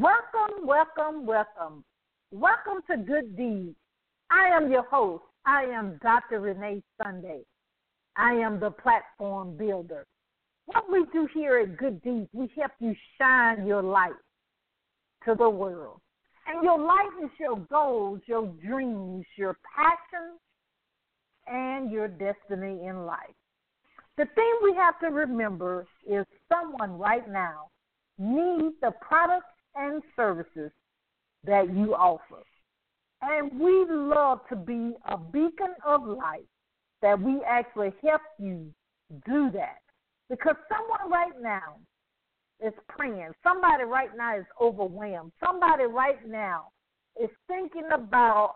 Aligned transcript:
Welcome, 0.00 0.64
welcome, 0.64 1.26
welcome. 1.26 1.84
Welcome 2.30 2.82
to 2.88 2.98
Good 2.98 3.36
Deeds. 3.36 3.74
I 4.30 4.46
am 4.56 4.70
your 4.70 4.84
host. 4.84 5.24
I 5.44 5.64
am 5.64 5.98
Dr. 6.00 6.38
Renee 6.38 6.84
Sunday. 7.02 7.40
I 8.14 8.34
am 8.34 8.60
the 8.60 8.70
platform 8.70 9.56
builder. 9.56 10.06
What 10.66 10.84
we 10.88 11.04
do 11.12 11.26
here 11.34 11.58
at 11.58 11.76
Good 11.76 12.00
Deeds, 12.02 12.28
we 12.32 12.48
help 12.56 12.70
you 12.78 12.94
shine 13.20 13.66
your 13.66 13.82
light 13.82 14.12
to 15.24 15.34
the 15.34 15.50
world. 15.50 16.00
And 16.46 16.62
your 16.62 16.78
light 16.78 17.10
is 17.24 17.30
your 17.40 17.56
goals, 17.68 18.20
your 18.26 18.46
dreams, 18.64 19.24
your 19.36 19.56
passions, 19.76 20.38
and 21.48 21.90
your 21.90 22.06
destiny 22.06 22.86
in 22.86 23.04
life. 23.04 23.34
The 24.16 24.26
thing 24.36 24.58
we 24.62 24.76
have 24.76 25.00
to 25.00 25.08
remember 25.08 25.88
is 26.08 26.24
someone 26.48 26.98
right 26.98 27.28
now 27.28 27.70
needs 28.16 28.76
the 28.80 28.92
products 29.00 29.46
and 29.78 30.02
services 30.16 30.70
that 31.44 31.72
you 31.74 31.94
offer. 31.94 32.42
And 33.22 33.58
we 33.58 33.86
love 33.88 34.40
to 34.48 34.56
be 34.56 34.94
a 35.08 35.16
beacon 35.16 35.74
of 35.86 36.06
light 36.06 36.46
that 37.02 37.20
we 37.20 37.40
actually 37.48 37.92
help 38.02 38.22
you 38.38 38.66
do 39.26 39.50
that. 39.52 39.78
Because 40.28 40.56
someone 40.68 41.10
right 41.10 41.40
now 41.40 41.78
is 42.64 42.74
praying. 42.88 43.30
Somebody 43.42 43.84
right 43.84 44.10
now 44.16 44.38
is 44.38 44.44
overwhelmed. 44.60 45.32
Somebody 45.44 45.84
right 45.84 46.26
now 46.28 46.68
is 47.20 47.30
thinking 47.46 47.88
about 47.92 48.54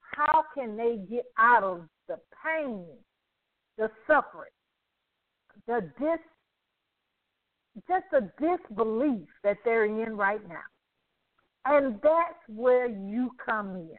how 0.00 0.44
can 0.54 0.76
they 0.76 0.98
get 1.10 1.24
out 1.38 1.62
of 1.62 1.82
the 2.08 2.18
pain, 2.44 2.84
the 3.78 3.90
suffering, 4.06 4.50
the 5.66 5.90
dis 5.98 6.18
just 7.88 8.04
the 8.10 8.30
disbelief 8.40 9.28
that 9.44 9.58
they're 9.64 9.84
in 9.84 10.16
right 10.16 10.46
now. 10.48 10.64
And 11.64 11.96
that's 12.02 12.38
where 12.48 12.86
you 12.86 13.30
come 13.44 13.76
in. 13.76 13.98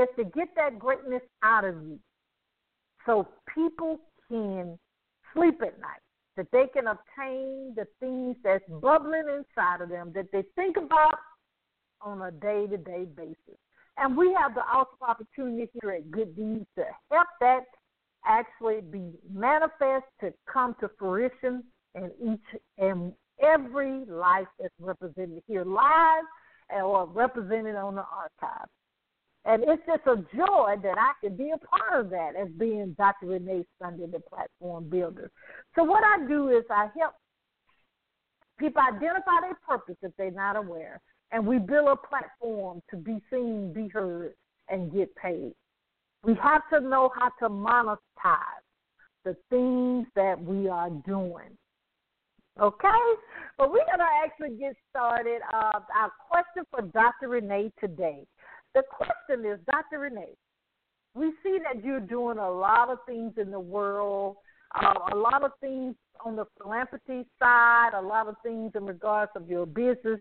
Is 0.00 0.08
to 0.16 0.24
get 0.24 0.48
that 0.56 0.78
greatness 0.78 1.22
out 1.42 1.64
of 1.64 1.74
you 1.76 1.98
so 3.06 3.26
people 3.54 3.98
can 4.28 4.78
sleep 5.32 5.60
at 5.62 5.80
night, 5.80 6.00
that 6.36 6.48
they 6.52 6.66
can 6.72 6.86
obtain 6.88 7.74
the 7.76 7.86
things 7.98 8.36
that's 8.44 8.64
bubbling 8.82 9.24
inside 9.28 9.80
of 9.80 9.88
them 9.88 10.12
that 10.14 10.30
they 10.32 10.44
think 10.54 10.76
about 10.76 11.18
on 12.02 12.22
a 12.22 12.30
day 12.30 12.66
to 12.66 12.76
day 12.76 13.06
basis. 13.16 13.58
And 13.96 14.16
we 14.16 14.36
have 14.38 14.54
the 14.54 14.60
awesome 14.60 14.98
opportunity 15.00 15.70
here 15.80 15.92
at 15.92 16.10
Good 16.10 16.36
Deeds 16.36 16.66
to 16.76 16.84
help 17.10 17.28
that 17.40 17.64
actually 18.26 18.82
be 18.82 19.12
manifest 19.32 20.04
to 20.20 20.32
come 20.52 20.76
to 20.80 20.90
fruition 20.98 21.64
in 21.96 22.10
each 22.32 22.60
and 22.78 23.12
every 23.42 24.04
life 24.06 24.46
that's 24.60 24.74
represented 24.78 25.42
here 25.46 25.64
live 25.64 26.24
or 26.72 27.06
represented 27.06 27.76
on 27.76 27.94
the 27.94 28.04
archive. 28.04 28.68
And 29.44 29.62
it's 29.68 29.82
just 29.86 30.06
a 30.06 30.16
joy 30.36 30.74
that 30.82 30.98
I 30.98 31.12
can 31.20 31.36
be 31.36 31.52
a 31.52 31.58
part 31.58 32.04
of 32.04 32.10
that 32.10 32.32
as 32.40 32.48
being 32.58 32.96
Dr. 32.98 33.26
Renee 33.26 33.64
Sunday, 33.80 34.06
the 34.06 34.18
platform 34.18 34.88
builder. 34.90 35.30
So 35.76 35.84
what 35.84 36.02
I 36.02 36.26
do 36.26 36.48
is 36.48 36.64
I 36.68 36.88
help 36.98 37.14
people 38.58 38.82
identify 38.82 39.40
their 39.42 39.58
purpose 39.66 39.96
if 40.02 40.10
they're 40.18 40.32
not 40.32 40.56
aware, 40.56 41.00
and 41.30 41.46
we 41.46 41.58
build 41.58 41.88
a 41.88 41.96
platform 41.96 42.82
to 42.90 42.96
be 42.96 43.22
seen, 43.30 43.72
be 43.72 43.86
heard, 43.88 44.34
and 44.68 44.92
get 44.92 45.14
paid. 45.14 45.54
We 46.24 46.34
have 46.42 46.62
to 46.72 46.80
know 46.80 47.12
how 47.16 47.30
to 47.40 47.48
monetize 47.48 47.98
the 49.24 49.36
things 49.48 50.06
that 50.16 50.42
we 50.42 50.68
are 50.68 50.90
doing. 51.06 51.56
Okay? 52.60 53.04
But 53.58 53.70
we're 53.70 53.84
going 53.86 53.98
to 53.98 54.24
actually 54.24 54.58
get 54.58 54.76
started. 54.90 55.40
Uh, 55.52 55.80
our 55.94 56.12
question 56.28 56.64
for 56.70 56.82
Dr. 56.82 57.28
Renee 57.28 57.72
today. 57.80 58.26
The 58.74 58.82
question 58.90 59.50
is, 59.50 59.58
Dr. 59.70 60.00
Renee, 60.00 60.36
we 61.14 61.32
see 61.42 61.58
that 61.64 61.82
you're 61.82 62.00
doing 62.00 62.38
a 62.38 62.50
lot 62.50 62.90
of 62.90 62.98
things 63.06 63.32
in 63.38 63.50
the 63.50 63.60
world, 63.60 64.36
uh, 64.74 64.94
a 65.12 65.16
lot 65.16 65.42
of 65.42 65.52
things 65.60 65.94
on 66.24 66.36
the 66.36 66.44
philanthropy 66.60 67.26
side, 67.38 67.90
a 67.94 68.00
lot 68.00 68.28
of 68.28 68.34
things 68.42 68.72
in 68.74 68.84
regards 68.84 69.32
of 69.34 69.48
your 69.48 69.64
business. 69.64 70.20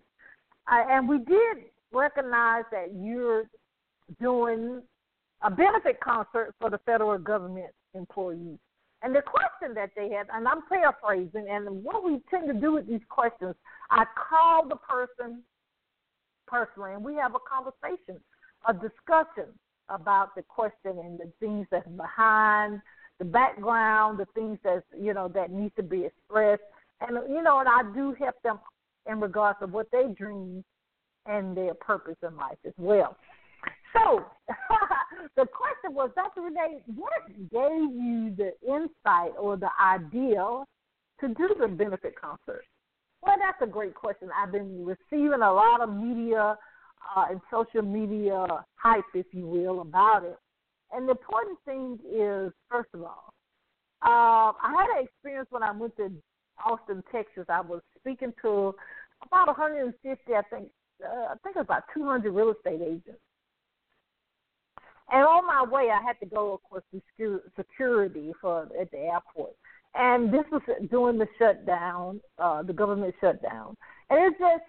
Uh, 0.72 0.84
and 0.90 1.08
we 1.08 1.18
did 1.20 1.66
recognize 1.92 2.64
that 2.72 2.94
you're 2.96 3.44
doing 4.22 4.82
a 5.42 5.52
benefit 5.52 6.00
concert 6.00 6.54
for 6.60 6.70
the 6.70 6.80
federal 6.86 7.18
government 7.18 7.72
employees. 7.94 8.58
And 9.06 9.16
the 9.16 9.22
question 9.22 9.76
that 9.76 9.92
they 9.96 10.10
had, 10.10 10.26
and 10.34 10.48
I'm 10.48 10.64
paraphrasing, 10.68 11.46
and 11.48 11.84
what 11.84 12.04
we 12.04 12.22
tend 12.32 12.48
to 12.48 12.60
do 12.60 12.74
with 12.74 12.88
these 12.88 13.06
questions, 13.08 13.54
I 13.92 14.04
call 14.18 14.68
the 14.68 14.78
person 14.78 15.44
personally, 16.48 16.94
and 16.94 17.06
we 17.06 17.14
have 17.14 17.36
a 17.36 17.40
conversation, 17.48 18.20
a 18.68 18.74
discussion 18.74 19.54
about 19.90 20.34
the 20.36 20.42
question 20.42 20.98
and 20.98 21.20
the 21.20 21.32
things 21.40 21.68
that's 21.70 21.88
behind 21.90 22.82
the 23.20 23.26
background, 23.26 24.18
the 24.18 24.26
things 24.34 24.58
that 24.64 24.84
you 25.00 25.14
know 25.14 25.28
that 25.28 25.52
need 25.52 25.76
to 25.76 25.84
be 25.84 26.06
expressed, 26.06 26.64
and 27.00 27.16
you 27.30 27.44
know, 27.44 27.60
and 27.60 27.70
I 27.70 27.84
do 27.94 28.16
help 28.18 28.42
them 28.42 28.58
in 29.08 29.22
regards 29.22 29.60
to 29.60 29.68
what 29.68 29.86
they 29.92 30.08
dream 30.18 30.64
and 31.28 31.56
their 31.56 31.76
purpose 31.76 32.18
in 32.28 32.36
life 32.38 32.58
as 32.66 32.74
well. 32.80 33.16
So 33.94 34.26
the 35.36 35.46
question 35.46 35.96
was, 35.96 36.12
Dr. 36.16 36.42
Renee, 36.42 36.82
what 36.96 37.28
gave 37.52 37.96
you 37.96 38.34
the 38.36 38.52
insight 38.68 39.34
or 39.40 39.58
the 39.58 39.70
idea 39.82 40.64
to 41.22 41.28
do 41.28 41.56
the 41.60 41.68
benefit 41.68 42.20
concert? 42.20 42.66
Well, 43.22 43.36
that's 43.40 43.62
a 43.62 43.72
great 43.72 43.96
question. 43.96 44.30
I've 44.36 44.52
been 44.52 44.86
receiving 44.86 45.42
a 45.42 45.54
lot 45.54 45.82
of 45.82 45.94
media 45.94 46.58
uh, 47.16 47.26
and 47.30 47.42
social 47.52 47.82
media 47.82 48.46
hype, 48.76 49.04
if 49.14 49.28
you 49.32 49.48
will, 49.48 49.82
about 49.82 50.24
it. 50.24 50.38
And 50.92 51.08
the 51.08 51.12
important 51.12 51.58
thing 51.66 52.00
is, 52.06 52.52
first 52.70 52.90
of 52.94 53.02
all, 53.02 53.34
uh, 54.06 54.54
I 54.54 54.76
had 54.78 55.00
an 55.00 55.06
experience 55.06 55.48
when 55.50 55.64
I 55.64 55.72
went 55.72 55.96
to 55.98 56.12
Austin, 56.64 57.04
Texas. 57.12 57.46
I 57.50 57.62
was 57.62 57.82
speaking 58.00 58.34
to 58.44 58.76
about 59.26 59.48
150, 59.48 60.34
I 60.34 60.42
think, 60.44 60.70
uh, 61.04 61.08
I 61.08 61.36
think 61.44 61.56
it 61.56 61.60
was 61.60 61.66
about 61.66 61.84
200 61.94 62.32
real 62.32 62.52
estate 62.52 62.82
agents 62.82 63.20
and 65.12 65.22
on 65.24 65.46
my 65.46 65.64
way, 65.64 65.90
I 65.92 66.02
had 66.02 66.20
to 66.22 66.26
go, 66.26 66.54
of 66.54 66.64
course, 66.64 66.84
to 67.18 67.42
security 67.56 68.34
for 68.42 68.68
at 68.80 68.92
the 68.92 68.98
airport. 68.98 69.54
And 69.94 70.34
this 70.34 70.44
was 70.52 70.62
during 70.90 71.18
the 71.18 71.28
shutdown, 71.40 72.20
uh, 72.38 72.64
the 72.64 72.74
government 72.74 73.16
shutdown, 73.22 73.78
and 74.10 74.20
it 74.20 74.38
just 74.38 74.64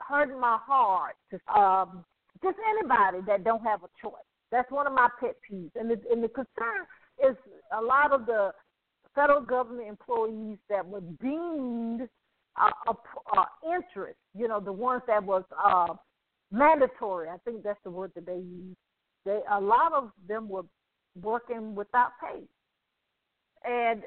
hurt 0.00 0.28
my 0.40 0.58
heart 0.64 1.16
to 1.30 1.60
um, 1.60 2.04
just 2.42 2.56
anybody 2.70 3.18
that 3.26 3.44
don't 3.44 3.62
have 3.62 3.82
a 3.82 3.88
choice. 4.00 4.14
That's 4.50 4.70
one 4.70 4.86
of 4.86 4.94
my 4.94 5.08
pet 5.20 5.36
peeves, 5.50 5.72
and 5.74 5.90
the, 5.90 6.00
and 6.10 6.24
the 6.24 6.28
concern 6.28 6.86
is 7.28 7.36
a 7.76 7.82
lot 7.82 8.12
of 8.12 8.24
the 8.24 8.52
federal 9.14 9.42
government 9.42 9.88
employees 9.88 10.56
that 10.70 10.86
were 10.86 11.02
deemed 11.20 12.08
uh, 12.58 12.92
uh, 13.36 13.44
interest, 13.74 14.18
you 14.34 14.48
know, 14.48 14.60
the 14.60 14.72
ones 14.72 15.02
that 15.06 15.22
was 15.22 15.44
uh, 15.62 15.92
mandatory. 16.50 17.28
I 17.28 17.36
think 17.44 17.62
that's 17.62 17.78
the 17.84 17.90
word 17.90 18.12
that 18.14 18.24
they 18.24 18.36
use 18.36 18.76
they 19.28 19.40
a 19.50 19.60
lot 19.60 19.92
of 19.92 20.10
them 20.26 20.48
were 20.48 20.64
working 21.20 21.74
without 21.74 22.12
pay, 22.20 22.42
and 23.68 24.02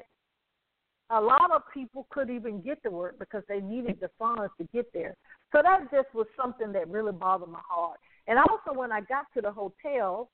a 1.10 1.20
lot 1.20 1.50
of 1.54 1.62
people 1.72 2.06
couldn't 2.10 2.34
even 2.34 2.60
get 2.60 2.82
to 2.82 2.90
work 2.90 3.18
because 3.18 3.42
they 3.48 3.60
needed 3.60 3.98
the 4.00 4.10
funds 4.18 4.52
to 4.58 4.66
get 4.72 4.92
there. 4.92 5.14
So 5.52 5.60
that 5.62 5.90
just 5.92 6.12
was 6.14 6.26
something 6.36 6.72
that 6.72 6.88
really 6.88 7.12
bothered 7.12 7.50
my 7.50 7.60
heart. 7.68 7.98
And 8.26 8.38
also, 8.38 8.76
when 8.78 8.90
I 8.90 9.00
got 9.02 9.26
to 9.34 9.42
the 9.42 9.52
hotel, 9.52 10.30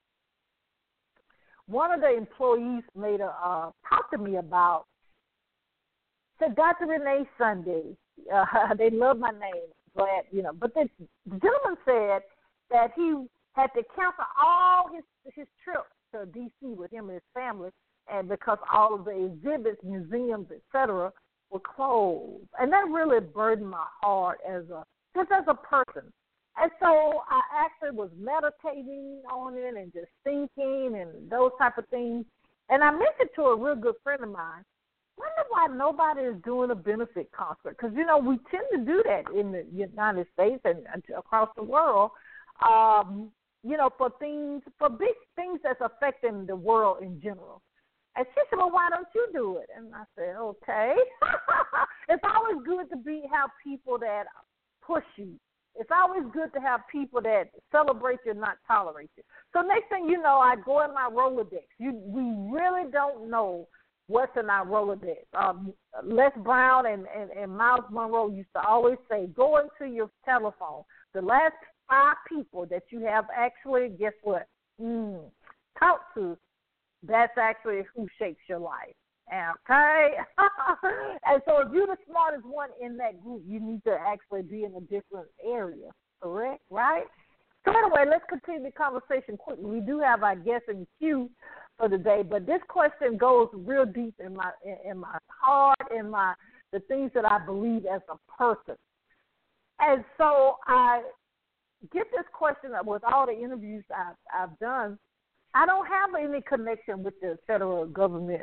one 1.67 1.93
of 1.93 2.01
the 2.01 2.17
employees 2.17 2.85
made 2.97 3.21
a 3.21 3.35
uh, 3.45 3.71
talk 3.89 4.11
to 4.13 4.19
me 4.19 4.37
about 4.37 4.85
said 6.39 6.55
Dr. 6.55 6.87
Renee 6.87 7.29
Sunday. 7.37 7.97
Uh, 8.33 8.75
they 8.79 8.91
love 8.91 9.19
my 9.19 9.31
name, 9.31 9.69
glad 9.97 10.25
you 10.31 10.43
know. 10.43 10.53
But 10.53 10.73
the, 10.75 10.89
the 11.27 11.39
gentleman 11.41 11.77
said 11.85 12.23
that 12.71 12.93
he 12.95 13.27
had 13.59 13.73
to 13.75 13.83
cancel 13.97 14.25
all 14.41 14.89
his 14.95 15.05
his 15.35 15.47
trips 15.65 15.91
to 16.13 16.27
D.C. 16.27 16.75
with 16.75 16.91
him 16.93 17.07
and 17.07 17.15
his 17.15 17.23
family, 17.35 17.71
and 18.11 18.29
because 18.29 18.59
all 18.73 18.95
of 18.95 19.05
the 19.05 19.27
exhibits, 19.27 19.83
museums, 19.85 20.47
etc., 20.51 21.13
were 21.51 21.61
closed, 21.61 22.47
and 22.61 22.73
that 22.73 22.87
really 22.89 23.21
burdened 23.21 23.71
my 23.71 23.87
heart 24.01 24.39
as 24.49 24.63
a 24.71 24.85
just 25.15 25.31
as 25.33 25.45
a 25.49 25.55
person. 25.55 26.13
And 26.61 26.71
so 26.81 27.23
I 27.29 27.41
actually 27.55 27.97
was 27.97 28.11
meditating 28.19 29.23
on 29.31 29.55
it 29.57 29.77
and 29.77 29.93
just 29.93 30.09
thinking 30.25 30.99
and 30.99 31.31
those 31.31 31.53
type 31.59 31.79
of 31.79 31.87
things. 31.89 32.25
And 32.69 32.83
I 32.83 32.91
mentioned 32.91 33.31
to 33.37 33.43
a 33.43 33.57
real 33.57 33.77
good 33.77 33.95
friend 34.03 34.23
of 34.25 34.31
mine, 34.31 34.65
wonder 35.17 35.45
why 35.51 35.67
nobody 35.69 36.23
is 36.27 36.43
doing 36.45 36.71
a 36.71 36.75
benefit 36.75 37.31
concert 37.33 37.77
because 37.79 37.93
you 37.95 38.05
know 38.05 38.19
we 38.19 38.39
tend 38.51 38.65
to 38.73 38.79
do 38.79 39.03
that 39.05 39.25
in 39.33 39.53
the 39.53 39.65
United 39.73 40.27
States 40.35 40.61
and 40.65 40.85
across 41.17 41.49
the 41.57 41.63
world. 41.63 42.11
Um, 42.69 43.31
you 43.69 43.77
know, 43.77 43.91
for 43.99 44.11
things, 44.19 44.63
for 44.79 44.89
big 44.89 45.15
things 45.37 45.61
that's 45.63 45.81
affecting 45.81 46.47
the 46.47 46.57
world 46.57 47.03
in 47.03 47.21
general. 47.21 47.63
And 48.17 48.27
she 48.35 48.41
said, 48.49 48.57
"Well, 48.57 48.71
why 48.71 48.89
don't 48.91 49.07
you 49.15 49.29
do 49.33 49.59
it?" 49.59 49.69
And 49.77 49.95
I 49.95 50.05
said, 50.17 50.37
"Okay." 50.37 50.95
it's 52.09 52.23
always 52.25 52.65
good 52.65 52.89
to 52.91 52.97
be 52.97 53.23
have 53.31 53.51
people 53.63 53.99
that 53.99 54.25
push 54.85 55.05
you. 55.17 55.39
It's 55.77 55.91
always 55.95 56.25
good 56.33 56.53
to 56.55 56.61
have 56.61 56.81
people 56.91 57.21
that 57.23 57.51
celebrate 57.71 58.19
you 58.27 58.35
not 58.35 58.57
tolerate 58.67 59.11
you. 59.17 59.23
So 59.53 59.61
next 59.61 59.89
thing 59.89 60.09
you 60.09 60.21
know, 60.21 60.39
I 60.39 60.57
go 60.65 60.85
in 60.85 60.93
my 60.93 61.09
Rolodex. 61.13 61.63
You, 61.79 61.93
we 61.93 62.23
really 62.51 62.91
don't 62.91 63.31
know 63.31 63.69
what's 64.09 64.37
in 64.37 64.51
our 64.51 64.67
Rolodex. 64.67 65.19
Um, 65.35 65.73
Les 66.03 66.33
Brown 66.39 66.87
and, 66.87 67.07
and, 67.17 67.31
and 67.31 67.57
Myles 67.57 67.85
Munroe 67.91 68.31
used 68.31 68.53
to 68.57 68.67
always 68.67 68.97
say, 69.09 69.27
go 69.37 69.59
into 69.59 69.93
your 69.93 70.11
telephone. 70.25 70.83
The 71.15 71.23
last 71.23 71.55
five 71.89 72.17
people 72.29 72.67
that 72.67 72.85
you 72.91 73.01
have 73.01 73.27
actually, 73.35 73.89
guess 73.99 74.13
what? 74.23 74.47
Mm, 74.81 75.21
to, 76.15 76.37
that's 77.03 77.37
actually 77.39 77.83
who 77.95 78.07
shapes 78.19 78.41
your 78.49 78.59
life. 78.59 78.95
Okay? 79.31 80.11
and 81.27 81.43
so 81.47 81.61
if 81.61 81.73
you're 81.73 81.87
the 81.87 81.97
smartest 82.09 82.47
one 82.47 82.71
in 82.81 82.97
that 82.97 83.23
group, 83.23 83.43
you 83.47 83.61
need 83.61 83.83
to 83.85 83.93
actually 83.93 84.43
be 84.43 84.65
in 84.65 84.75
a 84.75 84.81
different 84.81 85.29
area. 85.45 85.91
Correct? 86.23 86.63
Right? 86.71 87.05
So 87.65 87.73
anyway, 87.73 88.05
let's 88.11 88.25
continue 88.29 88.63
the 88.63 88.73
conversation 88.73 89.37
quickly. 89.37 89.65
We 89.65 89.81
do 89.81 90.01
have 90.01 90.23
our 90.23 90.37
guest 90.37 90.65
in 90.69 90.87
queue 90.99 91.31
for 91.77 91.89
the 91.89 91.99
day, 91.99 92.23
but 92.29 92.47
this 92.47 92.61
question 92.69 93.17
goes 93.17 93.49
real 93.53 93.85
deep 93.85 94.15
in 94.25 94.35
my 94.35 94.51
in 94.85 94.99
my 94.99 95.19
heart, 95.29 95.77
in 95.97 96.11
my 96.11 96.35
the 96.73 96.81
things 96.81 97.11
that 97.15 97.31
I 97.31 97.45
believe 97.45 97.85
as 97.85 98.01
a 98.11 98.17
person. 98.37 98.77
And 99.81 100.05
so 100.17 100.57
I 100.67 101.03
get 101.93 102.07
this 102.11 102.27
question 102.33 102.71
with 102.85 103.03
all 103.05 103.27
the 103.27 103.33
interviews 103.33 103.85
I've, 103.95 104.17
I've 104.35 104.59
done. 104.59 104.99
I 105.55 105.67
don't 105.67 105.87
have 105.87 106.11
any 106.19 106.43
connection 106.43 107.03
with 107.03 107.15
the 107.21 107.39
federal 107.47 107.87
government 107.87 108.43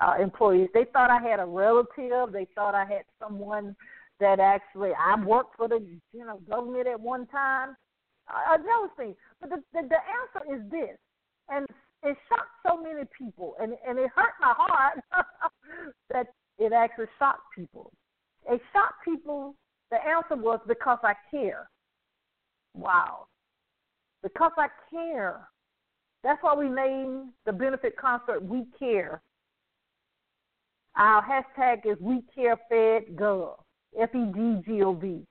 uh, 0.00 0.14
employees. 0.20 0.68
They 0.74 0.86
thought 0.92 1.10
I 1.10 1.20
had 1.20 1.40
a 1.40 1.46
relative. 1.46 2.32
They 2.32 2.46
thought 2.54 2.74
I 2.74 2.84
had 2.84 3.02
someone 3.20 3.76
that 4.20 4.40
actually 4.40 4.90
I 4.98 5.22
worked 5.22 5.56
for 5.56 5.68
the 5.68 5.84
you 6.12 6.24
know 6.24 6.40
government 6.48 6.86
at 6.86 7.00
one 7.00 7.26
time. 7.26 7.76
Uh, 8.28 8.56
those 8.56 8.90
things. 8.96 9.16
But 9.40 9.50
the, 9.50 9.56
the 9.72 9.88
the 9.88 9.96
answer 9.96 10.54
is 10.56 10.70
this, 10.70 10.96
and 11.48 11.66
it 12.02 12.16
shocked 12.28 12.50
so 12.66 12.82
many 12.82 13.02
people, 13.16 13.54
and 13.60 13.74
and 13.86 13.98
it 13.98 14.10
hurt 14.14 14.34
my 14.40 14.54
heart 14.56 15.00
that 16.10 16.26
it 16.58 16.72
actually 16.72 17.06
shocked 17.18 17.42
people. 17.54 17.92
It 18.48 18.60
shocked 18.72 19.04
people. 19.04 19.54
The 19.90 19.98
answer 20.04 20.36
was 20.36 20.58
because 20.66 20.98
I 21.04 21.14
care. 21.30 21.68
Wow, 22.76 23.26
because 24.22 24.52
I 24.58 24.68
care. 24.90 25.48
That's 26.22 26.42
why 26.42 26.54
we 26.54 26.68
named 26.68 27.30
the 27.46 27.52
benefit 27.52 27.96
concert 27.96 28.42
"We 28.42 28.66
Care." 28.78 29.22
Our 30.96 31.22
hashtag 31.22 31.84
is 31.84 31.98
We 32.00 32.22
Care 32.34 32.56
Fed 32.68 33.16
Gov, 33.16 33.56
F 33.98 34.14
E 34.14 34.24
D 34.34 34.62
G 34.66 34.82
O 34.82 34.94
V. 34.94 35.26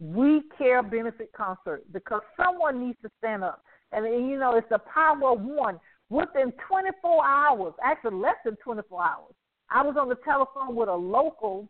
We 0.00 0.42
Care 0.58 0.82
Benefit 0.82 1.30
Concert 1.34 1.84
because 1.92 2.20
someone 2.36 2.84
needs 2.84 2.98
to 3.02 3.10
stand 3.18 3.44
up. 3.44 3.62
And, 3.92 4.04
and 4.04 4.28
you 4.28 4.38
know, 4.38 4.56
it's 4.56 4.68
the 4.70 4.78
power 4.78 5.32
of 5.32 5.40
one. 5.40 5.80
Within 6.10 6.52
24 6.68 7.24
hours, 7.24 7.72
actually 7.82 8.16
less 8.16 8.36
than 8.44 8.56
24 8.56 9.02
hours, 9.02 9.34
I 9.70 9.82
was 9.82 9.96
on 9.98 10.08
the 10.08 10.16
telephone 10.16 10.76
with 10.76 10.88
a 10.88 10.94
local, 10.94 11.68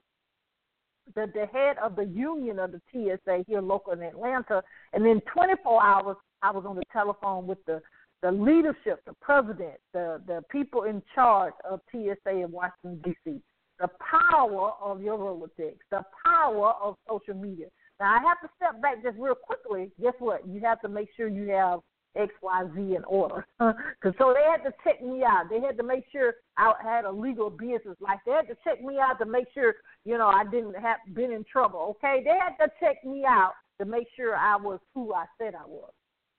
the, 1.15 1.31
the 1.35 1.47
head 1.47 1.77
of 1.83 1.97
the 1.97 2.05
union 2.05 2.59
of 2.59 2.73
the 2.73 2.81
TSA 2.93 3.45
here 3.47 3.61
local 3.61 3.93
in 3.93 4.03
Atlanta. 4.03 4.63
And 4.93 5.05
then 5.05 5.21
24 5.33 5.83
hours, 5.83 6.17
I 6.43 6.51
was 6.51 6.65
on 6.67 6.77
the 6.77 6.83
telephone 6.93 7.47
with 7.47 7.59
the 7.67 7.81
the 8.25 8.33
leadership, 8.33 9.05
the 9.05 9.13
president, 9.21 9.75
the, 9.93 10.19
the 10.27 10.41
people 10.51 10.85
in 10.85 11.03
charge 11.15 11.53
of 11.71 11.81
TSA 11.93 12.31
in 12.31 12.51
Washington, 12.51 12.99
D.C., 13.05 13.39
the 13.79 13.89
power 14.01 14.71
of 14.81 15.03
your 15.03 15.19
Rolodex, 15.19 15.75
the 15.91 16.03
power 16.25 16.73
of 16.83 16.97
social 17.07 17.35
media. 17.35 17.67
Now, 18.01 18.15
I 18.15 18.21
have 18.27 18.41
to 18.41 18.49
step 18.57 18.81
back 18.81 19.03
just 19.03 19.19
real 19.19 19.35
quickly. 19.35 19.91
Guess 20.01 20.15
what? 20.21 20.49
You 20.49 20.63
have 20.63 20.81
to 20.81 20.89
make 20.89 21.09
sure 21.15 21.29
you 21.29 21.51
have 21.51 21.81
X, 22.17 22.33
Y, 22.43 22.65
Z 22.75 22.81
in 22.97 23.05
order. 23.05 23.47
So 24.19 24.35
they 24.35 24.45
had 24.49 24.63
to 24.69 24.73
check 24.85 25.03
me 25.03 25.23
out. 25.25 25.47
They 25.51 25.61
had 25.61 25.77
to 25.79 25.83
make 25.83 26.05
sure 26.13 26.35
I 26.57 26.73
had 26.83 27.05
a 27.05 27.11
legal 27.11 27.51
business. 27.51 27.97
Like 28.01 28.19
they 28.27 28.33
had 28.33 28.49
to 28.49 28.57
check 28.63 28.83
me 28.83 28.99
out 28.99 29.19
to 29.19 29.27
make 29.27 29.47
sure, 29.55 29.75
you 30.05 30.19
know, 30.19 30.29
I 30.29 30.45
didn't 30.45 30.75
have 30.75 30.99
been 31.15 31.33
in 31.33 31.45
trouble. 31.51 31.97
Okay, 31.97 32.23
they 32.23 32.31
had 32.39 32.57
to 32.65 32.71
check 32.81 33.05
me 33.05 33.25
out 33.27 33.53
to 33.79 33.85
make 33.85 34.07
sure 34.15 34.37
I 34.37 34.57
was 34.57 34.79
who 34.95 35.15
I 35.15 35.25
said 35.39 35.55
I 35.55 35.67
was 35.67 35.91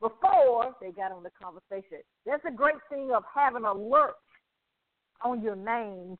before 0.02 0.76
they 0.82 0.92
got 0.92 1.12
on 1.12 1.24
the 1.24 1.32
conversation. 1.42 2.00
That's 2.26 2.44
a 2.48 2.52
great 2.52 2.76
thing 2.90 3.12
of 3.16 3.24
having 3.34 3.66
alert 3.66 4.16
on 5.24 5.42
your 5.42 5.56
name 5.56 6.18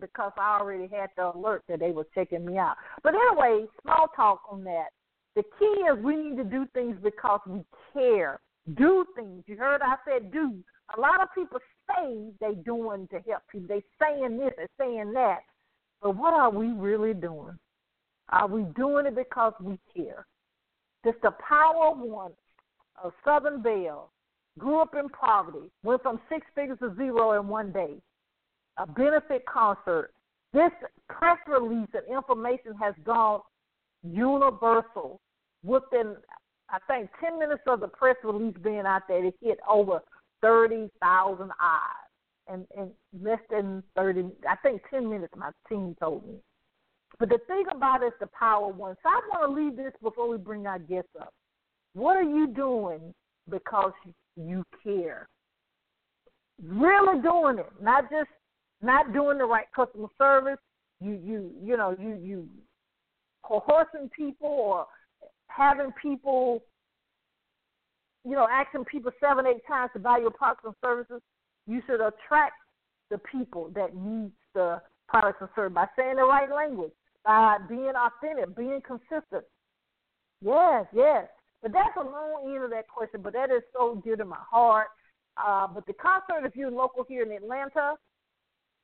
because 0.00 0.32
I 0.38 0.58
already 0.60 0.88
had 0.88 1.10
the 1.16 1.32
alert 1.34 1.62
that 1.68 1.80
they 1.80 1.90
were 1.90 2.06
checking 2.14 2.44
me 2.44 2.58
out. 2.58 2.76
But 3.02 3.14
anyway, 3.14 3.66
small 3.82 4.08
talk 4.14 4.42
on 4.50 4.64
that. 4.64 4.88
The 5.34 5.42
key 5.58 5.64
is 5.64 6.02
we 6.02 6.16
need 6.16 6.36
to 6.36 6.44
do 6.44 6.66
things 6.72 6.96
because 7.02 7.40
we 7.46 7.64
care. 7.92 8.40
Do 8.74 9.04
things. 9.14 9.44
You 9.46 9.56
heard 9.56 9.80
I 9.82 9.96
said 10.06 10.32
do. 10.32 10.54
A 10.96 11.00
lot 11.00 11.22
of 11.22 11.28
people 11.34 11.58
say 11.88 12.30
they 12.40 12.54
doing 12.62 13.08
to 13.08 13.20
help 13.28 13.42
people. 13.50 13.68
They 13.68 13.82
saying 14.00 14.38
this 14.38 14.52
and 14.58 14.68
saying 14.78 15.12
that. 15.14 15.40
But 16.02 16.16
what 16.16 16.34
are 16.34 16.50
we 16.50 16.68
really 16.68 17.14
doing? 17.14 17.56
Are 18.30 18.48
we 18.48 18.64
doing 18.76 19.06
it 19.06 19.14
because 19.14 19.52
we 19.60 19.78
care? 19.94 20.26
Just 21.04 21.18
the 21.22 21.32
power 21.48 21.92
of 21.92 21.98
one 21.98 22.32
of 23.02 23.12
Southern 23.24 23.62
Belle, 23.62 24.10
grew 24.58 24.80
up 24.80 24.94
in 24.98 25.08
poverty, 25.10 25.70
went 25.82 26.02
from 26.02 26.20
six 26.28 26.46
figures 26.54 26.78
to 26.80 26.94
zero 26.96 27.40
in 27.40 27.48
one 27.48 27.72
day, 27.72 27.94
a 28.78 28.86
benefit 28.86 29.44
concert. 29.46 30.12
This 30.52 30.70
press 31.08 31.38
release 31.46 31.88
and 31.92 32.16
information 32.16 32.74
has 32.80 32.94
gone 33.04 33.40
universal 34.02 35.20
within, 35.62 36.16
I 36.70 36.78
think, 36.88 37.10
10 37.20 37.38
minutes 37.38 37.62
of 37.66 37.80
the 37.80 37.88
press 37.88 38.16
release 38.24 38.56
being 38.62 38.80
out 38.86 39.02
there, 39.08 39.24
it 39.24 39.34
hit 39.40 39.58
over 39.68 40.00
30,000 40.42 41.50
eyes. 41.60 41.80
And, 42.48 42.66
and 42.76 42.90
less 43.20 43.40
than 43.50 43.82
30, 43.96 44.26
I 44.48 44.54
think 44.56 44.82
10 44.90 45.08
minutes, 45.08 45.32
my 45.36 45.50
team 45.68 45.96
told 45.98 46.26
me. 46.26 46.36
But 47.18 47.30
the 47.30 47.38
thing 47.46 47.64
about 47.74 48.02
it 48.02 48.06
is 48.06 48.12
the 48.20 48.28
power 48.38 48.68
one. 48.68 48.94
So 49.02 49.08
I 49.08 49.20
want 49.30 49.50
to 49.50 49.62
leave 49.62 49.76
this 49.76 49.92
before 50.02 50.28
we 50.28 50.36
bring 50.36 50.66
our 50.66 50.78
guests 50.78 51.10
up. 51.20 51.32
What 51.94 52.16
are 52.16 52.22
you 52.22 52.48
doing 52.48 53.14
because 53.48 53.92
you 54.36 54.64
care? 54.84 55.28
Really 56.62 57.20
doing 57.22 57.58
it, 57.58 57.72
not 57.80 58.10
just 58.10 58.28
not 58.82 59.12
doing 59.12 59.38
the 59.38 59.44
right 59.44 59.66
customer 59.74 60.08
service. 60.18 60.58
You 61.00 61.12
you 61.12 61.52
you 61.62 61.76
know 61.76 61.96
you 61.98 62.18
you 62.22 62.48
coercing 63.42 64.10
people 64.16 64.48
or 64.48 64.86
having 65.56 65.92
people 66.00 66.62
you 68.24 68.32
know 68.32 68.46
asking 68.50 68.84
people 68.84 69.12
seven 69.20 69.46
eight 69.46 69.66
times 69.66 69.90
to 69.94 69.98
buy 69.98 70.18
your 70.18 70.30
products 70.30 70.64
and 70.64 70.74
services. 70.82 71.20
You 71.66 71.80
should 71.86 72.00
attract 72.00 72.54
the 73.10 73.18
people 73.18 73.70
that 73.74 73.94
need 73.96 74.30
the 74.54 74.80
products 75.08 75.38
and 75.40 75.48
services 75.54 75.74
by 75.74 75.86
saying 75.96 76.16
the 76.16 76.24
right 76.24 76.50
language, 76.50 76.92
by 77.24 77.58
being 77.68 77.92
authentic, 77.96 78.56
being 78.56 78.80
consistent. 78.86 79.44
Yes, 80.40 80.86
yes. 80.92 81.26
But 81.62 81.72
that's 81.72 81.96
a 81.96 82.04
long 82.04 82.52
end 82.54 82.64
of 82.64 82.70
that 82.70 82.86
question, 82.88 83.20
but 83.22 83.32
that 83.32 83.50
is 83.50 83.62
so 83.72 84.00
dear 84.04 84.16
to 84.16 84.24
my 84.24 84.38
heart. 84.50 84.88
Uh, 85.36 85.66
but 85.66 85.86
the 85.86 85.92
concert, 85.94 86.46
if 86.46 86.54
you're 86.54 86.70
local 86.70 87.04
here 87.08 87.22
in 87.22 87.32
Atlanta, 87.32 87.94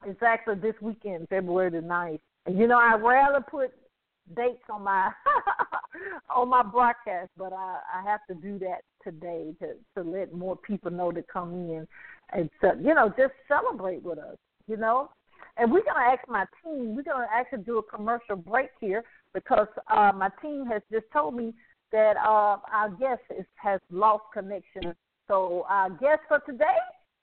is 0.07 0.17
actually 0.25 0.57
this 0.57 0.75
weekend, 0.81 1.29
February 1.29 1.71
the 1.71 1.79
9th. 1.79 2.21
And 2.47 2.59
you 2.59 2.67
know, 2.67 2.79
I'd 2.79 3.03
rather 3.03 3.41
put 3.41 3.71
dates 4.35 4.63
on 4.71 4.83
my 4.85 5.11
on 6.35 6.49
my 6.49 6.63
broadcast, 6.63 7.31
but 7.37 7.53
I, 7.53 7.79
I 7.95 8.03
have 8.09 8.21
to 8.29 8.35
do 8.35 8.59
that 8.61 8.83
today 9.05 9.55
to 9.61 9.75
to 9.97 10.09
let 10.09 10.33
more 10.33 10.57
people 10.57 10.91
know 10.91 11.13
to 11.13 11.23
come 11.33 11.53
in 11.53 11.87
and 12.33 12.51
to, 12.61 12.73
you 12.81 12.95
know 12.95 13.09
just 13.17 13.35
celebrate 13.49 14.03
with 14.03 14.19
us, 14.19 14.37
you 14.67 14.77
know. 14.77 15.11
And 15.57 15.71
we're 15.71 15.85
gonna 15.85 16.01
ask 16.01 16.27
my 16.29 16.47
team. 16.65 16.97
We're 16.97 17.03
gonna 17.03 17.27
actually 17.33 17.63
do 17.65 17.79
a 17.79 17.83
commercial 17.83 18.37
break 18.37 18.71
here 18.81 19.05
because 19.35 19.69
uh, 19.91 20.13
my 20.15 20.31
team 20.41 20.67
has 20.67 20.83
just 20.91 21.07
told 21.13 21.35
me 21.35 21.53
that 21.91 22.17
uh, 22.17 22.57
our 22.73 22.89
guest 22.99 23.23
is, 23.39 23.45
has 23.57 23.81
lost 23.91 24.25
connection. 24.33 24.95
So 25.29 25.65
our 25.69 25.91
guest 25.91 26.21
for 26.27 26.41
today, 26.41 26.65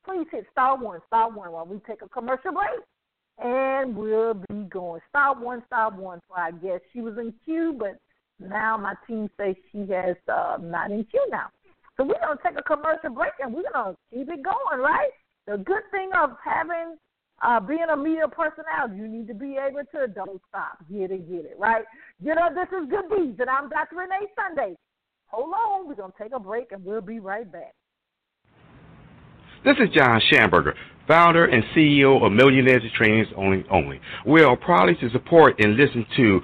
please 0.06 0.28
hit 0.32 0.46
star 0.52 0.78
one, 0.78 1.00
star 1.08 1.30
one 1.32 1.52
while 1.52 1.66
we 1.66 1.80
take 1.88 2.02
a 2.02 2.10
commercial 2.10 2.52
break. 2.52 2.82
And 3.42 3.96
we'll 3.96 4.34
be 4.34 4.64
going 4.70 5.02
star 5.10 5.34
one, 5.40 5.64
star 5.68 5.92
one 5.92 6.20
for 6.28 6.38
I 6.38 6.52
guess 6.52 6.82
She 6.92 7.02
was 7.02 7.18
in 7.18 7.34
queue, 7.46 7.76
but 7.78 7.98
now 8.40 8.78
my 8.78 8.94
team 9.08 9.30
says 9.38 9.56
she 9.72 9.80
has 9.92 10.16
uh, 10.28 10.58
not 10.62 10.92
in 10.92 11.06
queue 11.06 11.26
now. 11.30 11.48
So 11.96 12.04
we're 12.04 12.20
gonna 12.20 12.40
take 12.46 12.60
a 12.60 12.64
commercial 12.64 13.12
break 13.12 13.34
and 13.40 13.54
we're 13.54 13.64
gonna 13.74 13.96
keep 14.14 14.30
it 14.30 14.44
going, 14.44 14.82
right? 14.82 15.10
The 15.48 15.58
good 15.58 15.84
thing 15.92 16.10
of 16.22 16.32
having 16.44 16.98
uh, 17.42 17.60
being 17.60 17.86
a 17.92 17.96
media 17.96 18.28
personality, 18.28 18.98
you 18.98 19.08
need 19.08 19.28
to 19.28 19.34
be 19.34 19.58
able 19.58 19.82
to 19.94 20.08
don't 20.08 20.42
stop, 20.50 20.78
get 20.92 21.12
it, 21.12 21.30
get 21.30 21.46
it, 21.46 21.56
right? 21.58 21.86
You 22.22 22.36
know, 22.36 22.50
this 22.54 22.68
is 22.78 22.90
Good 22.90 23.10
Deeds, 23.10 23.40
and 23.40 23.50
I'm 23.50 23.70
Dr. 23.70 23.96
Renee 23.98 24.28
Sunday. 24.36 24.76
Hold 25.28 25.54
on, 25.54 25.88
we're 25.88 25.96
to 25.96 26.12
take 26.22 26.34
a 26.34 26.40
break, 26.40 26.72
and 26.72 26.84
we'll 26.84 27.02
be 27.02 27.20
right 27.20 27.50
back. 27.50 27.74
This 29.62 29.76
is 29.80 29.90
John 29.94 30.22
Schamberger, 30.32 30.74
founder 31.06 31.44
and 31.44 31.62
CEO 31.76 32.26
of 32.26 32.32
Millionaires 32.32 32.82
Trainings 32.96 33.28
Only 33.36 33.66
Only. 33.70 34.00
We 34.26 34.42
are 34.42 34.56
proud 34.56 34.86
to 35.02 35.10
support 35.10 35.60
and 35.60 35.76
listen 35.76 36.06
to 36.16 36.40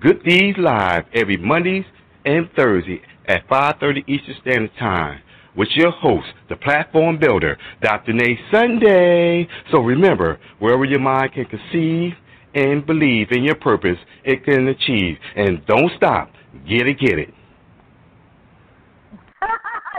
Good 0.00 0.24
Deeds 0.24 0.56
Live 0.58 1.04
every 1.12 1.36
Mondays 1.36 1.84
and 2.24 2.48
Thursday 2.56 3.02
at 3.28 3.46
5.30 3.48 4.08
Eastern 4.08 4.34
Standard 4.40 4.70
Time 4.78 5.20
with 5.54 5.68
your 5.74 5.90
host, 5.90 6.28
the 6.48 6.56
platform 6.56 7.18
builder, 7.18 7.58
Dr. 7.82 8.12
Renee 8.12 8.38
Sunday. 8.50 9.46
So 9.70 9.80
remember, 9.80 10.40
wherever 10.58 10.86
your 10.86 11.00
mind 11.00 11.34
can 11.34 11.44
conceive 11.44 12.14
and 12.54 12.86
believe 12.86 13.28
in 13.32 13.44
your 13.44 13.56
purpose, 13.56 13.98
it 14.24 14.42
can 14.42 14.68
achieve. 14.68 15.18
And 15.36 15.66
don't 15.66 15.92
stop. 15.98 16.32
Get 16.66 16.86
it, 16.86 16.98
get 16.98 17.18
it. 17.18 17.34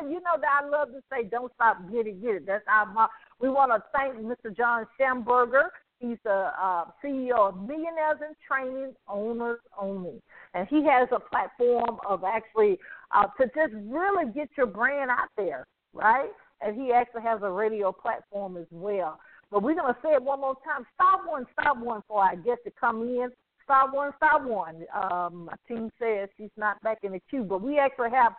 You 0.10 0.22
know 0.22 0.38
that 0.40 0.64
I 0.64 0.68
love 0.68 0.90
to 0.90 1.02
say, 1.12 1.24
"Don't 1.24 1.52
stop, 1.56 1.78
get 1.92 2.08
it, 2.08 2.22
get 2.22 2.36
it." 2.36 2.46
That's 2.46 2.64
our. 2.68 3.10
We 3.40 3.50
want 3.50 3.72
to 3.72 3.84
thank 3.94 4.16
Mr. 4.18 4.56
John 4.56 4.86
Schamberger. 5.00 5.70
He's 6.00 6.18
the 6.24 6.52
uh, 6.62 6.86
CEO 7.04 7.50
of 7.50 7.56
Millionaires 7.62 8.20
in 8.22 8.36
Training 8.48 8.94
Owners 9.08 9.60
Only, 9.80 10.22
and 10.54 10.68
he 10.68 10.84
has 10.86 11.08
a 11.12 11.20
platform 11.20 11.98
of 12.08 12.24
actually 12.24 12.78
uh, 13.12 13.28
to 13.40 13.46
just 13.48 13.74
really 13.88 14.32
get 14.34 14.50
your 14.58 14.68
brand 14.68 15.10
out 15.10 15.30
there, 15.38 15.66
right? 15.94 16.30
And 16.62 16.80
he 16.80 16.92
actually 16.92 17.24
has 17.24 17.42
a 17.44 17.50
radio 17.50 17.92
platform 17.92 18.58
as 18.58 18.68
well. 18.72 19.20
But 19.52 19.64
we're 19.64 19.76
gonna 19.76 19.98
say 20.04 20.14
it 20.14 20.24
one 20.24 20.42
more 20.42 20.56
time. 20.66 20.86
Stop 20.96 21.22
one, 21.26 21.46
stop 21.60 21.78
one 21.78 22.02
for 22.08 22.24
our 22.24 22.36
guest 22.36 22.60
to 22.66 22.72
come 22.72 23.04
in. 23.04 23.30
Stop 23.64 23.94
one, 23.94 24.12
stop 24.18 24.44
one. 24.44 24.86
Um, 24.94 25.46
my 25.46 25.56
team 25.68 25.90
says 26.00 26.30
she's 26.38 26.52
not 26.56 26.82
back 26.84 27.00
in 27.04 27.14
the 27.14 27.22
queue, 27.30 27.44
but 27.44 27.62
we 27.62 27.80
actually 27.80 28.12
have 28.12 28.34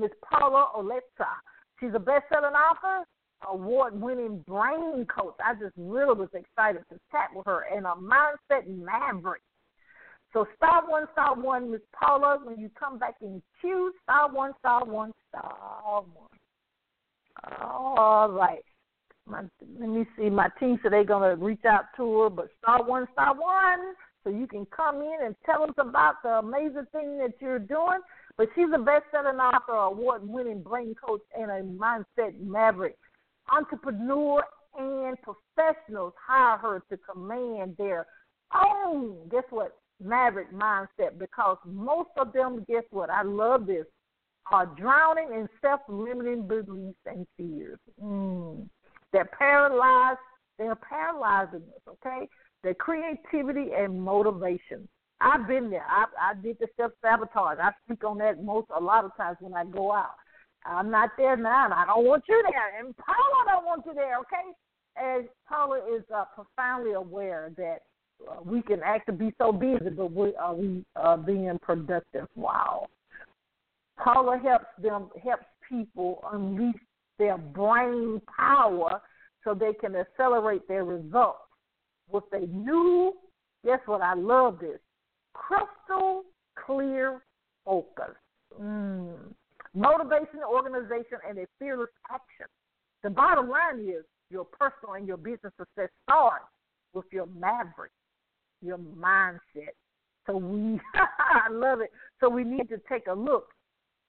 Miss 0.00 0.10
Paula 0.22 0.68
Oleska. 0.76 1.28
She's 1.78 1.94
a 1.94 1.98
best-selling 1.98 2.54
author, 2.54 3.06
award-winning 3.48 4.44
brain 4.46 5.06
coach. 5.06 5.36
I 5.44 5.54
just 5.54 5.74
really 5.76 6.14
was 6.14 6.28
excited 6.34 6.82
to 6.90 6.98
chat 7.10 7.28
with 7.34 7.46
her 7.46 7.64
and 7.74 7.86
a 7.86 7.94
mindset 7.94 8.66
maverick. 8.66 9.42
So 10.32 10.46
star 10.56 10.88
one, 10.88 11.06
star 11.12 11.34
one, 11.34 11.70
Miss 11.70 11.80
Paula. 11.92 12.38
When 12.42 12.58
you 12.58 12.70
come 12.78 12.98
back 12.98 13.16
in 13.20 13.42
queue, 13.60 13.92
star 14.02 14.30
one, 14.32 14.52
star 14.60 14.84
one, 14.84 15.12
star 15.28 16.02
one. 16.02 16.28
All 17.60 18.30
right. 18.30 18.64
My, 19.26 19.42
let 19.78 19.88
me 19.88 20.06
see. 20.16 20.30
My 20.30 20.48
team 20.58 20.78
said 20.82 20.92
they're 20.92 21.04
gonna 21.04 21.36
reach 21.36 21.64
out 21.64 21.86
to 21.96 22.20
her, 22.20 22.30
but 22.30 22.48
star 22.62 22.84
one, 22.84 23.06
star 23.12 23.34
one, 23.34 23.94
so 24.22 24.30
you 24.30 24.46
can 24.46 24.66
come 24.66 24.96
in 24.96 25.18
and 25.24 25.34
tell 25.46 25.62
us 25.62 25.74
about 25.78 26.16
the 26.22 26.38
amazing 26.38 26.86
thing 26.92 27.18
that 27.18 27.32
you're 27.40 27.58
doing. 27.58 28.00
But 28.36 28.48
she's 28.54 28.68
a 28.74 28.78
best-selling 28.78 29.38
author, 29.38 29.72
award-winning 29.72 30.62
brain 30.62 30.94
coach, 30.94 31.20
and 31.38 31.50
a 31.50 31.62
mindset 31.62 32.38
maverick. 32.40 32.96
Entrepreneur 33.52 34.42
and 34.78 35.16
professionals 35.22 36.12
hire 36.24 36.56
her 36.58 36.82
to 36.90 36.96
command 36.98 37.76
their 37.76 38.06
own, 38.54 39.28
guess 39.30 39.44
what, 39.50 39.76
maverick 40.02 40.52
mindset 40.52 41.18
because 41.18 41.58
most 41.66 42.10
of 42.16 42.32
them, 42.32 42.64
guess 42.68 42.84
what, 42.90 43.10
I 43.10 43.22
love 43.22 43.66
this, 43.66 43.84
are 44.50 44.66
drowning 44.66 45.28
in 45.32 45.48
self-limiting 45.60 46.48
beliefs 46.48 46.98
and 47.06 47.26
fears. 47.36 47.78
Mm. 48.02 48.68
They're 49.12 49.30
paralyzed. 49.38 50.18
They're 50.58 50.76
paralyzing 50.76 51.62
us, 51.62 51.94
okay? 52.04 52.28
Their 52.62 52.74
creativity 52.74 53.70
and 53.76 54.00
motivation. 54.00 54.88
I've 55.20 55.46
been 55.46 55.70
there. 55.70 55.84
I, 55.86 56.06
I 56.30 56.34
did 56.34 56.58
the 56.58 56.66
self 56.76 56.92
sabotage. 57.02 57.58
I 57.60 57.70
speak 57.84 58.04
on 58.04 58.18
that 58.18 58.42
most 58.42 58.68
a 58.74 58.80
lot 58.80 59.04
of 59.04 59.14
times 59.16 59.36
when 59.40 59.54
I 59.54 59.64
go 59.64 59.92
out. 59.92 60.14
I'm 60.64 60.90
not 60.90 61.10
there 61.16 61.36
now, 61.36 61.64
and 61.66 61.74
I 61.74 61.86
don't 61.86 62.04
want 62.04 62.24
you 62.28 62.42
there. 62.50 62.78
And 62.78 62.94
Paula 62.96 63.44
don't 63.46 63.64
want 63.64 63.84
you 63.86 63.94
there, 63.94 64.18
okay? 64.18 64.36
And 64.96 65.28
Paula 65.48 65.78
is 65.94 66.02
uh, 66.14 66.24
profoundly 66.34 66.92
aware 66.92 67.50
that 67.56 67.82
uh, 68.28 68.42
we 68.44 68.62
can 68.62 68.80
actually 68.82 69.16
be 69.16 69.34
so 69.38 69.52
busy, 69.52 69.90
but 69.90 70.12
we 70.12 70.34
are 70.36 70.54
we 70.54 70.84
uh, 70.96 71.16
being 71.16 71.58
productive. 71.62 72.26
Wow. 72.34 72.86
Paula 74.02 74.38
helps 74.42 74.66
them 74.82 75.08
helps 75.22 75.44
people 75.68 76.22
unleash 76.32 76.80
their 77.18 77.36
brain 77.36 78.20
power 78.36 79.00
so 79.44 79.54
they 79.54 79.72
can 79.74 79.96
accelerate 79.96 80.66
their 80.68 80.84
results 80.84 81.40
with 82.10 82.24
a 82.32 82.46
new. 82.46 83.14
Guess 83.64 83.80
what? 83.86 84.00
I 84.00 84.14
love 84.14 84.58
this 84.58 84.78
crystal 85.32 86.24
clear 86.66 87.22
focus. 87.64 88.16
Mm. 88.60 89.34
Motivation, 89.74 90.40
organization, 90.48 91.18
and 91.28 91.38
a 91.38 91.46
fearless 91.58 91.90
action. 92.10 92.46
The 93.02 93.10
bottom 93.10 93.48
line 93.48 93.80
is 93.80 94.04
your 94.30 94.44
personal 94.44 94.94
and 94.94 95.06
your 95.06 95.16
business 95.16 95.52
success 95.58 95.90
starts 96.04 96.44
with 96.92 97.06
your 97.12 97.26
maverick, 97.26 97.92
your 98.62 98.78
mindset. 98.78 99.74
So 100.26 100.36
we, 100.36 100.80
I 100.94 101.50
love 101.50 101.80
it. 101.80 101.90
So 102.20 102.28
we 102.28 102.44
need 102.44 102.68
to 102.68 102.80
take 102.88 103.06
a 103.06 103.14
look 103.14 103.48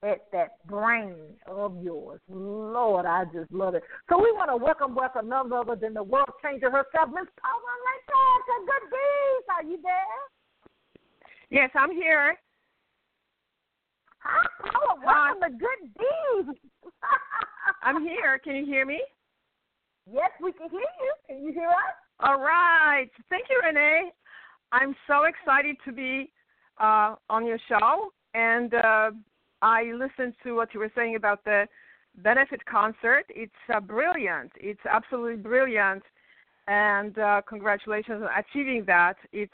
at 0.02 0.26
that 0.32 0.66
brain 0.66 1.14
of 1.46 1.80
yours. 1.82 2.20
Lord, 2.28 3.06
I 3.06 3.24
just 3.32 3.52
love 3.52 3.74
it. 3.74 3.84
So 4.08 4.18
we 4.18 4.32
want 4.32 4.50
to 4.50 4.56
welcome, 4.56 4.94
welcome 4.94 5.28
none 5.28 5.52
other 5.52 5.76
than 5.76 5.94
the 5.94 6.02
world 6.02 6.30
changer 6.42 6.70
herself, 6.70 7.08
Miss 7.14 7.30
Paula 7.38 7.70
Oleska. 7.70 8.66
Good 8.66 8.90
days. 8.90 9.44
Are 9.56 9.64
you 9.64 9.78
there? 9.82 10.31
Yes, 11.52 11.68
I'm 11.74 11.90
here. 11.90 12.34
Hi, 14.20 14.46
Paula. 14.72 15.02
Welcome 15.04 15.42
to 15.42 15.58
Good 15.58 16.48
Deeds. 16.48 16.58
I'm 17.82 18.00
here. 18.02 18.40
Can 18.42 18.56
you 18.56 18.64
hear 18.64 18.86
me? 18.86 19.02
Yes, 20.10 20.30
we 20.42 20.52
can 20.52 20.70
hear 20.70 20.80
you. 20.80 21.12
Can 21.28 21.44
you 21.44 21.52
hear 21.52 21.68
us? 21.68 21.94
All 22.20 22.40
right. 22.40 23.10
Thank 23.28 23.48
you, 23.50 23.60
Renee. 23.62 24.12
I'm 24.72 24.96
so 25.06 25.24
excited 25.24 25.76
to 25.84 25.92
be 25.92 26.32
uh, 26.80 27.16
on 27.28 27.44
your 27.44 27.58
show, 27.68 28.08
and 28.32 28.72
uh, 28.72 29.10
I 29.60 29.92
listened 29.92 30.32
to 30.44 30.54
what 30.54 30.72
you 30.72 30.80
were 30.80 30.92
saying 30.94 31.16
about 31.16 31.44
the 31.44 31.66
benefit 32.16 32.64
concert. 32.64 33.24
It's 33.28 33.52
uh, 33.74 33.80
brilliant. 33.80 34.52
It's 34.56 34.80
absolutely 34.90 35.36
brilliant, 35.36 36.02
and 36.66 37.18
uh, 37.18 37.42
congratulations 37.46 38.22
on 38.22 38.30
achieving 38.42 38.84
that. 38.86 39.16
It's 39.34 39.52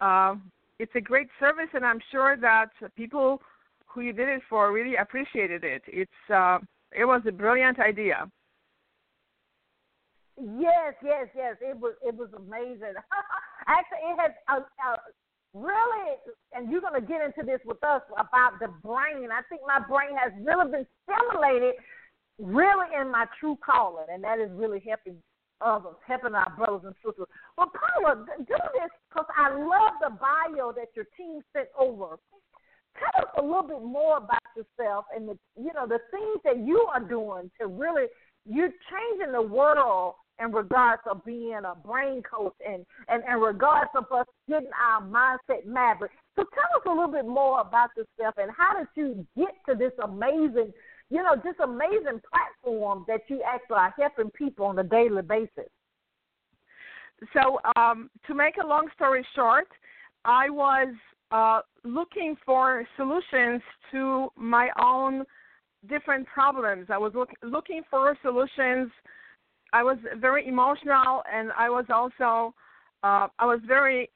uh, 0.00 0.36
it's 0.78 0.92
a 0.94 1.00
great 1.00 1.28
service, 1.40 1.68
and 1.74 1.84
I'm 1.84 2.00
sure 2.10 2.36
that 2.36 2.70
people 2.96 3.40
who 3.86 4.02
you 4.02 4.12
did 4.12 4.28
it 4.28 4.42
for 4.48 4.72
really 4.72 4.96
appreciated 4.96 5.64
it. 5.64 5.82
It's 5.86 6.30
uh, 6.32 6.58
it 6.92 7.04
was 7.04 7.22
a 7.26 7.32
brilliant 7.32 7.78
idea. 7.80 8.30
Yes, 10.38 10.94
yes, 11.02 11.28
yes. 11.34 11.56
It 11.60 11.78
was 11.78 11.94
it 12.02 12.14
was 12.14 12.28
amazing. 12.36 12.92
Actually, 13.66 13.98
it 14.04 14.20
has 14.20 14.30
uh, 14.48 14.60
uh, 14.86 14.96
really, 15.54 16.16
and 16.52 16.70
you're 16.70 16.82
going 16.82 17.00
to 17.00 17.06
get 17.06 17.24
into 17.24 17.42
this 17.42 17.60
with 17.64 17.82
us 17.82 18.02
about 18.12 18.60
the 18.60 18.68
brain. 18.84 19.32
I 19.32 19.40
think 19.48 19.62
my 19.66 19.80
brain 19.80 20.16
has 20.16 20.32
really 20.44 20.70
been 20.70 20.86
stimulated, 21.08 21.74
really 22.38 22.86
in 23.00 23.10
my 23.10 23.24
true 23.40 23.56
calling, 23.64 24.06
and 24.12 24.22
that 24.24 24.38
is 24.38 24.50
really 24.52 24.82
helping 24.86 25.16
others, 25.60 25.96
helping 26.06 26.34
our 26.34 26.52
brothers 26.56 26.82
and 26.84 26.94
sisters. 27.04 27.26
But 27.56 27.68
Paula, 27.72 28.26
do 28.38 28.54
this 28.76 28.92
because 29.16 29.30
I 29.36 29.50
love 29.50 29.94
the 30.00 30.10
bio 30.10 30.72
that 30.72 30.88
your 30.94 31.06
team 31.16 31.40
sent 31.52 31.68
over. 31.78 32.18
Tell 32.98 33.22
us 33.22 33.30
a 33.38 33.42
little 33.42 33.62
bit 33.62 33.82
more 33.82 34.18
about 34.18 34.40
yourself 34.56 35.04
and 35.14 35.28
the 35.28 35.38
you 35.56 35.72
know 35.74 35.86
the 35.86 35.98
things 36.10 36.40
that 36.44 36.58
you 36.58 36.86
are 36.92 37.00
doing 37.00 37.50
to 37.60 37.66
really 37.66 38.06
you're 38.46 38.72
changing 38.90 39.32
the 39.32 39.42
world 39.42 40.14
in 40.42 40.52
regards 40.52 41.02
of 41.10 41.24
being 41.24 41.60
a 41.64 41.74
brain 41.86 42.22
coach 42.22 42.54
and 42.66 42.86
and 43.08 43.22
in 43.28 43.38
regards 43.38 43.90
of 43.94 44.04
us 44.12 44.26
getting 44.48 44.70
our 44.80 45.02
mindset 45.02 45.66
maverick. 45.66 46.12
So 46.36 46.44
tell 46.54 46.80
us 46.80 46.86
a 46.86 46.90
little 46.90 47.12
bit 47.12 47.26
more 47.26 47.60
about 47.60 47.90
yourself 47.96 48.34
and 48.38 48.50
how 48.56 48.78
did 48.78 48.88
you 48.94 49.26
get 49.36 49.54
to 49.68 49.74
this 49.74 49.92
amazing 50.02 50.72
you 51.08 51.22
know, 51.22 51.36
just 51.36 51.60
amazing 51.60 52.20
platform 52.28 53.04
that 53.06 53.20
you 53.28 53.40
actually 53.46 53.76
are 53.76 53.94
helping 53.96 54.28
people 54.30 54.66
on 54.66 54.78
a 54.80 54.82
daily 54.82 55.22
basis. 55.22 55.70
So, 57.32 57.58
um, 57.76 58.10
to 58.26 58.34
make 58.34 58.54
a 58.62 58.66
long 58.66 58.88
story 58.94 59.26
short, 59.34 59.68
I 60.24 60.50
was 60.50 60.94
uh, 61.30 61.60
looking 61.84 62.36
for 62.44 62.86
solutions 62.96 63.62
to 63.92 64.28
my 64.36 64.68
own 64.80 65.24
different 65.88 66.26
problems. 66.26 66.88
I 66.90 66.98
was 66.98 67.12
look, 67.14 67.30
looking 67.42 67.82
for 67.90 68.16
solutions. 68.22 68.90
I 69.72 69.82
was 69.82 69.98
very 70.18 70.46
emotional, 70.46 71.22
and 71.32 71.50
I 71.56 71.70
was 71.70 71.86
also 71.92 72.54
uh, 73.02 73.28
I 73.38 73.46
was 73.46 73.60
very 73.66 74.10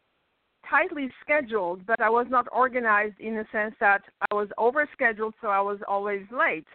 tightly 0.69 1.11
scheduled, 1.23 1.87
but 1.87 2.00
I 2.00 2.11
was 2.11 2.26
not 2.28 2.47
organized 2.52 3.19
in 3.19 3.35
the 3.35 3.45
sense 3.50 3.75
that 3.80 4.02
I 4.30 4.35
was 4.35 4.49
overscheduled, 4.59 5.33
so 5.40 5.49
I 5.49 5.61
was 5.61 5.78
always 5.88 6.23
late 6.30 6.66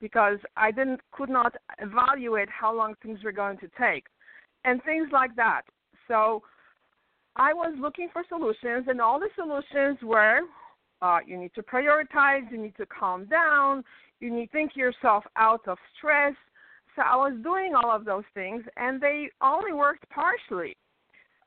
because 0.00 0.38
I 0.56 0.70
didn't 0.70 1.00
could 1.12 1.30
not 1.30 1.54
evaluate 1.78 2.48
how 2.50 2.74
long 2.76 2.94
things 3.02 3.22
were 3.22 3.32
going 3.32 3.58
to 3.58 3.68
take, 3.78 4.04
and 4.64 4.82
things 4.84 5.08
like 5.12 5.34
that. 5.36 5.62
So 6.08 6.42
I 7.36 7.52
was 7.52 7.74
looking 7.80 8.08
for 8.12 8.22
solutions, 8.28 8.86
and 8.88 9.00
all 9.00 9.18
the 9.18 9.28
solutions 9.36 9.98
were 10.02 10.40
uh, 11.02 11.18
you 11.26 11.36
need 11.36 11.52
to 11.54 11.62
prioritize, 11.62 12.50
you 12.50 12.58
need 12.58 12.76
to 12.76 12.86
calm 12.86 13.26
down, 13.26 13.82
you 14.20 14.32
need 14.32 14.46
to 14.46 14.52
think 14.52 14.76
yourself 14.76 15.24
out 15.36 15.66
of 15.66 15.76
stress. 15.98 16.34
so 16.94 17.02
I 17.02 17.16
was 17.16 17.32
doing 17.42 17.74
all 17.74 17.90
of 17.90 18.04
those 18.04 18.24
things, 18.34 18.62
and 18.76 19.00
they 19.00 19.28
only 19.42 19.72
worked 19.72 20.08
partially. 20.10 20.76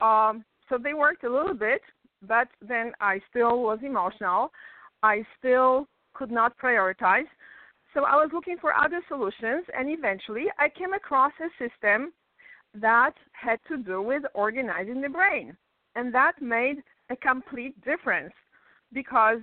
Um, 0.01 0.43
so 0.67 0.77
they 0.77 0.93
worked 0.93 1.23
a 1.23 1.33
little 1.33 1.53
bit, 1.53 1.81
but 2.27 2.49
then 2.61 2.91
I 2.99 3.21
still 3.29 3.63
was 3.63 3.79
emotional. 3.81 4.51
I 5.01 5.23
still 5.39 5.87
could 6.13 6.31
not 6.31 6.57
prioritize. 6.57 7.29
So 7.93 8.03
I 8.03 8.15
was 8.15 8.29
looking 8.33 8.57
for 8.59 8.73
other 8.73 9.01
solutions, 9.07 9.65
and 9.77 9.89
eventually 9.89 10.47
I 10.59 10.67
came 10.67 10.93
across 10.93 11.31
a 11.39 11.49
system 11.63 12.11
that 12.81 13.13
had 13.31 13.59
to 13.67 13.77
do 13.77 14.01
with 14.01 14.23
organizing 14.33 15.01
the 15.01 15.09
brain. 15.09 15.55
And 15.95 16.13
that 16.13 16.41
made 16.41 16.77
a 17.09 17.15
complete 17.15 17.79
difference 17.83 18.33
because 18.91 19.39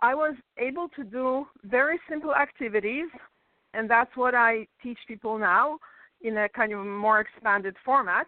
I 0.00 0.14
was 0.14 0.34
able 0.58 0.88
to 0.96 1.04
do 1.04 1.46
very 1.64 1.98
simple 2.08 2.34
activities, 2.34 3.08
and 3.74 3.88
that's 3.88 4.14
what 4.16 4.34
I 4.34 4.66
teach 4.82 4.98
people 5.08 5.38
now 5.38 5.78
in 6.22 6.36
a 6.36 6.48
kind 6.48 6.72
of 6.72 6.84
more 6.84 7.20
expanded 7.20 7.76
format. 7.84 8.26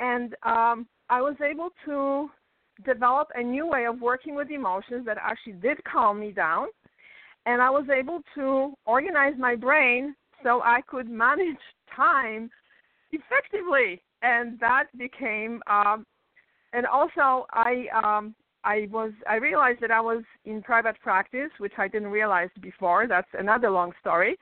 And 0.00 0.34
um, 0.42 0.86
I 1.08 1.20
was 1.20 1.36
able 1.42 1.70
to 1.86 2.28
develop 2.84 3.28
a 3.34 3.42
new 3.42 3.66
way 3.66 3.86
of 3.86 4.00
working 4.00 4.34
with 4.34 4.50
emotions 4.50 5.06
that 5.06 5.18
actually 5.20 5.54
did 5.54 5.82
calm 5.84 6.20
me 6.20 6.32
down. 6.32 6.68
And 7.46 7.60
I 7.60 7.70
was 7.70 7.86
able 7.94 8.20
to 8.34 8.74
organize 8.86 9.34
my 9.38 9.56
brain 9.56 10.14
so 10.42 10.60
I 10.62 10.80
could 10.86 11.08
manage 11.08 11.58
time 11.96 12.50
effectively. 13.12 14.02
And 14.22 14.58
that 14.60 14.86
became, 14.96 15.62
um, 15.66 16.06
and 16.72 16.86
also 16.86 17.46
I, 17.50 17.86
um, 18.02 18.34
I 18.64 18.88
was, 18.90 19.12
I 19.28 19.36
realized 19.36 19.80
that 19.80 19.90
I 19.90 20.00
was 20.00 20.22
in 20.44 20.62
private 20.62 21.00
practice, 21.00 21.50
which 21.58 21.72
I 21.78 21.88
didn't 21.88 22.08
realize 22.08 22.50
before. 22.60 23.06
That's 23.08 23.28
another 23.38 23.70
long 23.70 23.92
story. 24.00 24.36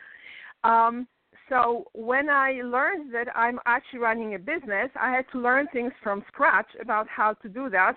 Um, 0.64 1.08
so 1.48 1.86
when 1.94 2.28
I 2.28 2.60
learned 2.64 3.12
that 3.14 3.28
I'm 3.34 3.58
actually 3.66 4.00
running 4.00 4.34
a 4.34 4.38
business, 4.38 4.90
I 5.00 5.10
had 5.10 5.24
to 5.32 5.40
learn 5.40 5.66
things 5.72 5.92
from 6.02 6.22
scratch 6.28 6.68
about 6.80 7.08
how 7.08 7.32
to 7.34 7.48
do 7.48 7.70
that 7.70 7.96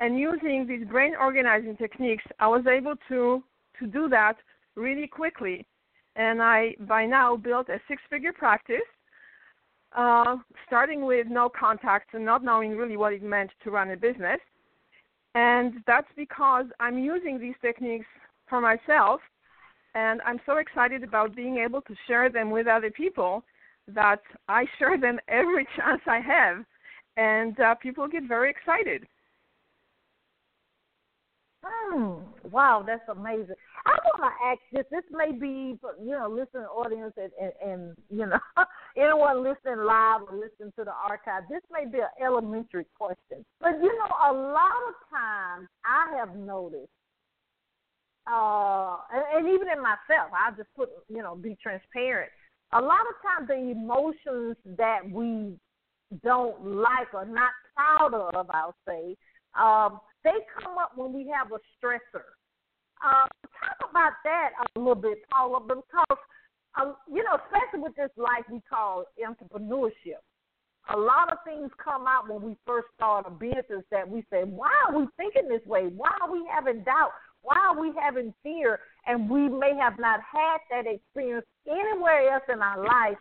and 0.00 0.18
using 0.18 0.66
these 0.66 0.86
brain 0.88 1.12
organizing 1.18 1.76
techniques, 1.76 2.24
I 2.40 2.48
was 2.48 2.66
able 2.66 2.94
to 3.08 3.42
to 3.78 3.86
do 3.86 4.08
that 4.08 4.36
really 4.74 5.06
quickly. 5.06 5.66
And 6.16 6.42
I 6.42 6.74
by 6.80 7.06
now 7.06 7.36
built 7.36 7.68
a 7.68 7.78
six-figure 7.86 8.32
practice, 8.32 8.88
uh, 9.96 10.36
starting 10.66 11.04
with 11.04 11.26
no 11.28 11.48
contacts 11.48 12.10
and 12.12 12.24
not 12.24 12.44
knowing 12.44 12.76
really 12.76 12.96
what 12.96 13.12
it 13.12 13.22
meant 13.22 13.50
to 13.64 13.70
run 13.70 13.90
a 13.90 13.96
business. 13.96 14.40
And 15.34 15.74
that's 15.86 16.08
because 16.16 16.66
I'm 16.80 16.98
using 16.98 17.38
these 17.38 17.54
techniques 17.62 18.06
for 18.48 18.60
myself, 18.60 19.20
and 19.94 20.20
I'm 20.26 20.40
so 20.46 20.56
excited 20.58 21.04
about 21.04 21.36
being 21.36 21.58
able 21.58 21.82
to 21.82 21.94
share 22.06 22.28
them 22.30 22.50
with 22.50 22.66
other 22.66 22.90
people 22.90 23.44
that 23.88 24.20
I 24.48 24.64
share 24.78 24.98
them 24.98 25.18
every 25.28 25.66
chance 25.76 26.02
I 26.06 26.20
have, 26.20 26.64
and 27.16 27.58
uh, 27.60 27.74
people 27.76 28.08
get 28.08 28.24
very 28.24 28.50
excited. 28.50 29.06
Hmm. 31.62 32.20
Wow, 32.50 32.82
that's 32.86 33.06
amazing. 33.08 33.54
I 33.84 33.96
want 34.04 34.32
to 34.32 34.46
ask 34.46 34.60
this. 34.72 34.86
This 34.90 35.04
may 35.10 35.32
be, 35.32 35.78
you 36.02 36.12
know, 36.12 36.28
listening 36.28 36.64
audience 36.64 37.12
and, 37.16 37.30
and, 37.40 37.52
and 37.62 37.96
you 38.08 38.26
know, 38.26 38.38
anyone 39.00 39.42
listening 39.42 39.84
live 39.84 40.22
or 40.28 40.36
listening 40.36 40.72
to 40.76 40.84
the 40.84 40.92
archive. 40.92 41.44
This 41.48 41.62
may 41.72 41.90
be 41.90 41.98
an 41.98 42.12
elementary 42.22 42.86
question, 42.98 43.44
but 43.60 43.72
you 43.82 43.92
know, 43.98 44.10
a 44.28 44.32
lot 44.32 44.80
of 44.88 44.94
times 45.10 45.68
I 45.84 46.16
have 46.18 46.36
noticed, 46.36 46.90
uh, 48.30 48.96
and, 49.12 49.24
and 49.34 49.48
even 49.48 49.68
in 49.68 49.82
myself, 49.82 50.30
I 50.32 50.50
just 50.56 50.68
put, 50.76 50.90
you 51.08 51.22
know, 51.22 51.34
be 51.34 51.56
transparent. 51.62 52.30
A 52.72 52.80
lot 52.80 53.00
of 53.00 53.16
times, 53.22 53.48
the 53.48 53.54
emotions 53.54 54.56
that 54.78 55.00
we 55.10 55.56
don't 56.22 56.64
like 56.64 57.12
or 57.14 57.24
not 57.24 57.50
proud 57.74 58.14
of, 58.14 58.46
I'll 58.50 58.76
say, 58.86 59.16
um, 59.58 60.00
they 60.22 60.38
come 60.62 60.78
up 60.78 60.92
when 60.96 61.12
we 61.12 61.32
have 61.34 61.50
a 61.52 61.58
stressor. 61.78 62.22
Uh, 63.02 63.26
talk 63.58 63.90
about 63.90 64.12
that 64.24 64.50
a 64.76 64.78
little 64.78 64.94
bit, 64.94 65.18
Paula, 65.32 65.60
because 65.60 66.18
uh, 66.78 66.92
you 67.08 67.22
know, 67.24 67.38
especially 67.46 67.80
with 67.80 67.96
this 67.96 68.10
life 68.16 68.44
we 68.50 68.60
call 68.68 69.04
entrepreneurship, 69.18 70.22
a 70.94 70.96
lot 70.96 71.32
of 71.32 71.38
things 71.44 71.70
come 71.82 72.06
out 72.06 72.28
when 72.28 72.42
we 72.42 72.56
first 72.66 72.88
start 72.96 73.26
a 73.26 73.30
business 73.30 73.84
that 73.90 74.08
we 74.08 74.24
say, 74.30 74.44
"Why 74.44 74.70
are 74.86 74.96
we 74.96 75.06
thinking 75.16 75.48
this 75.48 75.64
way? 75.66 75.86
Why 75.88 76.10
are 76.20 76.30
we 76.30 76.46
having 76.52 76.82
doubt? 76.82 77.12
Why 77.42 77.56
are 77.56 77.80
we 77.80 77.92
having 78.00 78.34
fear?" 78.42 78.80
And 79.06 79.28
we 79.28 79.48
may 79.48 79.74
have 79.76 79.98
not 79.98 80.20
had 80.20 80.58
that 80.70 80.90
experience 80.90 81.46
anywhere 81.66 82.32
else 82.32 82.44
in 82.52 82.60
our 82.60 82.84
life. 82.84 83.18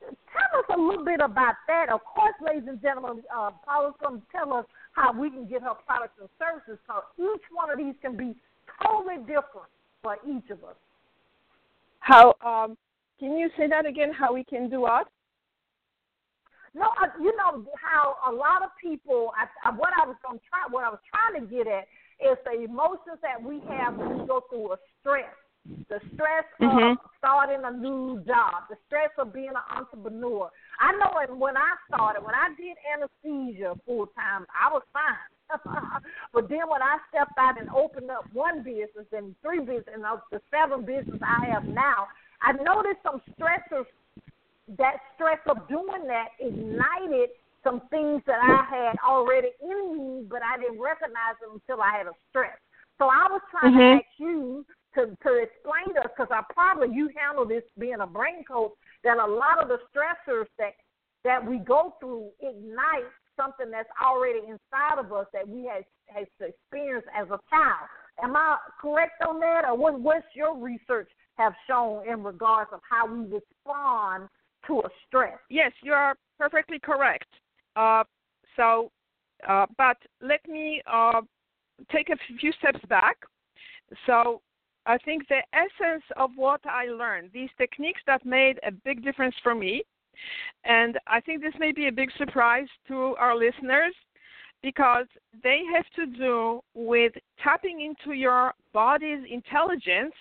Tell 0.00 0.60
us 0.60 0.66
a 0.74 0.78
little 0.78 1.04
bit 1.04 1.20
about 1.20 1.54
that. 1.66 1.88
Of 1.88 2.04
course, 2.04 2.34
ladies 2.40 2.68
and 2.68 2.80
gentlemen, 2.80 3.22
uh, 3.34 3.50
Paula's 3.64 3.94
going 4.02 4.20
to 4.20 4.26
tell 4.32 4.52
us 4.52 4.66
how 4.92 5.12
we 5.12 5.30
can 5.30 5.46
get 5.48 5.62
her 5.62 5.74
products 5.86 6.18
and 6.20 6.28
services. 6.38 6.78
So 6.86 7.02
each 7.18 7.42
one 7.50 7.70
of 7.70 7.78
these 7.78 7.94
can 8.02 8.16
be 8.16 8.34
totally 8.82 9.18
different 9.20 9.70
for 10.02 10.16
each 10.26 10.50
of 10.50 10.62
us. 10.64 10.76
How 12.00 12.34
um, 12.44 12.76
can 13.18 13.36
you 13.36 13.48
say 13.56 13.68
that 13.68 13.86
again? 13.86 14.12
How 14.12 14.32
we 14.32 14.44
can 14.44 14.68
do 14.68 14.82
what? 14.82 15.06
No, 16.74 16.86
uh, 17.00 17.06
you 17.20 17.34
know 17.36 17.64
how 17.80 18.16
a 18.28 18.32
lot 18.32 18.62
of 18.62 18.70
people. 18.82 19.30
I, 19.38 19.70
what 19.70 19.92
I 20.00 20.06
was 20.06 20.16
going 20.26 20.38
to 20.38 20.44
try, 20.50 20.66
what 20.70 20.84
I 20.84 20.90
was 20.90 20.98
trying 21.06 21.40
to 21.40 21.46
get 21.46 21.66
at 21.66 21.86
is 22.18 22.36
the 22.44 22.64
emotions 22.64 23.18
that 23.22 23.40
we 23.42 23.60
have 23.68 23.96
when 23.96 24.20
we 24.20 24.26
go 24.26 24.42
through 24.50 24.72
a 24.72 24.76
stress 25.00 25.34
the 25.88 26.00
stress 26.14 26.44
mm-hmm. 26.60 26.92
of 26.92 26.98
starting 27.18 27.62
a 27.64 27.72
new 27.72 28.22
job, 28.26 28.68
the 28.68 28.76
stress 28.86 29.10
of 29.18 29.32
being 29.32 29.48
an 29.48 29.64
entrepreneur. 29.72 30.50
I 30.80 30.92
know 30.92 31.18
it 31.20 31.34
when 31.34 31.56
I 31.56 31.72
started, 31.88 32.22
when 32.22 32.34
I 32.34 32.52
did 32.56 32.76
anesthesia 32.84 33.74
full 33.86 34.06
time, 34.14 34.44
I 34.52 34.72
was 34.72 34.82
fine. 34.92 35.30
but 36.32 36.48
then 36.48 36.68
when 36.68 36.82
I 36.82 36.98
stepped 37.08 37.38
out 37.38 37.60
and 37.60 37.70
opened 37.70 38.10
up 38.10 38.24
one 38.32 38.62
business 38.62 39.08
and 39.12 39.34
three 39.40 39.60
business 39.60 39.88
and 39.92 40.04
the 40.04 40.40
seven 40.52 40.84
business 40.84 41.20
I 41.22 41.46
have 41.52 41.64
now, 41.64 42.08
I 42.44 42.52
noticed 42.52 43.00
some 43.02 43.20
stressors. 43.32 43.86
That 44.78 44.96
stress 45.14 45.40
of 45.48 45.68
doing 45.68 46.06
that 46.08 46.28
ignited 46.40 47.30
some 47.62 47.82
things 47.90 48.22
that 48.26 48.40
I 48.40 48.64
had 48.68 48.96
already 49.06 49.48
in 49.60 49.96
me, 49.96 50.26
but 50.28 50.40
I 50.44 50.60
didn't 50.60 50.80
recognize 50.80 51.36
them 51.40 51.60
until 51.60 51.82
I 51.82 51.96
had 51.96 52.06
a 52.06 52.16
stress. 52.30 52.56
So 52.98 53.06
I 53.06 53.28
was 53.28 53.40
trying 53.50 53.72
mm-hmm. 53.72 53.98
to 53.98 54.04
ask 54.04 54.12
you 54.18 54.64
to 54.94 55.00
to 55.26 55.30
explain 55.42 55.92
to 55.96 56.00
us 56.04 56.12
because 56.16 56.30
I 56.30 56.42
probably 56.52 56.94
you 56.94 57.10
handle 57.16 57.44
this 57.44 57.64
being 57.78 58.00
a 58.00 58.06
brain 58.06 58.44
coach 58.44 58.72
that 59.02 59.18
a 59.18 59.26
lot 59.26 59.60
of 59.60 59.68
the 59.68 59.78
stressors 59.90 60.46
that 60.58 60.74
that 61.24 61.44
we 61.44 61.58
go 61.58 61.94
through 61.98 62.30
ignite 62.40 63.08
something 63.36 63.70
that's 63.70 63.88
already 64.00 64.40
inside 64.40 64.98
of 64.98 65.12
us 65.12 65.26
that 65.32 65.48
we 65.48 65.64
have 65.64 65.82
has 66.06 66.26
experienced 66.38 67.08
as 67.16 67.26
a 67.28 67.40
child. 67.50 67.88
Am 68.22 68.36
I 68.36 68.58
correct 68.80 69.20
on 69.26 69.40
that, 69.40 69.64
or 69.64 69.76
what? 69.76 69.98
What's 69.98 70.26
your 70.34 70.56
research 70.56 71.08
have 71.36 71.52
shown 71.66 72.08
in 72.08 72.22
regards 72.22 72.70
of 72.72 72.80
how 72.88 73.06
we 73.06 73.20
respond 73.22 74.28
to 74.66 74.80
a 74.80 74.88
stress? 75.06 75.38
Yes, 75.50 75.72
you 75.82 75.92
are 75.92 76.16
perfectly 76.38 76.78
correct. 76.78 77.26
Uh, 77.76 78.04
so, 78.56 78.90
uh, 79.48 79.66
but 79.76 79.96
let 80.20 80.46
me 80.48 80.82
uh, 80.90 81.20
take 81.90 82.08
a 82.10 82.16
few 82.38 82.52
steps 82.52 82.80
back. 82.88 83.16
So, 84.06 84.40
I 84.86 84.98
think 84.98 85.26
the 85.28 85.40
essence 85.54 86.04
of 86.16 86.30
what 86.36 86.60
I 86.66 86.86
learned, 86.86 87.30
these 87.32 87.48
techniques 87.56 88.02
that 88.06 88.24
made 88.26 88.60
a 88.66 88.70
big 88.70 89.02
difference 89.02 89.34
for 89.42 89.54
me, 89.54 89.82
and 90.64 90.98
I 91.06 91.20
think 91.20 91.40
this 91.40 91.54
may 91.58 91.72
be 91.72 91.88
a 91.88 91.92
big 91.92 92.10
surprise 92.18 92.68
to 92.88 93.16
our 93.18 93.34
listeners 93.34 93.94
because 94.62 95.06
they 95.42 95.60
have 95.74 95.84
to 95.96 96.06
do 96.18 96.60
with 96.74 97.12
tapping 97.42 97.80
into 97.80 98.16
your 98.16 98.52
body's 98.72 99.24
intelligence 99.30 100.14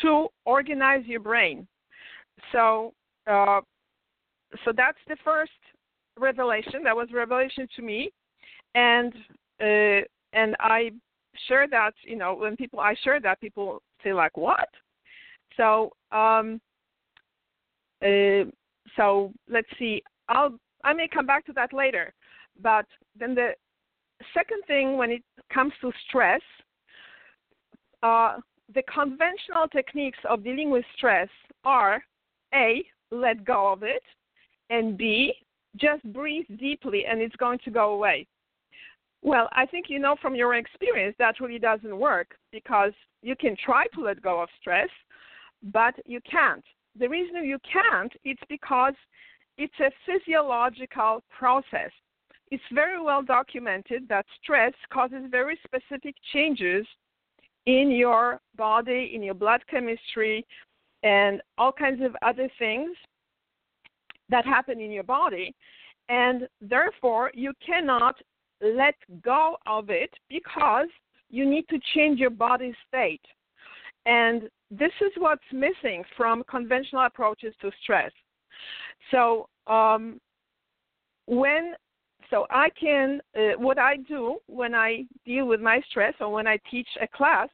to 0.00 0.28
organize 0.44 1.04
your 1.06 1.20
brain. 1.20 1.66
So, 2.50 2.94
uh, 3.26 3.60
so 4.64 4.72
that's 4.76 4.98
the 5.08 5.16
first 5.24 5.52
revelation. 6.18 6.82
That 6.84 6.96
was 6.96 7.08
revelation 7.12 7.68
to 7.76 7.82
me, 7.82 8.10
and 8.74 9.12
uh, 9.60 10.04
and 10.32 10.56
I 10.60 10.90
share 11.48 11.66
that, 11.68 11.92
you 12.04 12.16
know, 12.16 12.34
when 12.34 12.56
people 12.56 12.80
I 12.80 12.94
share 13.02 13.20
that, 13.20 13.40
people 13.40 13.82
say 14.02 14.12
like, 14.12 14.36
"What?" 14.36 14.68
So, 15.56 15.90
um, 16.10 16.60
uh, 18.02 18.44
so 18.96 19.32
let's 19.48 19.68
see. 19.78 20.02
I'll 20.28 20.58
I 20.84 20.92
may 20.92 21.08
come 21.08 21.26
back 21.26 21.46
to 21.46 21.52
that 21.52 21.72
later, 21.72 22.12
but 22.60 22.86
then 23.18 23.34
the 23.34 23.50
second 24.34 24.62
thing 24.66 24.96
when 24.96 25.10
it 25.10 25.22
comes 25.52 25.72
to 25.80 25.92
stress, 26.08 26.40
uh, 28.02 28.38
the 28.74 28.82
conventional 28.82 29.68
techniques 29.70 30.18
of 30.28 30.44
dealing 30.44 30.70
with 30.70 30.84
stress 30.96 31.28
are 31.64 32.02
a 32.54 32.84
let 33.10 33.44
go 33.44 33.72
of 33.72 33.82
it, 33.82 34.02
and 34.70 34.96
b 34.96 35.34
just 35.76 36.02
breathe 36.12 36.46
deeply 36.58 37.06
and 37.06 37.20
it's 37.20 37.36
going 37.36 37.58
to 37.64 37.70
go 37.70 37.92
away. 37.92 38.26
Well, 39.22 39.48
I 39.52 39.66
think 39.66 39.86
you 39.88 39.98
know 39.98 40.16
from 40.20 40.34
your 40.34 40.54
experience 40.54 41.14
that 41.18 41.40
really 41.40 41.58
doesn't 41.58 41.96
work 41.96 42.34
because 42.50 42.92
you 43.22 43.36
can 43.36 43.56
try 43.64 43.86
to 43.94 44.00
let 44.00 44.20
go 44.20 44.40
of 44.42 44.48
stress, 44.60 44.88
but 45.72 45.94
you 46.06 46.20
can't. 46.28 46.64
the 46.98 47.08
reason 47.08 47.44
you 47.44 47.58
can't 47.72 48.12
it's 48.24 48.42
because 48.48 48.94
it's 49.58 49.80
a 49.80 49.90
physiological 50.06 51.22
process. 51.38 51.90
It's 52.50 52.62
very 52.72 53.00
well 53.00 53.22
documented 53.22 54.08
that 54.08 54.26
stress 54.42 54.74
causes 54.92 55.24
very 55.30 55.58
specific 55.64 56.14
changes 56.32 56.86
in 57.66 57.90
your 57.90 58.40
body, 58.56 59.12
in 59.14 59.22
your 59.22 59.34
blood 59.34 59.60
chemistry, 59.70 60.44
and 61.02 61.40
all 61.58 61.72
kinds 61.72 62.02
of 62.02 62.16
other 62.22 62.48
things 62.58 62.90
that 64.28 64.44
happen 64.44 64.80
in 64.80 64.90
your 64.90 65.02
body. 65.02 65.54
And 66.08 66.48
therefore, 66.60 67.30
you 67.34 67.52
cannot 67.64 68.16
let 68.60 68.94
go 69.22 69.56
of 69.66 69.90
it 69.90 70.10
because 70.28 70.88
you 71.30 71.48
need 71.48 71.66
to 71.68 71.78
change 71.94 72.18
your 72.18 72.30
body 72.30 72.74
state. 72.88 73.22
And 74.06 74.48
this 74.70 74.92
is 75.00 75.12
what's 75.18 75.42
missing 75.52 76.04
from 76.16 76.44
conventional 76.48 77.06
approaches 77.06 77.54
to 77.60 77.70
stress. 77.82 78.12
So, 79.10 79.48
um, 79.66 80.20
when 81.26 81.74
so 82.32 82.46
I 82.48 82.70
can 82.70 83.20
uh, 83.36 83.58
what 83.58 83.78
I 83.78 83.98
do 84.08 84.38
when 84.46 84.74
I 84.74 85.04
deal 85.26 85.46
with 85.46 85.60
my 85.60 85.82
stress 85.90 86.14
or 86.18 86.32
when 86.32 86.46
I 86.46 86.58
teach 86.70 86.88
a 87.00 87.06
class, 87.06 87.48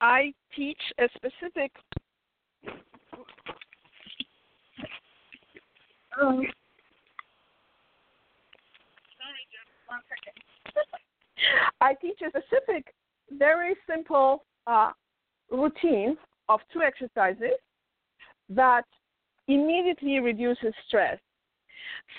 I 0.00 0.32
teach 0.56 0.80
a 0.98 1.04
specific. 1.14 1.70
Um, 6.20 6.42
I 11.82 11.92
teach 12.00 12.18
a 12.22 12.30
specific, 12.30 12.94
very 13.32 13.74
simple 13.86 14.44
uh, 14.66 14.92
routine 15.50 16.16
of 16.48 16.60
two 16.72 16.80
exercises 16.80 17.58
that 18.48 18.84
immediately 19.46 20.20
reduces 20.20 20.72
stress. 20.88 21.18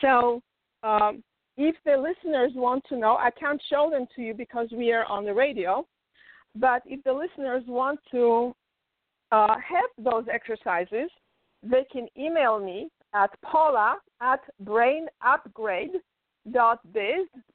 So, 0.02 0.44
um, 0.84 1.24
if 1.58 1.76
the 1.86 1.96
listeners 1.98 2.52
want 2.56 2.84
to 2.90 2.98
know, 2.98 3.16
I 3.18 3.32
can't 3.32 3.62
show 3.70 3.90
them 3.90 4.06
to 4.16 4.22
you 4.22 4.34
because 4.34 4.68
we 4.72 4.92
are 4.92 5.06
on 5.06 5.26
the 5.26 5.34
radio, 5.34 5.86
but 6.56 6.82
if 6.86 7.04
the 7.04 7.14
listeners 7.14 7.64
want 7.68 8.00
to 8.12 8.54
uh, 9.32 9.56
have 9.56 9.90
those 9.98 10.26
exercises, 10.32 11.10
they 11.64 11.86
can 11.92 12.08
email 12.18 12.60
me 12.60 12.90
at 13.14 13.30
paula 13.42 13.98
at 14.22 14.42
brainupgrade.biz, 14.64 16.02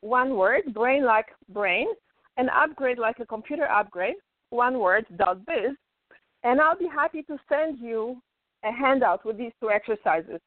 one 0.01 0.37
word, 0.37 0.75
brain 0.75 1.05
like 1.05 1.27
brain, 1.51 1.87
and 2.37 2.49
upgrade 2.51 2.99
like 2.99 3.19
a 3.21 3.27
computer 3.27 3.71
upgrade, 3.71 4.17
one 4.49 4.79
word, 4.79 5.05
dot 5.17 5.45
biz, 5.47 5.77
and 6.43 6.61
I'll 6.61 6.79
be 6.79 6.89
happy 6.89 7.23
to 7.25 7.37
send 7.49 7.79
you 7.79 8.21
a 8.65 8.73
handout 8.73 9.25
with 9.25 9.37
these 9.37 9.53
two 9.61 9.71
exercises. 9.71 10.41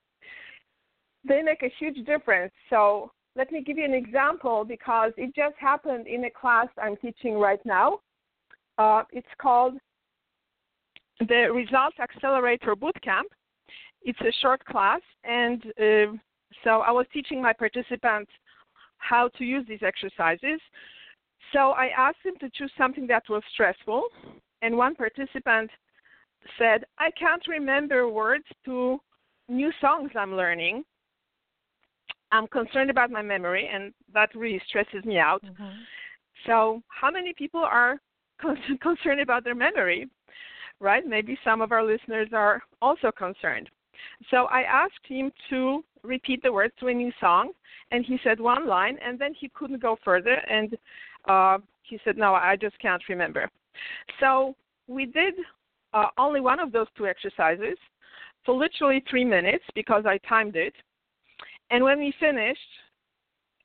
They 1.28 1.42
make 1.42 1.64
a 1.64 1.72
huge 1.80 2.06
difference. 2.06 2.52
So 2.70 3.12
let 3.36 3.52
me 3.52 3.64
give 3.64 3.78
you 3.78 3.86
an 3.86 3.94
example 3.94 4.64
because 4.64 5.12
it 5.18 5.34
just 5.36 5.56
happened 5.60 6.08
in 6.08 6.26
a 6.26 6.30
class 6.30 6.68
I'm 6.82 6.96
teaching 6.98 7.36
right 7.36 7.64
now. 7.66 8.00
Uh, 8.78 9.04
it's 9.12 9.28
called 9.42 9.76
the 11.20 11.50
Results 11.54 11.98
Accelerator 12.00 12.76
Bootcamp. 12.76 13.30
It's 14.04 14.20
a 14.22 14.32
short 14.42 14.64
class, 14.66 15.02
and 15.24 15.64
uh, 15.80 16.14
so 16.64 16.82
I 16.82 16.92
was 16.92 17.06
teaching 17.14 17.42
my 17.42 17.54
participants 17.54 18.32
how 18.98 19.30
to 19.38 19.44
use 19.44 19.66
these 19.68 19.84
exercises. 19.84 20.60
So 21.54 21.72
I 21.72 21.90
asked 21.98 22.24
them 22.24 22.36
to 22.40 22.50
choose 22.54 22.72
something 22.78 23.08
that 23.08 23.24
was 23.30 23.44
stressful, 23.54 24.04
and 24.62 24.76
one 24.76 24.96
participant 24.96 25.70
said, 26.58 26.84
I 27.00 27.12
can't 27.12 27.46
remember 27.48 28.10
words 28.10 28.46
to 28.66 29.00
new 29.48 29.72
songs 29.80 30.12
I'm 30.16 30.36
learning. 30.36 30.84
I'm 32.34 32.48
concerned 32.48 32.90
about 32.90 33.12
my 33.12 33.22
memory, 33.22 33.70
and 33.72 33.94
that 34.14 34.34
really 34.36 34.62
stresses 34.68 35.06
me 35.06 35.20
out. 35.20 35.44
Mm-hmm. 35.46 35.78
So, 36.48 36.82
how 36.88 37.12
many 37.12 37.32
people 37.38 37.62
are 37.62 38.02
con- 38.42 38.58
concerned 38.82 39.22
about 39.22 39.44
their 39.44 39.56
memory? 39.56 40.10
Right? 40.80 41.06
Maybe 41.06 41.38
some 41.44 41.62
of 41.62 41.72
our 41.72 41.84
listeners 41.84 42.30
are 42.34 42.62
also 42.82 43.12
concerned. 43.16 43.70
So, 44.32 44.46
I 44.46 44.64
asked 44.64 45.06
him 45.08 45.32
to 45.52 45.84
repeat 46.02 46.42
the 46.42 46.52
words 46.52 46.74
to 46.80 46.88
a 46.88 46.94
new 46.94 47.12
song, 47.22 47.52
and 47.92 48.04
he 48.04 48.18
said 48.24 48.40
one 48.40 48.68
line, 48.68 48.98
and 49.06 49.20
then 49.20 49.34
he 49.40 49.50
couldn't 49.50 49.82
go 49.82 49.96
further, 50.04 50.34
and 50.50 50.76
uh, 51.30 51.60
he 51.84 52.00
said, 52.04 52.18
No, 52.18 52.34
I 52.34 52.58
just 52.60 52.78
can't 52.80 53.04
remember. 53.08 53.48
So, 54.20 54.56
we 54.88 55.06
did 55.06 55.36
uh, 55.94 56.08
only 56.18 56.42
one 56.42 56.60
of 56.60 56.72
those 56.72 56.88
two 56.98 57.06
exercises 57.06 57.78
for 58.44 58.56
literally 58.56 59.04
three 59.08 59.24
minutes 59.24 59.64
because 59.76 60.06
I 60.08 60.18
timed 60.28 60.56
it. 60.56 60.74
And 61.74 61.84
when 61.84 61.98
we 61.98 62.14
finished, 62.20 62.60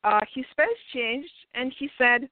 uh, 0.03 0.21
his 0.33 0.45
face 0.57 0.67
changed 0.91 1.29
and 1.53 1.71
he 1.77 1.87
said, 1.95 2.27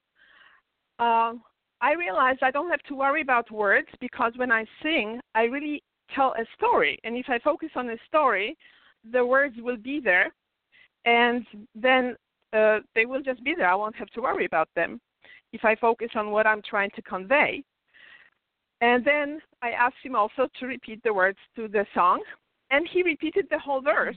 uh, 0.97 1.33
I 1.81 1.93
realized 1.93 2.39
I 2.41 2.49
don't 2.49 2.71
have 2.71 2.81
to 2.87 2.95
worry 2.95 3.21
about 3.21 3.51
words 3.51 3.87
because 4.01 4.33
when 4.37 4.51
I 4.51 4.65
sing, 4.81 5.19
I 5.35 5.43
really 5.43 5.83
tell 6.15 6.33
a 6.33 6.45
story. 6.57 6.97
And 7.03 7.15
if 7.15 7.27
I 7.29 7.37
focus 7.37 7.69
on 7.75 7.91
a 7.91 7.97
story, 8.07 8.57
the 9.11 9.23
words 9.23 9.53
will 9.59 9.77
be 9.77 9.99
there 10.03 10.33
and 11.05 11.45
then 11.75 12.15
uh, 12.53 12.79
they 12.95 13.05
will 13.05 13.21
just 13.21 13.43
be 13.43 13.53
there. 13.55 13.69
I 13.69 13.75
won't 13.75 13.95
have 13.97 14.09
to 14.09 14.21
worry 14.21 14.45
about 14.45 14.69
them 14.75 14.99
if 15.53 15.63
I 15.63 15.75
focus 15.75 16.09
on 16.15 16.31
what 16.31 16.47
I'm 16.47 16.63
trying 16.67 16.89
to 16.95 17.03
convey. 17.03 17.63
And 18.81 19.05
then 19.05 19.41
I 19.61 19.69
asked 19.69 19.97
him 20.03 20.15
also 20.15 20.47
to 20.59 20.65
repeat 20.65 21.03
the 21.03 21.13
words 21.13 21.37
to 21.55 21.67
the 21.67 21.85
song, 21.93 22.23
and 22.71 22.89
he 22.91 23.03
repeated 23.03 23.45
the 23.51 23.59
whole 23.59 23.81
verse. 23.81 24.15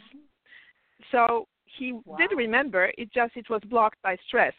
So 1.12 1.46
he 1.78 1.92
wow. 1.92 2.16
did 2.16 2.30
remember. 2.36 2.92
It 2.98 3.12
just 3.12 3.36
it 3.36 3.48
was 3.50 3.62
blocked 3.68 4.00
by 4.02 4.16
stress. 4.26 4.54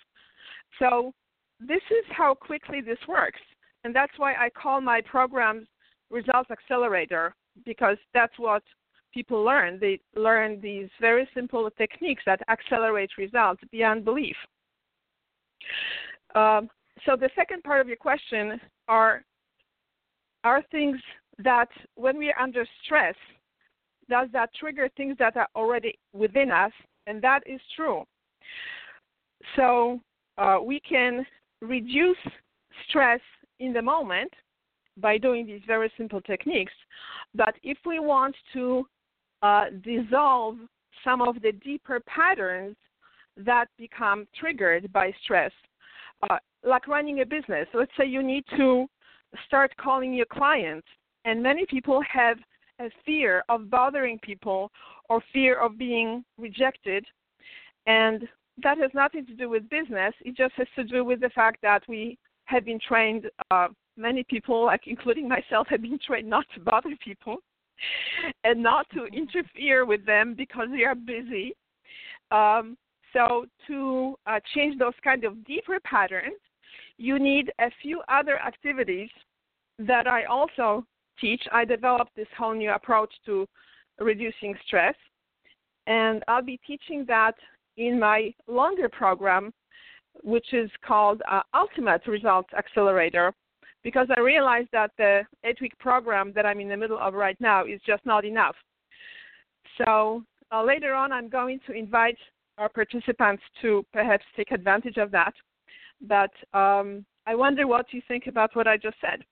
So 0.79 1.13
this 1.59 1.81
is 1.91 2.05
how 2.11 2.33
quickly 2.33 2.81
this 2.81 2.99
works, 3.07 3.41
and 3.83 3.95
that's 3.95 4.13
why 4.17 4.33
I 4.33 4.49
call 4.49 4.81
my 4.81 5.01
programs 5.01 5.67
results 6.09 6.51
accelerator 6.51 7.33
because 7.65 7.97
that's 8.13 8.37
what 8.37 8.63
people 9.13 9.43
learn. 9.43 9.77
They 9.79 9.99
learn 10.15 10.59
these 10.61 10.89
very 10.99 11.27
simple 11.33 11.69
techniques 11.77 12.23
that 12.25 12.41
accelerate 12.49 13.11
results 13.17 13.61
beyond 13.71 14.05
belief. 14.05 14.35
Um, 16.35 16.69
so 17.05 17.15
the 17.15 17.29
second 17.35 17.63
part 17.63 17.81
of 17.81 17.87
your 17.87 17.97
question 17.97 18.59
are 18.87 19.23
are 20.43 20.63
things 20.71 20.97
that 21.43 21.69
when 21.95 22.17
we 22.17 22.29
are 22.29 22.39
under 22.39 22.65
stress, 22.83 23.15
does 24.09 24.27
that 24.33 24.53
trigger 24.55 24.89
things 24.97 25.15
that 25.19 25.37
are 25.37 25.47
already 25.55 25.97
within 26.13 26.51
us? 26.51 26.71
And 27.07 27.21
that 27.21 27.41
is 27.45 27.59
true. 27.75 28.03
So 29.55 29.99
uh, 30.37 30.57
we 30.63 30.79
can 30.79 31.25
reduce 31.61 32.17
stress 32.87 33.19
in 33.59 33.73
the 33.73 33.81
moment 33.81 34.31
by 34.97 35.17
doing 35.17 35.45
these 35.45 35.61
very 35.65 35.91
simple 35.97 36.21
techniques. 36.21 36.73
But 37.33 37.55
if 37.63 37.77
we 37.85 37.99
want 37.99 38.35
to 38.53 38.85
uh, 39.41 39.65
dissolve 39.83 40.57
some 41.03 41.21
of 41.21 41.41
the 41.41 41.51
deeper 41.51 41.99
patterns 42.01 42.75
that 43.37 43.65
become 43.77 44.27
triggered 44.39 44.91
by 44.91 45.13
stress, 45.23 45.51
uh, 46.29 46.37
like 46.63 46.87
running 46.87 47.21
a 47.21 47.25
business, 47.25 47.67
let's 47.73 47.91
say 47.97 48.05
you 48.05 48.21
need 48.21 48.43
to 48.57 48.85
start 49.47 49.75
calling 49.77 50.13
your 50.13 50.27
clients. 50.27 50.87
And 51.25 51.41
many 51.41 51.65
people 51.65 52.01
have 52.11 52.37
a 52.81 52.89
fear 53.05 53.43
of 53.49 53.69
bothering 53.69 54.19
people 54.19 54.71
or 55.09 55.21
fear 55.31 55.59
of 55.59 55.77
being 55.77 56.23
rejected. 56.37 57.05
And 57.85 58.27
that 58.63 58.77
has 58.77 58.91
nothing 58.93 59.25
to 59.27 59.33
do 59.33 59.49
with 59.49 59.69
business. 59.69 60.13
It 60.21 60.35
just 60.35 60.53
has 60.55 60.67
to 60.75 60.83
do 60.83 61.03
with 61.03 61.21
the 61.21 61.29
fact 61.29 61.59
that 61.61 61.83
we 61.87 62.17
have 62.45 62.65
been 62.65 62.79
trained, 62.85 63.29
uh, 63.49 63.69
many 63.97 64.23
people, 64.23 64.65
like 64.65 64.81
including 64.87 65.27
myself, 65.27 65.67
have 65.69 65.81
been 65.81 65.99
trained 66.05 66.29
not 66.29 66.45
to 66.53 66.59
bother 66.59 66.95
people 67.03 67.37
and 68.43 68.61
not 68.61 68.87
to 68.93 69.05
interfere 69.05 69.85
with 69.85 70.05
them 70.05 70.33
because 70.35 70.67
they 70.71 70.83
are 70.83 70.95
busy. 70.95 71.53
Um, 72.31 72.77
so 73.13 73.45
to 73.67 74.15
uh, 74.25 74.39
change 74.55 74.79
those 74.79 74.93
kind 75.03 75.23
of 75.23 75.45
deeper 75.45 75.79
patterns, 75.83 76.39
you 76.97 77.19
need 77.19 77.51
a 77.59 77.69
few 77.81 78.01
other 78.07 78.39
activities 78.39 79.09
that 79.79 80.07
I 80.07 80.25
also 80.25 80.85
teach. 81.21 81.43
I 81.51 81.63
developed 81.63 82.11
this 82.15 82.27
whole 82.37 82.53
new 82.53 82.71
approach 82.71 83.13
to 83.27 83.47
reducing 83.99 84.55
stress, 84.65 84.95
and 85.87 86.23
I'll 86.27 86.41
be 86.41 86.59
teaching 86.65 87.05
that 87.07 87.35
in 87.77 87.99
my 87.99 88.33
longer 88.47 88.89
program, 88.89 89.53
which 90.23 90.53
is 90.53 90.69
called 90.85 91.21
uh, 91.29 91.41
Ultimate 91.53 92.05
Results 92.07 92.49
Accelerator, 92.57 93.33
because 93.83 94.07
I 94.15 94.19
realized 94.19 94.69
that 94.73 94.91
the 94.97 95.21
eight 95.43 95.59
week 95.61 95.77
program 95.79 96.33
that 96.35 96.45
I'm 96.45 96.59
in 96.59 96.69
the 96.69 96.77
middle 96.77 96.99
of 96.99 97.13
right 97.13 97.39
now 97.39 97.65
is 97.65 97.79
just 97.85 98.05
not 98.05 98.25
enough. 98.25 98.55
So 99.77 100.23
uh, 100.51 100.63
later 100.63 100.93
on, 100.93 101.11
I'm 101.11 101.29
going 101.29 101.59
to 101.67 101.73
invite 101.73 102.17
our 102.57 102.69
participants 102.69 103.43
to 103.61 103.85
perhaps 103.93 104.25
take 104.35 104.51
advantage 104.51 104.97
of 104.97 105.11
that. 105.11 105.33
But 106.01 106.31
um, 106.53 107.05
I 107.25 107.35
wonder 107.35 107.67
what 107.67 107.87
you 107.91 108.01
think 108.07 108.27
about 108.27 108.55
what 108.55 108.67
I 108.67 108.77
just 108.77 108.97
said. 108.99 109.23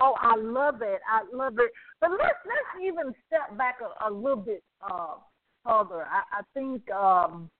Oh, 0.00 0.14
I 0.20 0.36
love 0.36 0.82
it. 0.82 1.00
I 1.08 1.22
love 1.34 1.54
it. 1.58 1.72
But 2.00 2.10
let's 2.10 2.38
let's 2.44 2.84
even 2.86 3.14
step 3.26 3.56
back 3.56 3.76
a, 3.80 4.08
a 4.08 4.10
little 4.10 4.36
bit 4.36 4.62
uh, 4.82 5.14
further. 5.64 6.04
I, 6.04 6.40
I 6.40 6.42
think 6.54 6.90
um, 6.90 7.50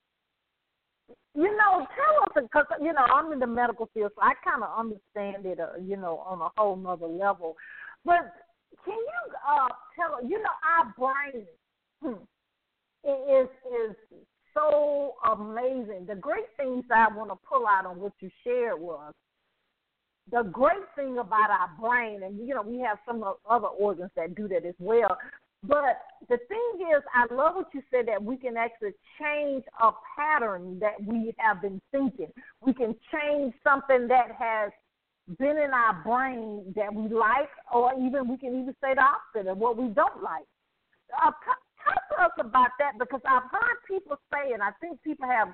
you 1.35 1.57
know, 1.57 1.87
tell 1.97 2.23
us 2.23 2.49
because 2.51 2.67
you 2.81 2.93
know 2.93 3.07
I'm 3.13 3.33
in 3.33 3.39
the 3.39 3.47
medical 3.47 3.89
field, 3.93 4.13
so 4.15 4.23
I 4.23 4.33
kind 4.45 4.63
of 4.63 4.79
understand 4.79 5.47
it. 5.47 5.61
Uh, 5.61 5.79
you 5.81 5.97
know, 5.97 6.19
on 6.27 6.41
a 6.41 6.49
whole 6.57 6.77
nother 6.77 7.07
level. 7.07 7.57
But 8.05 8.33
can 8.85 8.95
you 8.95 9.35
uh, 9.47 9.69
tell 9.95 10.27
you 10.27 10.43
know 10.43 10.57
our 10.65 10.95
brain 10.99 11.47
hmm, 12.03 12.23
is 13.05 13.49
is 13.89 13.97
so 14.55 15.15
amazing. 15.31 16.07
The 16.07 16.15
great 16.15 16.47
things 16.57 16.85
I 16.95 17.09
want 17.15 17.31
to 17.31 17.37
pull 17.49 17.67
out 17.67 17.87
on 17.87 18.01
what 18.01 18.13
you 18.21 18.31
shared 18.43 18.81
was 18.81 19.13
the 20.31 20.43
great 20.43 20.85
thing 20.97 21.19
about 21.19 21.51
our 21.51 21.71
brain, 21.81 22.23
and 22.23 22.39
you 22.47 22.55
know, 22.55 22.63
we 22.63 22.81
have 22.81 22.99
some 23.07 23.25
other 23.49 23.69
organs 23.69 24.11
that 24.17 24.35
do 24.35 24.49
that 24.49 24.65
as 24.65 24.75
well. 24.79 25.17
But 25.63 25.99
the 26.29 26.39
thing 26.49 26.89
is, 26.95 27.03
I 27.15 27.33
love 27.33 27.57
what 27.57 27.69
you 27.73 27.83
said 27.91 28.07
that 28.09 28.23
we 28.23 28.37
can 28.37 28.57
actually 28.57 28.95
change 29.21 29.65
a 29.81 29.91
pattern 30.17 30.79
that 30.81 31.03
we 31.05 31.35
have 31.39 31.63
been 31.63 31.81
thinking. 31.91 32.33
We 32.65 32.75
can 32.75 32.95
change 33.13 33.55
something 33.65 34.07
that 34.09 34.33
has 34.39 34.71
been 35.39 35.57
in 35.57 35.71
our 35.73 36.03
brain 36.05 36.73
that 36.77 36.93
we 36.95 37.09
like, 37.09 37.51
or 37.73 37.93
even 37.95 38.29
we 38.29 38.37
can 38.39 38.61
even 38.61 38.75
say 38.81 38.95
the 38.95 39.03
opposite 39.03 39.51
of 39.51 39.59
what 39.59 39.77
we 39.77 39.89
don't 39.89 40.23
like. 40.23 40.47
Uh, 41.23 41.31
talk 41.31 42.03
to 42.11 42.25
us 42.25 42.33
about 42.39 42.71
that 42.79 42.93
because 42.99 43.21
I've 43.27 43.51
heard 43.51 43.79
people 43.89 44.19
say, 44.33 44.53
and 44.53 44.63
I 44.63 44.71
think 44.81 45.03
people 45.03 45.29
have 45.29 45.49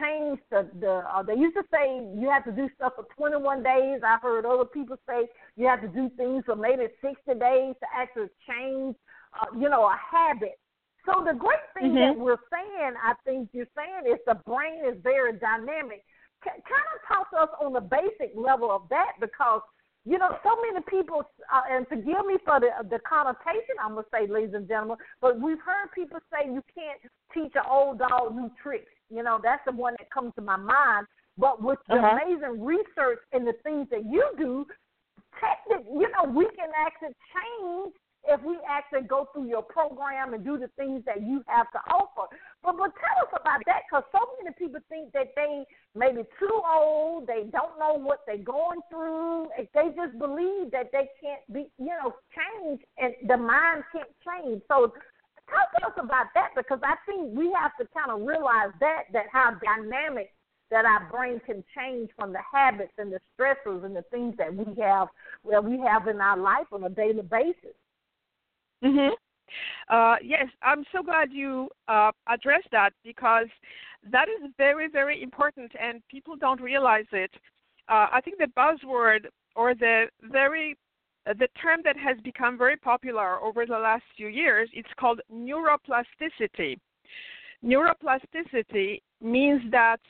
changed 0.00 0.42
the 0.50 0.68
the. 0.80 1.02
Uh, 1.06 1.22
they 1.22 1.34
used 1.34 1.56
to 1.56 1.64
say 1.72 2.00
you 2.16 2.30
have 2.30 2.44
to 2.44 2.52
do 2.52 2.68
stuff 2.76 2.94
for 2.96 3.06
21 3.16 3.62
days. 3.62 4.00
I've 4.06 4.22
heard 4.22 4.46
other 4.46 4.64
people 4.64 4.96
say 5.08 5.28
you 5.56 5.66
have 5.66 5.80
to 5.82 5.88
do 5.88 6.10
things 6.16 6.44
for 6.46 6.56
maybe 6.56 6.86
60 7.02 7.14
days 7.38 7.74
to 7.80 7.86
actually 7.94 8.28
change, 8.48 8.96
uh, 9.34 9.46
you 9.58 9.68
know, 9.68 9.84
a 9.84 9.96
habit. 9.98 10.58
So 11.06 11.24
the 11.24 11.32
great 11.32 11.64
thing 11.74 11.92
mm-hmm. 11.92 12.18
that 12.18 12.18
we're 12.18 12.42
saying, 12.52 12.94
I 13.02 13.14
think 13.24 13.48
you're 13.52 13.70
saying, 13.74 14.12
is 14.12 14.20
the 14.26 14.36
brain 14.46 14.84
is 14.86 15.00
very 15.02 15.32
dynamic. 15.38 16.04
C- 16.44 16.62
kind 16.62 16.88
of 16.94 16.98
talk 17.08 17.30
to 17.30 17.36
us 17.38 17.50
on 17.60 17.72
the 17.72 17.80
basic 17.80 18.36
level 18.36 18.70
of 18.70 18.82
that 18.90 19.12
because 19.20 19.62
you 20.04 20.16
know, 20.16 20.38
so 20.42 20.56
many 20.62 20.82
people, 20.88 21.22
uh, 21.52 21.62
and 21.70 21.86
forgive 21.86 22.24
me 22.24 22.38
for 22.44 22.60
the 22.60 22.70
the 22.88 22.98
connotation 23.00 23.76
I'm 23.82 23.94
gonna 23.94 24.06
say, 24.12 24.26
ladies 24.26 24.54
and 24.54 24.66
gentlemen, 24.66 24.96
but 25.20 25.38
we've 25.40 25.60
heard 25.60 25.92
people 25.94 26.18
say 26.32 26.46
you 26.46 26.62
can't 26.72 27.00
teach 27.34 27.52
an 27.54 27.68
old 27.68 27.98
dog 27.98 28.34
new 28.34 28.50
tricks. 28.62 28.88
You 29.10 29.22
know, 29.22 29.40
that's 29.42 29.62
the 29.66 29.72
one 29.72 29.94
that 29.98 30.10
comes 30.10 30.32
to 30.36 30.42
my 30.42 30.56
mind. 30.56 31.06
But 31.36 31.62
with 31.62 31.78
the 31.88 31.94
uh-huh. 31.94 32.18
amazing 32.18 32.64
research 32.64 33.20
and 33.32 33.46
the 33.46 33.54
things 33.62 33.86
that 33.90 34.04
you 34.04 34.24
do, 34.36 34.66
technically, 35.38 36.00
you 36.00 36.08
know, 36.10 36.30
we 36.30 36.46
can 36.56 36.70
actually 36.76 37.14
change 37.30 37.94
if 38.28 38.42
we 38.42 38.58
actually 38.68 39.06
go 39.06 39.28
through 39.32 39.48
your 39.48 39.62
program 39.62 40.34
and 40.34 40.44
do 40.44 40.58
the 40.58 40.68
things 40.76 41.02
that 41.06 41.22
you 41.22 41.42
have 41.46 41.70
to 41.72 41.78
offer. 41.90 42.28
But 42.62 42.76
but 42.76 42.92
tell 42.98 43.18
us 43.24 43.32
about 43.40 43.60
that 43.66 43.82
because 43.88 44.04
so 44.12 44.18
many 44.42 44.54
people 44.58 44.80
think 44.88 45.12
that 45.12 45.32
they 45.36 45.64
may 45.94 46.12
be 46.12 46.22
too 46.38 46.60
old, 46.66 47.26
they 47.26 47.44
don't 47.50 47.78
know 47.78 47.94
what 47.94 48.20
they're 48.26 48.36
going 48.36 48.80
through, 48.90 49.48
they 49.56 49.88
just 49.96 50.18
believe 50.18 50.70
that 50.72 50.90
they 50.92 51.08
can't 51.22 51.46
be, 51.52 51.70
you 51.78 51.94
know, 52.02 52.14
change 52.34 52.80
and 52.98 53.14
the 53.28 53.36
mind 53.36 53.84
can't 53.92 54.10
change. 54.26 54.62
So 54.68 54.92
talk 55.50 55.68
to 55.78 55.86
us 55.86 56.04
about 56.04 56.26
that 56.34 56.50
because 56.56 56.80
I 56.82 56.94
think 57.06 57.36
we 57.36 57.52
have 57.60 57.76
to 57.80 57.86
kind 57.94 58.10
of 58.10 58.26
realize 58.26 58.72
that 58.80 59.04
that 59.12 59.26
how 59.32 59.56
dynamic 59.62 60.32
that 60.70 60.84
our 60.84 61.08
brain 61.10 61.40
can 61.46 61.64
change 61.76 62.10
from 62.18 62.32
the 62.32 62.40
habits 62.52 62.92
and 62.98 63.12
the 63.12 63.20
stressors 63.34 63.84
and 63.84 63.96
the 63.96 64.04
things 64.10 64.34
that 64.36 64.54
we 64.54 64.64
have 64.80 65.08
that 65.50 65.64
we 65.64 65.78
have 65.78 66.08
in 66.08 66.20
our 66.20 66.36
life 66.36 66.66
on 66.72 66.84
a 66.84 66.90
daily 66.90 67.22
basis. 67.22 67.74
Mhm. 68.82 69.16
Uh, 69.88 70.16
yes, 70.22 70.46
I'm 70.62 70.84
so 70.92 71.02
glad 71.02 71.32
you 71.32 71.70
uh, 71.88 72.12
addressed 72.26 72.70
that 72.70 72.92
because 73.02 73.48
that 74.10 74.28
is 74.28 74.50
very, 74.58 74.88
very 74.88 75.22
important, 75.22 75.72
and 75.80 76.06
people 76.08 76.36
don't 76.36 76.60
realize 76.60 77.06
it. 77.12 77.34
Uh, 77.88 78.08
I 78.12 78.20
think 78.20 78.38
the 78.38 78.52
buzzword 78.56 79.26
or 79.56 79.74
the 79.74 80.10
very 80.22 80.76
the 81.34 81.48
term 81.60 81.80
that 81.84 81.96
has 81.96 82.16
become 82.22 82.56
very 82.56 82.76
popular 82.76 83.40
over 83.40 83.66
the 83.66 83.78
last 83.78 84.04
few 84.16 84.28
years 84.28 84.68
it's 84.72 84.88
called 84.98 85.20
neuroplasticity. 85.32 86.78
Neuroplasticity 87.64 89.02
means 89.20 89.60
that 89.70 90.00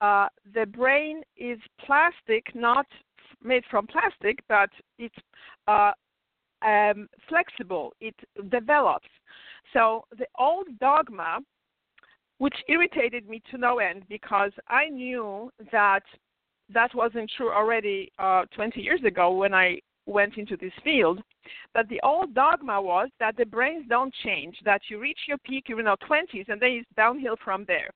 uh, 0.00 0.28
the 0.54 0.66
brain 0.66 1.22
is 1.36 1.58
plastic, 1.84 2.44
not 2.54 2.86
made 3.42 3.64
from 3.70 3.86
plastic, 3.86 4.38
but 4.48 4.70
it's 4.98 5.14
uh, 5.66 5.92
um, 6.62 7.08
flexible, 7.28 7.92
it 8.00 8.14
develops. 8.50 9.08
So 9.72 10.04
the 10.16 10.26
old 10.38 10.66
dogma, 10.80 11.38
which 12.38 12.54
irritated 12.68 13.28
me 13.28 13.42
to 13.50 13.58
no 13.58 13.78
end 13.78 14.04
because 14.08 14.52
I 14.68 14.88
knew 14.88 15.50
that 15.72 16.02
that 16.72 16.94
wasn't 16.94 17.30
true 17.36 17.52
already 17.52 18.12
uh, 18.18 18.44
20 18.54 18.80
years 18.80 19.02
ago 19.04 19.34
when 19.34 19.54
I 19.54 19.78
went 20.08 20.36
into 20.36 20.56
this 20.56 20.72
field. 20.82 21.20
But 21.74 21.88
the 21.88 22.00
old 22.02 22.34
dogma 22.34 22.80
was 22.80 23.08
that 23.20 23.36
the 23.36 23.46
brains 23.46 23.84
don't 23.88 24.14
change, 24.24 24.56
that 24.64 24.82
you 24.88 24.98
reach 24.98 25.18
your 25.28 25.38
peak, 25.38 25.68
you're 25.68 25.80
in 25.80 25.86
your 25.86 25.96
20s, 25.98 26.48
and 26.48 26.60
then 26.60 26.70
it's 26.70 26.88
downhill 26.96 27.36
from 27.44 27.64
there. 27.66 27.90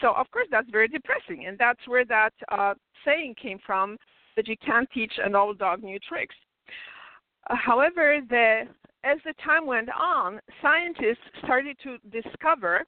So, 0.00 0.12
of 0.12 0.30
course, 0.30 0.48
that's 0.50 0.70
very 0.70 0.88
depressing. 0.88 1.46
And 1.46 1.56
that's 1.58 1.86
where 1.86 2.04
that 2.06 2.32
uh, 2.50 2.74
saying 3.04 3.36
came 3.40 3.58
from 3.64 3.96
that 4.36 4.48
you 4.48 4.56
can't 4.64 4.88
teach 4.92 5.12
an 5.24 5.34
old 5.34 5.58
dog 5.58 5.82
new 5.82 5.98
tricks. 6.00 6.34
However, 7.48 8.18
the, 8.28 8.62
as 9.04 9.18
the 9.24 9.34
time 9.44 9.66
went 9.66 9.88
on, 9.90 10.40
scientists 10.60 11.24
started 11.44 11.76
to 11.84 11.98
discover 12.10 12.84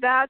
that 0.00 0.28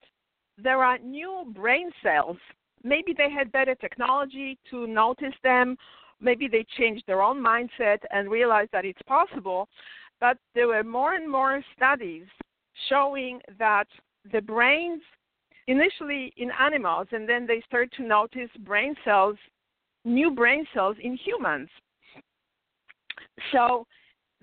there 0.56 0.82
are 0.82 0.98
new 0.98 1.52
brain 1.54 1.90
cells. 2.02 2.38
Maybe 2.82 3.12
they 3.16 3.30
had 3.30 3.50
better 3.52 3.74
technology 3.74 4.58
to 4.70 4.86
notice 4.86 5.34
them. 5.42 5.76
Maybe 6.20 6.48
they 6.48 6.64
changed 6.78 7.04
their 7.06 7.22
own 7.22 7.42
mindset 7.42 7.98
and 8.10 8.30
realized 8.30 8.70
that 8.72 8.84
it's 8.84 9.02
possible. 9.02 9.68
But 10.20 10.38
there 10.54 10.68
were 10.68 10.82
more 10.82 11.14
and 11.14 11.30
more 11.30 11.62
studies 11.76 12.24
showing 12.88 13.40
that 13.58 13.86
the 14.32 14.40
brains, 14.40 15.02
initially 15.66 16.32
in 16.36 16.50
animals, 16.58 17.08
and 17.12 17.28
then 17.28 17.46
they 17.46 17.62
started 17.66 17.92
to 17.92 18.02
notice 18.02 18.50
brain 18.60 18.94
cells, 19.04 19.36
new 20.04 20.30
brain 20.30 20.66
cells 20.72 20.96
in 21.02 21.16
humans. 21.16 21.68
So 23.52 23.86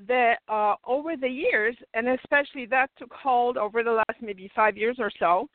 the 0.07 0.33
uh, 0.47 0.75
over 0.85 1.15
the 1.15 1.27
years, 1.27 1.75
and 1.93 2.07
especially 2.09 2.65
that 2.67 2.89
took 2.97 3.13
hold 3.13 3.57
over 3.57 3.83
the 3.83 3.91
last 3.91 4.21
maybe 4.21 4.49
five 4.55 4.77
years 4.77 4.97
or 4.99 5.11
so, 5.19 5.47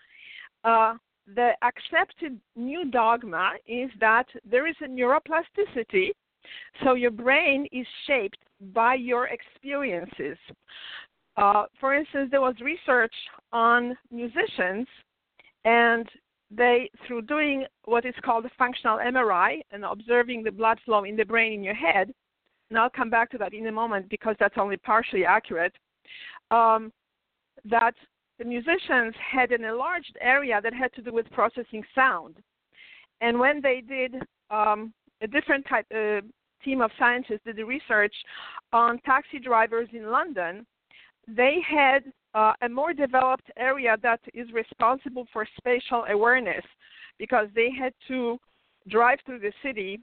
uh, 0.64 0.94
the 1.34 1.52
accepted 1.62 2.40
new 2.56 2.90
dogma 2.90 3.52
is 3.66 3.90
that 4.00 4.26
there 4.48 4.66
is 4.66 4.76
a 4.82 4.88
neuroplasticity, 4.88 6.10
so 6.82 6.94
your 6.94 7.10
brain 7.10 7.66
is 7.72 7.86
shaped 8.06 8.38
by 8.72 8.94
your 8.94 9.28
experiences. 9.28 10.38
Uh, 11.36 11.64
for 11.78 11.94
instance, 11.94 12.28
there 12.30 12.40
was 12.40 12.54
research 12.60 13.14
on 13.52 13.96
musicians, 14.10 14.86
and 15.64 16.08
they, 16.50 16.90
through 17.06 17.22
doing 17.22 17.64
what 17.84 18.06
is 18.06 18.14
called 18.24 18.44
a 18.46 18.50
functional 18.58 18.98
MRI 18.98 19.60
and 19.70 19.84
observing 19.84 20.42
the 20.42 20.50
blood 20.50 20.78
flow 20.84 21.04
in 21.04 21.16
the 21.16 21.24
brain 21.24 21.52
in 21.52 21.62
your 21.62 21.74
head, 21.74 22.12
and 22.70 22.78
I'll 22.78 22.90
come 22.90 23.10
back 23.10 23.30
to 23.30 23.38
that 23.38 23.54
in 23.54 23.66
a 23.66 23.72
moment 23.72 24.08
because 24.08 24.34
that's 24.40 24.58
only 24.58 24.78
partially 24.78 25.24
accurate, 25.24 25.74
um, 26.50 26.90
that 27.64 27.94
the 28.38 28.44
musicians 28.44 29.14
had 29.32 29.52
an 29.52 29.64
enlarged 29.64 30.16
area 30.20 30.60
that 30.62 30.72
had 30.72 30.92
to 30.94 31.02
do 31.02 31.12
with 31.12 31.30
processing 31.30 31.84
sound. 31.94 32.36
And 33.20 33.38
when 33.38 33.60
they 33.60 33.82
did 33.86 34.14
um, 34.50 34.92
a 35.20 35.26
different 35.26 35.66
type 35.68 35.86
uh, 35.94 36.20
team 36.64 36.80
of 36.80 36.90
scientists 36.98 37.40
did 37.44 37.56
the 37.56 37.64
research 37.64 38.14
on 38.72 39.00
taxi 39.00 39.38
drivers 39.38 39.88
in 39.92 40.10
London, 40.10 40.66
they 41.26 41.58
had 41.68 42.04
uh, 42.34 42.52
a 42.62 42.68
more 42.68 42.92
developed 42.92 43.50
area 43.56 43.96
that 44.02 44.20
is 44.34 44.50
responsible 44.52 45.26
for 45.32 45.46
spatial 45.56 46.04
awareness 46.08 46.64
because 47.18 47.48
they 47.54 47.70
had 47.70 47.92
to 48.06 48.38
drive 48.88 49.18
through 49.26 49.40
the 49.40 49.52
city 49.62 50.00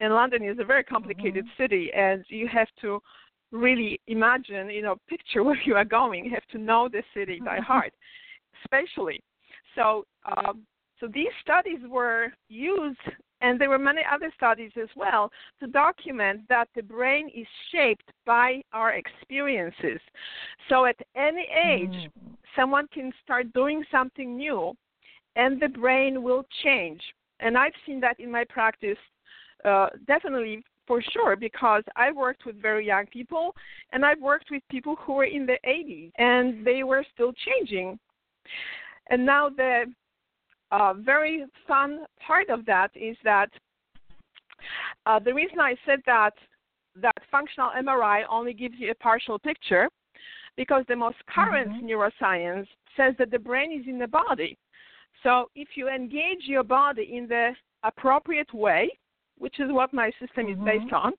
and 0.00 0.14
London 0.14 0.44
is 0.44 0.58
a 0.60 0.64
very 0.64 0.84
complicated 0.84 1.44
mm-hmm. 1.44 1.62
city, 1.62 1.90
and 1.94 2.24
you 2.28 2.46
have 2.48 2.68
to 2.80 3.00
really 3.52 4.00
imagine, 4.06 4.70
you 4.70 4.82
know, 4.82 4.96
picture 5.08 5.42
where 5.44 5.60
you 5.64 5.74
are 5.74 5.84
going. 5.84 6.24
You 6.24 6.30
have 6.32 6.46
to 6.52 6.58
know 6.58 6.88
the 6.90 7.02
city 7.14 7.40
by 7.44 7.58
heart, 7.58 7.92
spatially. 8.64 9.20
So, 9.74 10.04
um, 10.24 10.62
so 11.00 11.06
these 11.06 11.28
studies 11.40 11.78
were 11.88 12.28
used, 12.48 12.98
and 13.40 13.60
there 13.60 13.68
were 13.68 13.78
many 13.78 14.02
other 14.10 14.32
studies 14.34 14.72
as 14.80 14.88
well, 14.96 15.30
to 15.60 15.68
document 15.68 16.40
that 16.48 16.68
the 16.74 16.82
brain 16.82 17.30
is 17.34 17.46
shaped 17.70 18.10
by 18.26 18.60
our 18.72 18.94
experiences. 18.94 20.00
So, 20.68 20.86
at 20.86 20.96
any 21.14 21.46
age, 21.64 21.90
mm-hmm. 21.90 22.32
someone 22.56 22.88
can 22.92 23.12
start 23.22 23.52
doing 23.52 23.84
something 23.92 24.36
new, 24.36 24.72
and 25.36 25.60
the 25.60 25.68
brain 25.68 26.22
will 26.22 26.44
change. 26.64 27.00
And 27.40 27.56
I've 27.56 27.72
seen 27.86 28.00
that 28.00 28.18
in 28.18 28.32
my 28.32 28.44
practice 28.48 28.98
uh, 29.64 29.88
definitely 30.06 30.64
for 30.88 31.00
sure 31.12 31.36
because 31.36 31.84
I've 31.94 32.16
worked 32.16 32.46
with 32.46 32.60
very 32.60 32.84
young 32.84 33.06
people 33.06 33.54
and 33.92 34.04
I've 34.04 34.20
worked 34.20 34.46
with 34.50 34.62
people 34.70 34.96
who 34.98 35.12
were 35.12 35.24
in 35.24 35.46
their 35.46 35.60
80s 35.64 36.10
and 36.18 36.66
they 36.66 36.82
were 36.82 37.04
still 37.14 37.32
changing. 37.46 37.98
And 39.10 39.24
now 39.24 39.50
the 39.50 39.84
uh, 40.72 40.94
very 40.94 41.44
fun 41.68 42.00
part 42.26 42.48
of 42.48 42.66
that 42.66 42.90
is 42.96 43.16
that 43.22 43.50
uh, 45.06 45.18
the 45.20 45.32
reason 45.32 45.60
I 45.60 45.76
said 45.86 46.00
that 46.06 46.32
that 46.96 47.16
functional 47.30 47.70
MRI 47.78 48.22
only 48.28 48.52
gives 48.52 48.74
you 48.78 48.90
a 48.90 48.94
partial 48.94 49.38
picture 49.38 49.88
because 50.56 50.84
the 50.88 50.96
most 50.96 51.18
current 51.32 51.70
mm-hmm. 51.70 51.86
neuroscience 51.86 52.66
says 52.96 53.14
that 53.18 53.30
the 53.30 53.38
brain 53.38 53.80
is 53.80 53.86
in 53.86 53.98
the 53.98 54.08
body. 54.08 54.58
So 55.22 55.50
if 55.54 55.68
you 55.76 55.88
engage 55.88 56.42
your 56.44 56.64
body 56.64 57.16
in 57.16 57.28
the 57.28 57.52
appropriate 57.84 58.52
way, 58.52 58.90
which 59.38 59.60
is 59.60 59.70
what 59.70 59.92
my 59.92 60.10
system 60.20 60.46
mm-hmm. 60.46 60.68
is 60.68 60.80
based 60.80 60.92
on, 60.92 61.12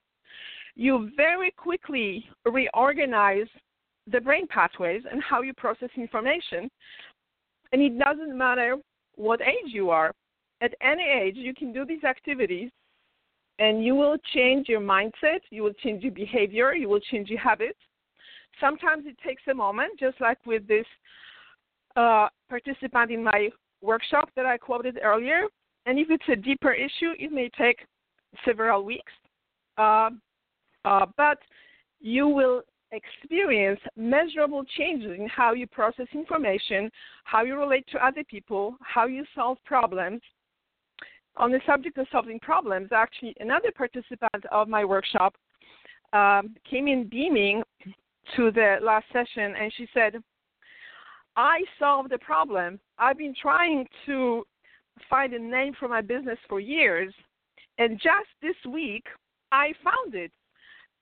you 0.75 1.09
very 1.15 1.51
quickly 1.51 2.25
reorganize 2.45 3.47
the 4.11 4.21
brain 4.21 4.47
pathways 4.47 5.03
and 5.11 5.21
how 5.21 5.41
you 5.41 5.53
process 5.53 5.89
information. 5.95 6.69
And 7.71 7.81
it 7.81 7.99
doesn't 7.99 8.37
matter 8.37 8.77
what 9.15 9.41
age 9.41 9.73
you 9.73 9.89
are. 9.89 10.13
At 10.61 10.73
any 10.81 11.03
age, 11.03 11.35
you 11.35 11.53
can 11.53 11.71
do 11.71 11.85
these 11.85 12.03
activities 12.03 12.69
and 13.59 13.83
you 13.83 13.93
will 13.93 14.17
change 14.33 14.69
your 14.69 14.79
mindset, 14.79 15.41
you 15.49 15.63
will 15.63 15.73
change 15.73 16.03
your 16.03 16.13
behavior, 16.13 16.73
you 16.73 16.87
will 16.87 16.99
change 16.99 17.29
your 17.29 17.39
habits. 17.39 17.77
Sometimes 18.59 19.05
it 19.05 19.17
takes 19.25 19.43
a 19.49 19.53
moment, 19.53 19.99
just 19.99 20.19
like 20.21 20.37
with 20.45 20.67
this 20.67 20.85
uh, 21.95 22.27
participant 22.49 23.11
in 23.11 23.23
my 23.23 23.49
workshop 23.81 24.29
that 24.35 24.45
I 24.45 24.57
quoted 24.57 24.99
earlier. 25.03 25.43
And 25.85 25.99
if 25.99 26.07
it's 26.09 26.23
a 26.29 26.35
deeper 26.35 26.71
issue, 26.73 27.11
it 27.17 27.31
may 27.31 27.49
take 27.57 27.79
several 28.45 28.83
weeks. 28.83 29.11
Uh, 29.77 30.09
uh, 30.85 31.05
but 31.17 31.39
you 31.99 32.27
will 32.27 32.61
experience 32.91 33.79
measurable 33.95 34.63
changes 34.77 35.11
in 35.17 35.27
how 35.27 35.53
you 35.53 35.67
process 35.67 36.07
information, 36.13 36.89
how 37.23 37.43
you 37.43 37.57
relate 37.57 37.85
to 37.91 38.05
other 38.05 38.23
people, 38.23 38.75
how 38.81 39.05
you 39.05 39.23
solve 39.35 39.57
problems. 39.65 40.21
On 41.37 41.51
the 41.51 41.61
subject 41.65 41.97
of 41.97 42.07
solving 42.11 42.39
problems, 42.39 42.89
actually, 42.91 43.35
another 43.39 43.71
participant 43.75 44.45
of 44.51 44.67
my 44.67 44.83
workshop 44.83 45.35
um, 46.11 46.55
came 46.69 46.87
in 46.87 47.07
beaming 47.07 47.61
to 48.35 48.51
the 48.51 48.77
last 48.81 49.05
session 49.13 49.53
and 49.59 49.71
she 49.77 49.87
said, 49.93 50.15
I 51.35 51.61
solved 51.77 52.11
a 52.11 52.17
problem. 52.17 52.79
I've 52.97 53.17
been 53.17 53.35
trying 53.39 53.87
to 54.07 54.43
find 55.09 55.33
a 55.33 55.39
name 55.39 55.73
for 55.79 55.87
my 55.87 56.01
business 56.01 56.37
for 56.49 56.59
years, 56.59 57.13
and 57.79 57.97
just 57.97 58.29
this 58.41 58.55
week 58.71 59.05
I 59.51 59.73
found 59.83 60.13
it. 60.13 60.31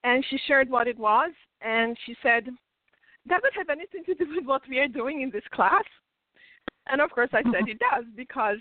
And 0.04 0.24
she 0.30 0.38
shared 0.48 0.70
what 0.70 0.88
it 0.88 0.98
was, 0.98 1.32
and 1.62 1.98
she 2.06 2.16
said, 2.24 2.46
Does 3.28 3.42
it 3.44 3.54
have 3.58 3.70
anything 3.70 4.04
to 4.06 4.14
do 4.14 4.26
with 4.36 4.46
what 4.46 4.62
we 4.70 4.80
are 4.80 4.88
doing 4.88 5.22
in 5.22 5.30
this 5.32 5.44
class? 5.52 5.84
And 6.86 7.02
of 7.02 7.10
course, 7.10 7.30
I 7.34 7.44
said 7.44 7.68
it 7.68 7.80
does 7.80 8.06
because 8.16 8.58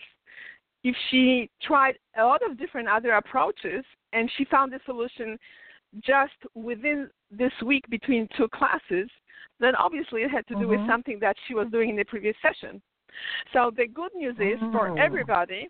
if 0.82 0.96
she 1.10 1.50
tried 1.62 1.98
a 2.18 2.24
lot 2.24 2.40
of 2.48 2.58
different 2.58 2.88
other 2.88 3.12
approaches 3.12 3.84
and 4.12 4.30
she 4.36 4.44
found 4.46 4.72
a 4.74 4.80
solution 4.86 5.38
just 6.04 6.34
within 6.54 7.08
this 7.30 7.52
week 7.64 7.84
between 7.90 8.28
two 8.36 8.48
classes, 8.48 9.08
then 9.60 9.74
obviously 9.76 10.22
it 10.22 10.30
had 10.30 10.46
to 10.48 10.54
do 10.54 10.60
mm-hmm. 10.60 10.70
with 10.70 10.88
something 10.88 11.18
that 11.20 11.36
she 11.46 11.54
was 11.54 11.68
doing 11.70 11.90
in 11.90 11.96
the 11.96 12.04
previous 12.04 12.36
session. 12.42 12.80
So 13.52 13.70
the 13.76 13.86
good 13.86 14.10
news 14.14 14.36
is 14.36 14.60
mm-hmm. 14.60 14.72
for 14.72 14.98
everybody 14.98 15.68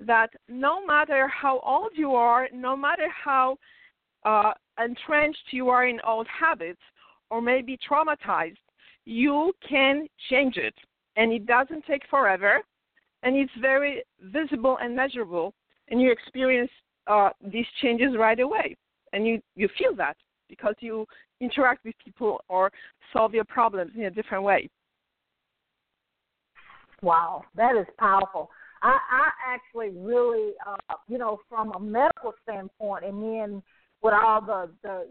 that 0.00 0.30
no 0.48 0.84
matter 0.84 1.28
how 1.28 1.60
old 1.60 1.90
you 1.94 2.14
are, 2.14 2.48
no 2.52 2.76
matter 2.76 3.08
how 3.08 3.56
uh, 4.24 4.52
entrenched 4.82 5.52
you 5.52 5.68
are 5.68 5.86
in 5.86 6.00
old 6.06 6.26
habits 6.26 6.80
or 7.30 7.40
maybe 7.40 7.78
traumatized, 7.88 8.56
you 9.04 9.52
can 9.68 10.06
change 10.30 10.56
it. 10.56 10.74
And 11.16 11.32
it 11.32 11.46
doesn't 11.46 11.84
take 11.86 12.02
forever, 12.08 12.60
and 13.22 13.36
it's 13.36 13.52
very 13.60 14.02
visible 14.20 14.78
and 14.80 14.96
measurable, 14.96 15.52
and 15.88 16.00
you 16.00 16.10
experience 16.10 16.70
uh, 17.06 17.30
these 17.52 17.66
changes 17.82 18.14
right 18.18 18.40
away. 18.40 18.76
And 19.12 19.26
you, 19.26 19.42
you 19.56 19.68
feel 19.78 19.94
that 19.96 20.16
because 20.48 20.74
you 20.80 21.06
interact 21.40 21.84
with 21.84 21.94
people 22.02 22.40
or 22.48 22.70
solve 23.12 23.34
your 23.34 23.44
problems 23.44 23.92
in 23.96 24.04
a 24.04 24.10
different 24.10 24.44
way. 24.44 24.70
Wow, 27.02 27.44
that 27.56 27.76
is 27.76 27.86
powerful. 27.98 28.48
I, 28.82 28.98
I 29.10 29.54
actually 29.54 29.90
really, 29.96 30.52
uh, 30.66 30.94
you 31.08 31.18
know, 31.18 31.38
from 31.48 31.72
a 31.72 31.80
medical 31.80 32.32
standpoint, 32.42 33.04
and 33.04 33.22
then 33.22 33.62
with 34.02 34.14
all 34.14 34.40
the, 34.40 34.70
the, 34.82 35.06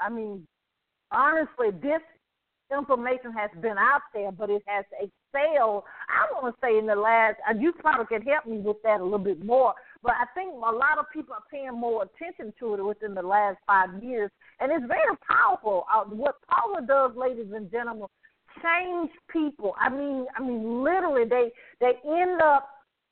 I 0.00 0.10
mean, 0.10 0.46
honestly, 1.10 1.70
this 1.82 2.02
information 2.76 3.32
has 3.32 3.50
been 3.60 3.78
out 3.78 4.02
there, 4.12 4.32
but 4.32 4.50
it 4.50 4.62
has 4.66 4.84
excelled. 4.92 5.84
I 6.08 6.26
want 6.32 6.54
to 6.54 6.66
say 6.66 6.78
in 6.78 6.86
the 6.86 6.94
last, 6.94 7.36
and 7.48 7.62
you 7.62 7.72
probably 7.72 8.06
can 8.06 8.26
help 8.26 8.46
me 8.46 8.58
with 8.58 8.76
that 8.84 9.00
a 9.00 9.04
little 9.04 9.18
bit 9.18 9.44
more. 9.44 9.74
But 10.02 10.12
I 10.12 10.26
think 10.34 10.52
a 10.52 10.56
lot 10.58 10.98
of 10.98 11.06
people 11.12 11.34
are 11.34 11.44
paying 11.50 11.72
more 11.72 12.04
attention 12.04 12.52
to 12.60 12.74
it 12.74 12.84
within 12.84 13.14
the 13.14 13.22
last 13.22 13.58
five 13.66 14.02
years, 14.02 14.30
and 14.60 14.70
it's 14.70 14.84
very 14.86 15.16
powerful. 15.28 15.84
Uh, 15.92 16.04
what 16.04 16.36
Paula 16.48 16.82
does, 16.86 17.16
ladies 17.16 17.52
and 17.54 17.70
gentlemen, 17.70 18.08
change 18.62 19.10
people. 19.32 19.74
I 19.78 19.88
mean, 19.88 20.26
I 20.36 20.42
mean, 20.42 20.82
literally, 20.84 21.24
they 21.28 21.50
they 21.80 21.92
end 22.06 22.40
up 22.42 22.68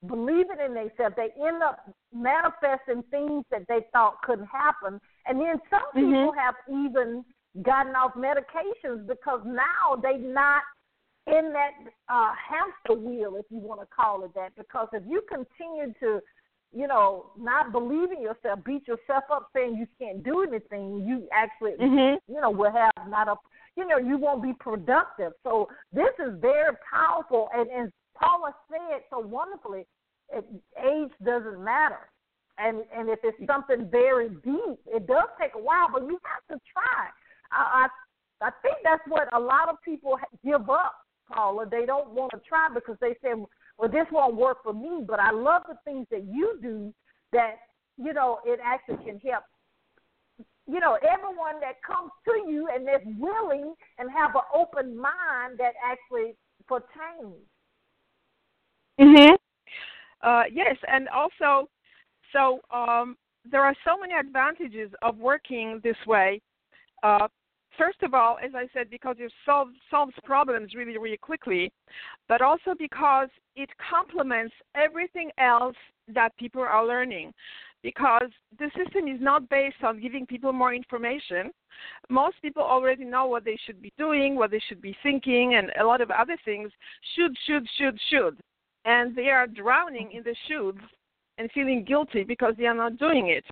believing 0.06 0.58
in 0.64 0.74
themselves. 0.74 1.14
They 1.16 1.30
end 1.40 1.62
up 1.62 1.88
manifesting 2.12 3.02
things 3.10 3.44
that 3.50 3.66
they 3.68 3.86
thought 3.92 4.22
couldn't 4.22 4.46
happen, 4.46 5.00
and 5.26 5.40
then 5.40 5.60
some 5.70 5.82
mm-hmm. 5.94 6.00
people 6.00 6.34
have 6.38 6.54
even 6.68 7.24
gotten 7.62 7.94
off 7.94 8.14
medications 8.14 9.06
because 9.06 9.40
now 9.44 10.00
they're 10.00 10.18
not 10.18 10.62
in 11.26 11.52
that 11.52 11.70
uh, 12.08 12.32
hamster 12.34 13.00
wheel, 13.00 13.36
if 13.36 13.46
you 13.50 13.58
want 13.58 13.80
to 13.80 13.86
call 13.94 14.24
it 14.24 14.32
that. 14.34 14.56
Because 14.56 14.88
if 14.92 15.02
you 15.06 15.22
continue 15.28 15.92
to 16.00 16.20
you 16.72 16.86
know, 16.86 17.26
not 17.38 17.70
believing 17.70 18.22
yourself, 18.22 18.60
beat 18.64 18.86
yourself 18.88 19.24
up, 19.30 19.48
saying 19.54 19.76
you 19.76 19.86
can't 19.98 20.24
do 20.24 20.42
anything, 20.42 21.04
you 21.06 21.28
actually, 21.32 21.72
mm-hmm. 21.72 22.32
you 22.32 22.40
know, 22.40 22.50
will 22.50 22.72
have 22.72 23.08
not 23.08 23.28
a, 23.28 23.34
you 23.76 23.86
know, 23.86 23.98
you 23.98 24.16
won't 24.16 24.42
be 24.42 24.54
productive. 24.58 25.32
So 25.42 25.68
this 25.92 26.08
is 26.18 26.32
very 26.40 26.74
powerful, 26.90 27.48
and 27.54 27.68
and 27.70 27.92
Paula 28.22 28.54
said 28.70 29.02
so 29.10 29.18
wonderfully, 29.18 29.86
it, 30.32 30.44
age 30.78 31.10
doesn't 31.24 31.62
matter, 31.62 32.08
and 32.58 32.82
and 32.94 33.08
if 33.08 33.18
it's 33.22 33.36
something 33.46 33.88
very 33.90 34.28
deep, 34.28 34.78
it 34.86 35.06
does 35.06 35.28
take 35.40 35.54
a 35.54 35.62
while, 35.62 35.88
but 35.92 36.02
you 36.02 36.18
have 36.22 36.56
to 36.56 36.62
try. 36.72 37.08
I 37.50 37.88
I, 38.40 38.46
I 38.46 38.50
think 38.62 38.76
that's 38.84 39.02
what 39.08 39.28
a 39.34 39.40
lot 39.40 39.68
of 39.68 39.76
people 39.84 40.18
give 40.44 40.70
up, 40.70 40.94
Paula. 41.30 41.66
They 41.70 41.84
don't 41.84 42.10
want 42.10 42.30
to 42.32 42.40
try 42.48 42.68
because 42.72 42.96
they 43.00 43.14
say 43.22 43.34
well, 43.78 43.90
this 43.90 44.06
won't 44.12 44.36
work 44.36 44.62
for 44.62 44.72
me, 44.72 45.02
but 45.06 45.18
I 45.18 45.32
love 45.32 45.62
the 45.68 45.76
things 45.84 46.06
that 46.10 46.24
you 46.24 46.58
do 46.62 46.94
that, 47.32 47.56
you 47.96 48.12
know, 48.12 48.38
it 48.44 48.60
actually 48.62 49.04
can 49.04 49.18
help, 49.18 49.44
you 50.68 50.80
know, 50.80 50.98
everyone 51.02 51.60
that 51.60 51.82
comes 51.84 52.10
to 52.26 52.50
you 52.50 52.68
and 52.72 52.86
that's 52.86 53.04
willing 53.18 53.74
and 53.98 54.10
have 54.10 54.34
an 54.34 54.42
open 54.54 54.96
mind 54.96 55.58
that 55.58 55.72
actually 55.84 56.34
for 56.68 56.84
Mhm. 59.00 59.36
Uh, 60.22 60.44
yes, 60.52 60.76
and 60.88 61.08
also, 61.08 61.68
so 62.32 62.60
um, 62.70 63.16
there 63.44 63.62
are 63.62 63.74
so 63.84 63.96
many 63.98 64.14
advantages 64.14 64.90
of 65.02 65.18
working 65.18 65.80
this 65.82 65.96
way. 66.06 66.40
Uh, 67.02 67.28
First 67.78 68.02
of 68.02 68.12
all, 68.12 68.36
as 68.44 68.50
I 68.54 68.68
said, 68.74 68.90
because 68.90 69.16
it 69.18 69.32
solves, 69.46 69.72
solves 69.90 70.12
problems 70.24 70.74
really, 70.74 70.98
really 70.98 71.16
quickly, 71.16 71.72
but 72.28 72.42
also 72.42 72.74
because 72.78 73.28
it 73.56 73.70
complements 73.90 74.54
everything 74.74 75.30
else 75.38 75.76
that 76.08 76.36
people 76.36 76.62
are 76.62 76.86
learning. 76.86 77.32
Because 77.82 78.30
the 78.58 78.70
system 78.76 79.08
is 79.08 79.20
not 79.20 79.48
based 79.48 79.82
on 79.82 80.00
giving 80.00 80.26
people 80.26 80.52
more 80.52 80.74
information. 80.74 81.50
Most 82.08 82.36
people 82.42 82.62
already 82.62 83.04
know 83.04 83.26
what 83.26 83.44
they 83.44 83.58
should 83.64 83.80
be 83.82 83.92
doing, 83.98 84.36
what 84.36 84.50
they 84.50 84.60
should 84.68 84.82
be 84.82 84.96
thinking, 85.02 85.54
and 85.54 85.72
a 85.80 85.84
lot 85.84 86.00
of 86.00 86.10
other 86.10 86.36
things 86.44 86.70
should, 87.16 87.34
should, 87.46 87.66
should, 87.78 87.98
should. 88.10 88.38
And 88.84 89.14
they 89.14 89.28
are 89.28 89.46
drowning 89.46 90.10
in 90.12 90.22
the 90.22 90.34
shoulds 90.50 90.80
and 91.38 91.50
feeling 91.52 91.84
guilty 91.84 92.24
because 92.24 92.54
they 92.58 92.66
are 92.66 92.74
not 92.74 92.98
doing 92.98 93.28
it. 93.28 93.44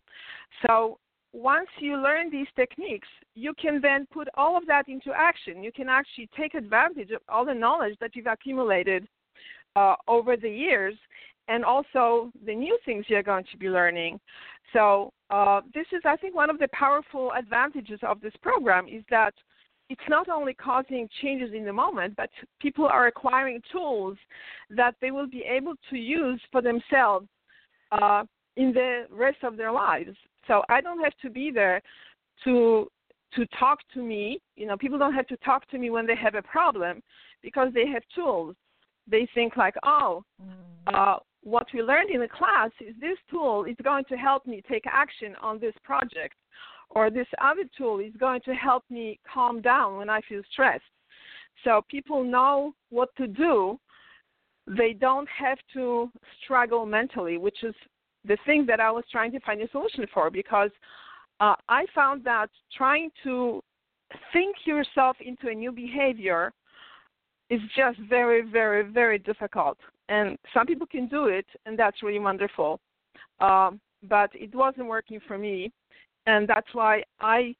So 0.66 0.98
once 1.32 1.68
you 1.78 1.96
learn 1.96 2.30
these 2.30 2.46
techniques, 2.56 3.08
you 3.34 3.54
can 3.54 3.80
then 3.80 4.06
put 4.12 4.28
all 4.34 4.56
of 4.56 4.66
that 4.66 4.88
into 4.88 5.12
action. 5.14 5.62
You 5.62 5.72
can 5.72 5.88
actually 5.88 6.28
take 6.36 6.54
advantage 6.54 7.10
of 7.10 7.22
all 7.28 7.44
the 7.44 7.54
knowledge 7.54 7.96
that 8.00 8.16
you've 8.16 8.26
accumulated 8.26 9.06
uh, 9.76 9.94
over 10.08 10.36
the 10.36 10.50
years 10.50 10.94
and 11.48 11.64
also 11.64 12.30
the 12.44 12.54
new 12.54 12.78
things 12.84 13.04
you're 13.08 13.22
going 13.22 13.44
to 13.50 13.58
be 13.58 13.68
learning. 13.68 14.20
So, 14.72 15.12
uh, 15.30 15.60
this 15.74 15.86
is, 15.92 16.02
I 16.04 16.16
think, 16.16 16.34
one 16.34 16.50
of 16.50 16.58
the 16.58 16.68
powerful 16.72 17.32
advantages 17.36 18.00
of 18.02 18.20
this 18.20 18.32
program 18.42 18.86
is 18.88 19.02
that 19.10 19.34
it's 19.90 20.08
not 20.08 20.28
only 20.28 20.54
causing 20.54 21.08
changes 21.20 21.50
in 21.52 21.64
the 21.64 21.72
moment, 21.72 22.14
but 22.16 22.30
people 22.60 22.86
are 22.86 23.08
acquiring 23.08 23.60
tools 23.72 24.16
that 24.70 24.94
they 25.00 25.10
will 25.10 25.26
be 25.26 25.42
able 25.42 25.74
to 25.90 25.96
use 25.96 26.40
for 26.52 26.62
themselves 26.62 27.26
uh, 27.90 28.22
in 28.56 28.72
the 28.72 29.06
rest 29.10 29.38
of 29.42 29.56
their 29.56 29.72
lives. 29.72 30.16
So 30.46 30.62
I 30.68 30.80
don't 30.80 31.02
have 31.02 31.12
to 31.22 31.28
be 31.30 31.50
there 31.50 31.82
to 32.44 32.88
to 33.34 33.46
talk 33.58 33.78
to 33.94 34.02
me. 34.02 34.40
You 34.56 34.66
know, 34.66 34.76
people 34.76 34.98
don't 34.98 35.14
have 35.14 35.26
to 35.28 35.36
talk 35.38 35.68
to 35.70 35.78
me 35.78 35.90
when 35.90 36.06
they 36.06 36.16
have 36.16 36.34
a 36.34 36.42
problem 36.42 37.00
because 37.42 37.68
they 37.74 37.86
have 37.86 38.02
tools. 38.14 38.56
They 39.08 39.28
think 39.34 39.56
like, 39.56 39.74
oh, 39.84 40.24
mm. 40.42 40.52
uh, 40.92 41.18
what 41.42 41.66
we 41.72 41.82
learned 41.82 42.10
in 42.10 42.20
the 42.20 42.28
class 42.28 42.70
is 42.80 42.94
this 43.00 43.18
tool 43.30 43.64
is 43.64 43.76
going 43.82 44.04
to 44.08 44.16
help 44.16 44.46
me 44.46 44.62
take 44.68 44.84
action 44.86 45.34
on 45.40 45.58
this 45.58 45.74
project, 45.84 46.34
or 46.90 47.10
this 47.10 47.26
other 47.40 47.64
tool 47.76 48.00
is 48.00 48.12
going 48.18 48.40
to 48.42 48.52
help 48.54 48.84
me 48.90 49.18
calm 49.32 49.60
down 49.60 49.96
when 49.96 50.10
I 50.10 50.20
feel 50.28 50.42
stressed. 50.52 50.82
So 51.64 51.82
people 51.88 52.24
know 52.24 52.74
what 52.90 53.14
to 53.16 53.26
do. 53.26 53.78
They 54.66 54.92
don't 54.92 55.28
have 55.28 55.58
to 55.74 56.10
struggle 56.42 56.86
mentally, 56.86 57.38
which 57.38 57.62
is 57.62 57.74
the 58.24 58.36
thing 58.46 58.66
that 58.66 58.80
I 58.80 58.90
was 58.90 59.04
trying 59.10 59.32
to 59.32 59.40
find 59.40 59.60
a 59.62 59.70
solution 59.70 60.06
for 60.12 60.30
because 60.30 60.70
uh, 61.40 61.54
I 61.68 61.86
found 61.94 62.24
that 62.24 62.48
trying 62.76 63.10
to 63.24 63.62
think 64.32 64.56
yourself 64.64 65.16
into 65.24 65.48
a 65.48 65.54
new 65.54 65.72
behavior 65.72 66.52
is 67.48 67.60
just 67.76 67.98
very, 68.08 68.42
very, 68.42 68.90
very 68.90 69.18
difficult. 69.18 69.78
And 70.08 70.36
some 70.52 70.66
people 70.66 70.86
can 70.86 71.08
do 71.08 71.26
it, 71.26 71.46
and 71.66 71.78
that's 71.78 72.02
really 72.02 72.18
wonderful. 72.18 72.80
Um, 73.40 73.80
but 74.08 74.30
it 74.34 74.54
wasn't 74.54 74.86
working 74.86 75.20
for 75.26 75.38
me, 75.38 75.72
and 76.30 76.48
that's 76.48 76.72
why 76.72 77.02
I. 77.20 77.54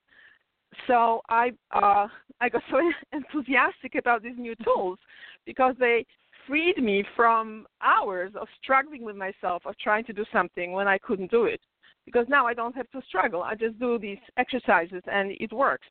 So 0.86 1.20
I 1.28 1.50
uh, 1.72 2.06
I 2.40 2.48
got 2.48 2.62
so 2.70 2.78
enthusiastic 3.12 3.96
about 3.96 4.22
these 4.22 4.38
new 4.38 4.54
tools 4.64 4.98
because 5.44 5.74
they 5.78 6.06
freed 6.46 6.82
me 6.82 7.04
from 7.16 7.66
hours 7.82 8.32
of 8.40 8.48
struggling 8.62 9.04
with 9.04 9.16
myself 9.16 9.62
of 9.66 9.76
trying 9.78 10.04
to 10.04 10.12
do 10.12 10.24
something 10.32 10.72
when 10.72 10.88
I 10.88 10.98
couldn't 10.98 11.30
do 11.30 11.44
it 11.44 11.60
because 12.06 12.26
now 12.28 12.46
I 12.46 12.54
don't 12.54 12.74
have 12.76 12.90
to 12.90 13.02
struggle. 13.06 13.42
I 13.42 13.54
just 13.54 13.78
do 13.78 13.98
these 13.98 14.18
exercises 14.36 15.02
and 15.06 15.32
it 15.38 15.52
works. 15.52 15.86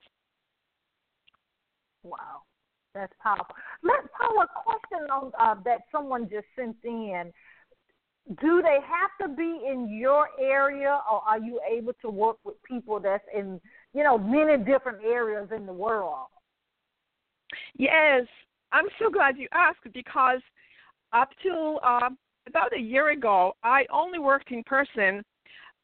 Wow, 2.03 2.43
that's 2.95 3.13
powerful. 3.21 3.55
Let's 3.84 4.07
Paula, 4.17 4.45
a 4.45 4.63
question 4.63 5.09
on 5.11 5.32
uh, 5.39 5.61
that 5.65 5.82
someone 5.91 6.30
just 6.30 6.47
sent 6.55 6.77
in. 6.84 7.32
Do 8.41 8.61
they 8.61 8.77
have 8.86 9.27
to 9.30 9.36
be 9.36 9.61
in 9.67 9.89
your 9.89 10.30
area, 10.39 10.99
or 11.11 11.21
are 11.27 11.39
you 11.39 11.59
able 11.69 11.93
to 12.01 12.09
work 12.09 12.38
with 12.43 12.61
people 12.63 12.99
that's 12.99 13.23
in, 13.36 13.59
you 13.93 14.03
know, 14.03 14.17
many 14.17 14.63
different 14.63 15.03
areas 15.03 15.49
in 15.55 15.65
the 15.65 15.73
world? 15.73 16.27
Yes, 17.75 18.27
I'm 18.71 18.86
so 18.99 19.09
glad 19.09 19.38
you 19.38 19.47
asked 19.51 19.91
because 19.93 20.41
up 21.11 21.30
till 21.41 21.80
uh, 21.84 22.09
about 22.47 22.75
a 22.75 22.80
year 22.80 23.09
ago, 23.09 23.53
I 23.63 23.86
only 23.91 24.19
worked 24.19 24.51
in 24.51 24.63
person 24.63 25.23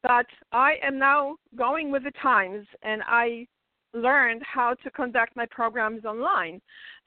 but 0.06 0.26
I 0.52 0.74
am 0.82 0.98
now 0.98 1.36
going 1.56 1.90
with 1.90 2.04
the 2.04 2.12
times 2.22 2.66
and 2.82 3.02
I 3.06 3.46
learned 3.92 4.42
how 4.44 4.74
to 4.84 4.90
conduct 4.90 5.34
my 5.34 5.46
programs 5.50 6.04
online. 6.04 6.60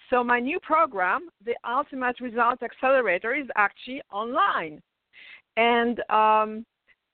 So 0.10 0.22
my 0.22 0.40
new 0.40 0.60
program, 0.60 1.30
the 1.46 1.56
Ultimate 1.68 2.20
Results 2.20 2.62
Accelerator, 2.62 3.34
is 3.36 3.48
actually 3.56 4.02
online. 4.12 4.82
And 5.60 6.00
um, 6.10 6.66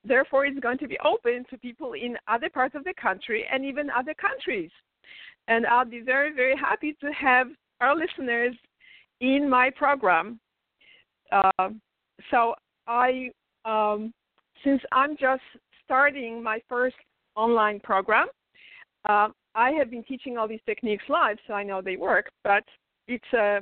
therefore 0.04 0.46
it's 0.46 0.60
going 0.60 0.78
to 0.78 0.88
be 0.88 0.98
open 1.04 1.44
to 1.50 1.58
people 1.58 1.94
in 1.94 2.16
other 2.28 2.48
parts 2.48 2.74
of 2.76 2.84
the 2.84 2.94
country 3.00 3.44
and 3.52 3.64
even 3.64 3.90
other 3.90 4.14
countries. 4.14 4.70
And 5.48 5.66
I'll 5.66 5.84
be 5.84 6.00
very, 6.00 6.32
very 6.32 6.56
happy 6.56 6.96
to 7.00 7.08
have 7.12 7.48
our 7.80 7.96
listeners 7.96 8.54
in 9.20 9.50
my 9.50 9.70
program. 9.70 10.38
Uh, 11.32 11.70
so 12.30 12.54
I, 12.86 13.30
um, 13.64 14.12
since 14.64 14.80
I'm 14.92 15.16
just 15.16 15.42
starting 15.84 16.42
my 16.42 16.60
first 16.68 16.96
online 17.36 17.80
program. 17.80 18.26
Uh, 19.08 19.28
I 19.54 19.70
have 19.72 19.90
been 19.90 20.02
teaching 20.04 20.36
all 20.36 20.48
these 20.48 20.60
techniques 20.66 21.04
live, 21.08 21.38
so 21.46 21.54
I 21.54 21.62
know 21.62 21.80
they 21.80 21.96
work. 21.96 22.30
But 22.42 22.64
it's 23.06 23.32
a 23.32 23.60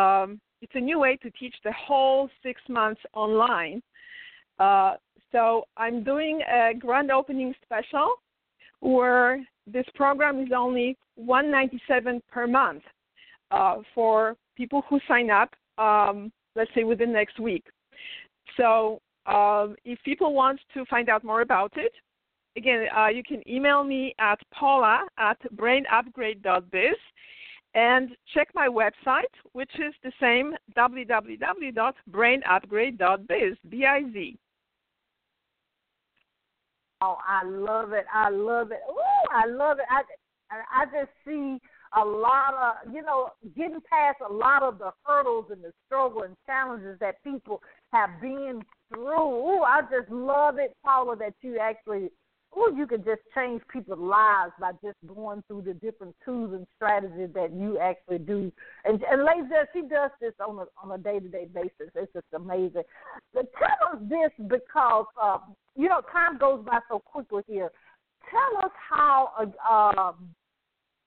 um, 0.00 0.40
it's 0.60 0.72
a 0.74 0.80
new 0.80 0.98
way 0.98 1.16
to 1.22 1.30
teach 1.30 1.54
the 1.64 1.72
whole 1.72 2.28
six 2.42 2.60
months 2.68 3.00
online. 3.14 3.80
Uh, 4.58 4.94
so 5.32 5.64
I'm 5.76 6.02
doing 6.02 6.40
a 6.50 6.72
grand 6.74 7.10
opening 7.10 7.54
special 7.62 8.14
where 8.80 9.44
this 9.66 9.84
program 9.94 10.40
is 10.40 10.48
only 10.56 10.96
197 11.16 12.22
per 12.30 12.46
month 12.46 12.82
uh, 13.50 13.76
for 13.94 14.36
people 14.56 14.82
who 14.88 14.98
sign 15.06 15.28
up, 15.30 15.50
um, 15.78 16.32
let's 16.56 16.70
say 16.74 16.84
within 16.84 17.12
next 17.12 17.38
week. 17.38 17.64
So 18.56 19.00
um, 19.26 19.76
if 19.84 19.98
people 20.04 20.34
want 20.34 20.60
to 20.74 20.84
find 20.86 21.08
out 21.08 21.22
more 21.24 21.42
about 21.42 21.72
it, 21.76 21.92
again, 22.56 22.86
uh, 22.96 23.08
you 23.08 23.22
can 23.22 23.48
email 23.48 23.84
me 23.84 24.14
at 24.18 24.40
paula 24.52 25.06
at 25.18 25.38
brainupgrade.biz 25.54 26.96
and 27.74 28.10
check 28.34 28.48
my 28.54 28.66
website, 28.66 29.30
which 29.52 29.70
is 29.74 29.94
the 30.02 30.10
same 30.20 30.54
www.brainupgrade.biz, 30.76 33.56
B-I-Z. 33.68 34.38
Oh, 37.00 37.16
I 37.26 37.44
love 37.44 37.92
it. 37.92 38.06
I 38.12 38.30
love 38.30 38.72
it. 38.72 38.80
Ooh, 38.90 39.30
I 39.32 39.46
love 39.46 39.78
it. 39.78 39.86
I, 39.88 40.02
I 40.50 40.84
just 40.86 41.12
see 41.24 41.58
a 41.96 42.04
lot 42.04 42.54
of, 42.54 42.92
you 42.92 43.02
know, 43.02 43.30
getting 43.56 43.80
past 43.90 44.18
a 44.28 44.32
lot 44.32 44.62
of 44.62 44.78
the 44.78 44.90
hurdles 45.04 45.46
and 45.50 45.62
the 45.62 45.72
struggle 45.86 46.22
and 46.22 46.34
challenges 46.46 46.98
that 47.00 47.22
people 47.22 47.62
have 47.92 48.10
been 48.20 48.62
through. 48.92 49.14
Ooh, 49.16 49.62
I 49.62 49.82
just 49.82 50.10
love 50.10 50.58
it, 50.58 50.76
Paula, 50.84 51.16
that 51.16 51.34
you 51.42 51.58
actually, 51.58 52.10
ooh, 52.58 52.74
you 52.76 52.86
could 52.86 53.04
just 53.04 53.20
change 53.34 53.62
people's 53.72 53.98
lives 53.98 54.52
by 54.60 54.72
just 54.84 54.96
going 55.06 55.42
through 55.46 55.62
the 55.62 55.74
different 55.74 56.14
tools 56.24 56.52
and 56.52 56.66
strategies 56.76 57.30
that 57.34 57.52
you 57.52 57.78
actually 57.78 58.18
do. 58.18 58.52
And 58.84 59.02
and 59.10 59.24
Laser, 59.24 59.68
she 59.72 59.82
does 59.82 60.10
this 60.20 60.34
on 60.46 60.58
a 60.58 60.66
on 60.82 60.98
a 60.98 61.02
day 61.02 61.20
to 61.20 61.28
day 61.28 61.46
basis. 61.52 61.92
It's 61.94 62.12
just 62.12 62.26
amazing. 62.34 62.82
But 63.32 63.52
tell 63.58 63.92
us 63.92 64.02
this 64.08 64.30
because 64.48 65.06
uh, 65.20 65.38
you 65.76 65.88
know 65.88 66.00
time 66.12 66.38
goes 66.38 66.64
by 66.64 66.80
so 66.88 66.98
quickly 66.98 67.42
here. 67.46 67.70
Tell 68.30 68.64
us 68.64 68.72
how 68.90 69.30
uh, 69.38 69.72
um, 69.72 70.28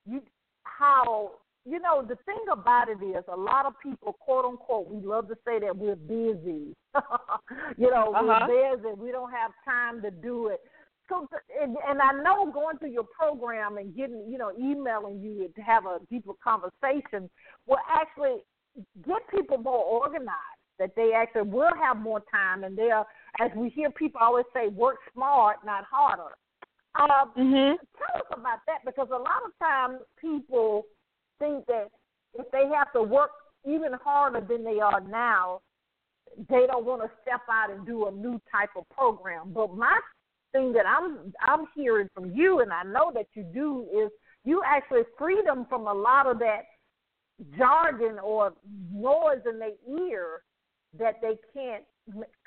you 0.06 0.22
how 0.64 1.32
you 1.66 1.80
know, 1.80 2.02
the 2.02 2.16
thing 2.26 2.44
about 2.52 2.90
it 2.90 3.04
is 3.04 3.24
a 3.32 3.38
lot 3.38 3.66
of 3.66 3.74
people, 3.82 4.14
quote 4.14 4.46
unquote, 4.46 4.90
we 4.90 5.06
love 5.06 5.28
to 5.28 5.36
say 5.46 5.60
that 5.60 5.76
we're 5.78 5.96
busy. 5.96 6.74
you 7.78 7.90
know, 7.90 8.14
uh-huh. 8.16 8.48
we're 8.50 8.78
busy. 8.78 9.00
We 9.00 9.12
don't 9.12 9.32
have 9.32 9.52
time 9.64 10.02
to 10.02 10.10
do 10.10 10.48
it. 10.48 10.62
So, 11.12 11.28
and, 11.62 11.76
and 11.88 12.00
I 12.02 12.14
know 12.24 12.50
going 12.52 12.78
through 12.78 12.92
your 12.92 13.04
program 13.04 13.78
and 13.78 13.94
getting, 13.94 14.26
you 14.30 14.38
know, 14.38 14.52
emailing 14.58 15.20
you 15.20 15.52
to 15.54 15.62
have 15.62 15.86
a 15.86 16.00
deeper 16.10 16.32
conversation 16.42 17.30
will 17.68 17.84
actually 17.94 18.38
get 19.06 19.18
people 19.30 19.58
more 19.58 19.84
organized. 19.84 20.32
That 20.80 20.96
they 20.96 21.12
actually 21.16 21.44
will 21.44 21.70
have 21.80 21.98
more 21.98 22.24
time, 22.32 22.64
and 22.64 22.76
they're, 22.76 23.04
as 23.40 23.52
we 23.56 23.70
hear 23.70 23.92
people 23.92 24.20
always 24.24 24.46
say, 24.52 24.70
work 24.70 24.96
smart, 25.14 25.58
not 25.64 25.84
harder. 25.84 26.34
Um, 27.00 27.32
mm-hmm. 27.38 27.76
Tell 27.98 28.22
us 28.22 28.28
about 28.34 28.60
that 28.66 28.80
because 28.84 29.10
a 29.12 29.18
lot 29.18 29.44
of 29.46 29.52
times 29.60 30.00
people 30.20 30.84
think 31.38 31.68
that 31.68 31.90
if 32.34 32.50
they 32.52 32.64
have 32.76 32.92
to 32.94 33.04
work 33.04 33.30
even 33.64 33.92
harder 34.04 34.42
than 34.42 34.64
they 34.64 34.80
are 34.80 35.02
now, 35.02 35.62
they 36.50 36.66
don't 36.66 36.86
want 36.86 37.04
to 37.04 37.12
step 37.22 37.42
out 37.52 37.70
and 37.70 37.86
do 37.86 38.08
a 38.08 38.12
new 38.12 38.42
type 38.52 38.72
of 38.76 38.90
program. 38.90 39.52
But 39.54 39.76
my 39.76 40.00
thing 40.52 40.74
that 40.74 40.86
I'm 40.86 41.34
I'm 41.42 41.66
hearing 41.76 42.10
from 42.14 42.32
you, 42.32 42.60
and 42.60 42.72
I 42.72 42.84
know 42.84 43.12
that 43.14 43.28
you 43.34 43.44
do, 43.44 43.88
is 43.94 44.12
you 44.44 44.62
actually 44.66 45.04
free 45.18 45.42
them 45.46 45.66
from 45.70 45.88
a 45.88 45.94
lot 45.94 46.28
of 46.28 46.40
that 46.40 46.64
jargon 47.58 48.20
or 48.20 48.54
noise 48.94 49.42
in 49.50 49.60
their 49.60 49.72
ear 50.08 50.42
that 50.98 51.16
they 51.22 51.38
can't 51.54 51.84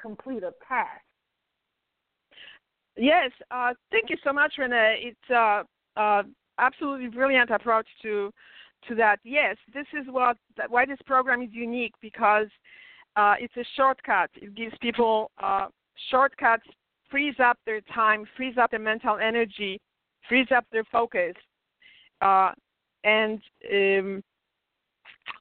complete 0.00 0.42
a 0.42 0.52
task. 0.68 1.02
Yes, 2.96 3.30
uh, 3.50 3.72
thank 3.90 4.10
you 4.10 4.16
so 4.22 4.32
much, 4.32 4.54
Renee. 4.58 5.00
It's 5.02 5.30
uh, 5.30 5.62
uh, 5.98 6.22
absolutely 6.58 7.08
brilliant 7.08 7.50
approach 7.50 7.86
to 8.02 8.30
to 8.88 8.94
that, 8.94 9.18
yes, 9.24 9.56
this 9.72 9.86
is 9.98 10.06
what 10.10 10.36
why 10.68 10.86
this 10.86 10.98
program 11.06 11.42
is 11.42 11.50
unique 11.52 11.94
because 12.00 12.48
uh, 13.16 13.34
it's 13.38 13.56
a 13.56 13.64
shortcut. 13.76 14.30
It 14.34 14.54
gives 14.54 14.74
people 14.80 15.30
uh, 15.42 15.68
shortcuts, 16.10 16.66
frees 17.14 17.36
up 17.38 17.56
their 17.64 17.80
time, 17.94 18.26
frees 18.36 18.56
up 18.60 18.72
their 18.72 18.80
mental 18.80 19.18
energy, 19.18 19.80
frees 20.28 20.48
up 20.52 20.64
their 20.72 20.82
focus. 20.90 21.34
Uh, 22.20 22.50
and 23.04 23.40
um, 23.72 24.20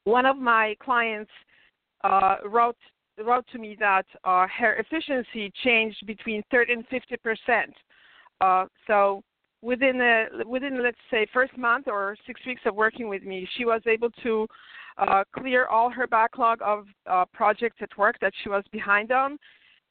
one 0.03 0.28
of 0.28 0.38
my 0.38 0.76
clients 0.80 1.32
uh, 2.03 2.36
wrote 2.45 2.78
wrote 3.26 3.45
to 3.51 3.57
me 3.57 3.76
that 3.80 4.05
uh, 4.24 4.45
her 4.55 4.76
efficiency 4.76 5.51
changed 5.63 5.97
between 6.05 6.43
30 6.51 6.74
and 6.74 6.88
50 6.89 7.17
percent. 7.17 7.74
Uh, 8.39 8.65
so 8.86 9.24
within 9.63 9.99
a, 9.99 10.47
within 10.47 10.84
let's 10.84 10.97
say 11.09 11.26
first 11.34 11.57
month 11.57 11.88
or 11.88 12.15
six 12.28 12.39
weeks 12.45 12.61
of 12.67 12.76
working 12.76 13.09
with 13.09 13.24
me, 13.24 13.47
she 13.57 13.65
was 13.65 13.82
able 13.88 14.11
to 14.21 14.45
uh, 14.99 15.24
clear 15.36 15.65
all 15.65 15.89
her 15.89 16.05
backlog 16.05 16.59
of 16.63 16.86
uh, 17.09 17.26
projects 17.34 17.78
at 17.82 17.97
work 17.97 18.15
that 18.21 18.34
she 18.43 18.49
was 18.49 18.63
behind 18.71 19.11
on, 19.11 19.39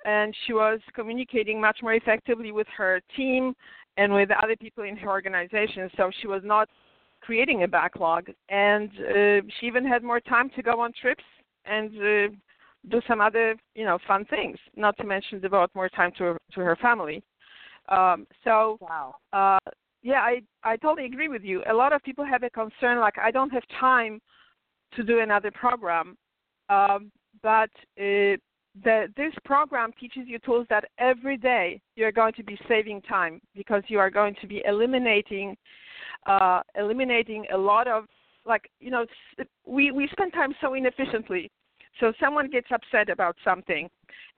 and 0.05 0.35
she 0.47 0.53
was 0.53 0.81
communicating 0.95 1.61
much 1.61 1.79
more 1.83 1.95
effectively 1.95 2.53
with 2.53 2.67
her 2.77 3.01
team 3.17 3.55
and 3.97 4.13
with 4.13 4.31
other 4.43 4.57
people 4.57 4.85
in 4.85 4.97
her 4.97 5.11
organization. 5.11 5.91
So 5.97 6.11
she 6.21 6.27
was 6.27 6.43
not 6.45 6.69
creating 7.21 7.63
a 7.63 7.69
backlog, 7.69 8.29
and 8.49 8.91
uh, 8.91 9.47
she 9.59 9.67
even 9.67 9.87
had 9.87 10.03
more 10.03 10.21
time 10.21 10.51
to 10.57 10.63
go 10.63 10.81
on 10.81 10.93
trips 11.01 11.25
and 11.65 11.91
uh, 11.97 12.35
do 12.89 13.01
some 13.07 13.21
other, 13.21 13.55
you 13.75 13.85
know, 13.85 13.99
fun 14.07 14.25
things. 14.27 14.59
Not 14.77 14.97
to 14.99 15.05
mention 15.05 15.41
devote 15.41 15.71
more 15.75 15.89
time 15.89 16.13
to 16.19 16.37
to 16.55 16.61
her 16.61 16.77
family. 16.77 17.23
Um, 17.89 18.27
so, 18.45 18.79
wow. 18.81 19.15
uh, 19.33 19.71
yeah, 20.03 20.21
I 20.21 20.43
I 20.65 20.77
totally 20.77 21.07
agree 21.07 21.29
with 21.29 21.43
you. 21.43 21.63
A 21.71 21.75
lot 21.75 21.93
of 21.93 22.03
people 22.03 22.25
have 22.25 22.43
a 22.43 22.51
concern 22.51 22.99
like 22.99 23.19
I 23.19 23.31
don't 23.31 23.51
have 23.51 23.63
time 23.79 24.21
to 24.95 25.03
do 25.03 25.21
another 25.21 25.51
program, 25.53 26.17
um, 26.69 27.11
but 27.43 27.71
uh, 28.01 28.37
the, 28.85 29.07
this 29.17 29.33
program 29.45 29.93
teaches 30.01 30.23
you 30.27 30.39
tools 30.39 30.67
that 30.71 30.85
every 30.99 31.37
day 31.37 31.81
you're 31.95 32.13
going 32.13 32.33
to 32.35 32.43
be 32.43 32.59
saving 32.69 33.03
time 33.03 33.41
because 33.55 33.83
you 33.89 33.99
are 33.99 34.11
going 34.11 34.35
to 34.41 34.47
be 34.47 34.63
eliminating 34.67 35.57
uh, 36.27 36.63
eliminating 36.77 37.45
a 37.53 37.57
lot 37.57 37.87
of 37.89 38.05
like 38.45 38.71
you 38.81 38.91
know 38.91 39.05
we 39.67 39.91
we 39.91 40.09
spend 40.13 40.33
time 40.33 40.55
so 40.61 40.75
inefficiently 40.75 41.51
so 42.01 42.13
someone 42.19 42.49
gets 42.49 42.69
upset 42.73 43.09
about 43.11 43.37
something 43.45 43.89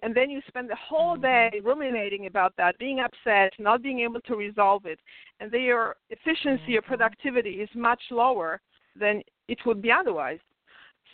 and 0.03 0.15
then 0.15 0.31
you 0.31 0.41
spend 0.49 0.69
the 0.69 0.77
whole 0.77 1.17
day 1.17 1.51
mm-hmm. 1.55 1.67
ruminating 1.67 2.27
about 2.27 2.53
that 2.57 2.77
being 2.79 3.01
upset 3.01 3.53
not 3.59 3.83
being 3.83 4.01
able 4.01 4.21
to 4.23 4.35
resolve 4.35 4.85
it 4.87 4.99
and 5.41 5.51
then 5.51 5.63
your 5.63 5.97
efficiency 6.11 6.77
or 6.77 6.81
mm-hmm. 6.81 6.89
productivity 6.89 7.51
is 7.51 7.69
much 7.75 8.03
lower 8.11 8.61
than 8.99 9.23
it 9.49 9.59
would 9.65 9.81
be 9.81 9.93
otherwise 9.93 10.39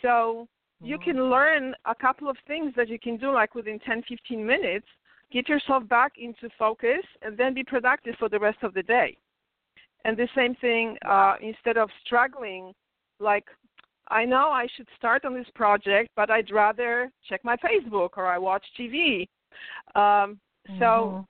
so 0.01 0.47
you 0.83 0.97
can 0.97 1.15
mm-hmm. 1.15 1.31
learn 1.31 1.75
a 1.85 1.95
couple 1.95 2.29
of 2.29 2.37
things 2.47 2.73
that 2.75 2.89
you 2.89 2.99
can 2.99 3.17
do 3.17 3.31
like 3.33 3.55
within 3.55 3.79
10 3.79 4.03
15 4.07 4.45
minutes 4.45 4.85
get 5.31 5.47
yourself 5.47 5.87
back 5.87 6.13
into 6.17 6.49
focus 6.57 7.03
and 7.21 7.37
then 7.37 7.53
be 7.53 7.63
productive 7.63 8.15
for 8.19 8.29
the 8.29 8.39
rest 8.39 8.57
of 8.63 8.73
the 8.73 8.83
day 8.83 9.15
and 10.05 10.17
the 10.17 10.27
same 10.35 10.55
thing 10.55 10.97
uh, 11.07 11.35
instead 11.41 11.77
of 11.77 11.89
struggling 12.05 12.73
like 13.19 13.45
i 14.09 14.25
know 14.25 14.49
i 14.49 14.67
should 14.75 14.87
start 14.97 15.23
on 15.25 15.33
this 15.33 15.47
project 15.55 16.09
but 16.15 16.29
i'd 16.31 16.51
rather 16.51 17.11
check 17.29 17.41
my 17.43 17.55
facebook 17.57 18.09
or 18.17 18.25
i 18.25 18.37
watch 18.37 18.65
tv 18.79 19.27
um, 19.95 20.01
mm-hmm. 20.69 20.79
so 20.79 21.25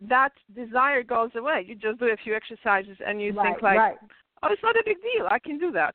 that 0.00 0.32
desire 0.54 1.02
goes 1.02 1.30
away 1.36 1.64
you 1.66 1.74
just 1.74 1.98
do 1.98 2.06
a 2.06 2.16
few 2.22 2.34
exercises 2.34 2.96
and 3.06 3.20
you 3.20 3.32
right, 3.32 3.46
think 3.46 3.62
like 3.62 3.78
right. 3.78 3.96
oh 4.42 4.48
it's 4.50 4.62
not 4.62 4.76
a 4.76 4.82
big 4.84 4.96
deal 5.02 5.26
i 5.30 5.38
can 5.38 5.58
do 5.58 5.72
that 5.72 5.94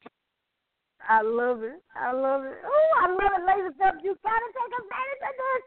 I 1.06 1.22
love 1.22 1.64
it. 1.64 1.80
I 1.96 2.12
love 2.12 2.44
it. 2.44 2.58
Oh, 2.66 2.92
I 3.00 3.08
love 3.12 3.32
it, 3.38 3.44
ladies 3.46 3.72
and 3.72 3.78
gentlemen. 3.78 4.06
You 4.06 4.14
gotta 4.24 4.50
take 4.52 4.74
advantage 4.82 5.24
of 5.24 5.36
this. 5.38 5.64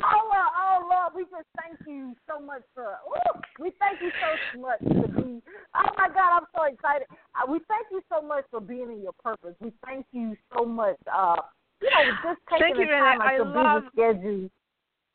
Oh, 0.00 0.22
Lord, 0.32 0.52
oh 0.56 0.78
Lord, 0.88 1.10
we 1.14 1.22
just 1.28 1.48
thank 1.60 1.76
you 1.86 2.16
so 2.24 2.40
much 2.40 2.62
for. 2.74 2.96
Ooh, 3.04 3.36
we 3.60 3.72
thank 3.78 4.00
you 4.00 4.10
so 4.16 4.60
much 4.60 4.80
to 4.80 5.06
be. 5.12 5.42
Oh 5.74 5.90
my 5.96 6.08
God, 6.08 6.40
I'm 6.40 6.48
so 6.56 6.64
excited. 6.64 7.06
Uh, 7.36 7.50
we 7.50 7.60
thank 7.68 7.86
you 7.90 8.00
so 8.08 8.24
much 8.24 8.44
for 8.50 8.60
being 8.60 8.90
in 8.90 9.02
your 9.02 9.16
purpose. 9.22 9.54
We 9.60 9.72
thank 9.84 10.06
you 10.12 10.36
so 10.54 10.64
much. 10.64 10.96
Uh, 11.06 11.36
you 11.82 11.90
know, 11.90 12.04
just 12.24 12.40
taking 12.48 12.76
thank 12.76 12.78
you, 12.78 12.86
the 12.86 12.92
time 12.92 13.20
out 13.20 13.34
your 13.36 13.46
busy 13.52 13.88
schedule. 13.92 14.50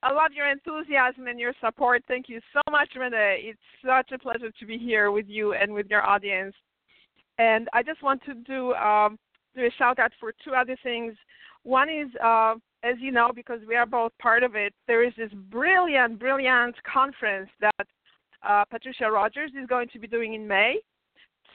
I 0.03 0.13
love 0.13 0.31
your 0.35 0.49
enthusiasm 0.49 1.27
and 1.27 1.39
your 1.39 1.53
support. 1.63 2.03
Thank 2.07 2.29
you 2.29 2.39
so 2.53 2.61
much, 2.71 2.89
Renee. 2.95 3.41
It's 3.41 3.59
such 3.83 4.11
a 4.11 4.19
pleasure 4.19 4.51
to 4.51 4.65
be 4.65 4.77
here 4.77 5.11
with 5.11 5.25
you 5.27 5.53
and 5.53 5.73
with 5.73 5.87
your 5.89 6.05
audience. 6.05 6.53
And 7.39 7.67
I 7.73 7.81
just 7.81 8.03
want 8.03 8.21
to 8.25 8.35
do 8.35 8.73
um, 8.75 9.17
do 9.55 9.65
a 9.65 9.71
shout 9.77 9.99
out 9.99 10.11
for 10.19 10.33
two 10.43 10.51
other 10.51 10.77
things. 10.83 11.15
One 11.63 11.89
is, 11.89 12.09
uh, 12.23 12.55
as 12.83 12.95
you 12.99 13.11
know, 13.11 13.31
because 13.33 13.59
we 13.67 13.75
are 13.75 13.85
both 13.85 14.11
part 14.19 14.43
of 14.43 14.55
it, 14.55 14.73
there 14.87 15.03
is 15.03 15.13
this 15.17 15.31
brilliant, 15.49 16.19
brilliant 16.19 16.75
conference 16.83 17.49
that 17.59 17.87
uh, 18.47 18.63
Patricia 18.65 19.09
Rogers 19.09 19.51
is 19.59 19.67
going 19.67 19.89
to 19.89 19.99
be 19.99 20.07
doing 20.07 20.33
in 20.33 20.47
May. 20.47 20.77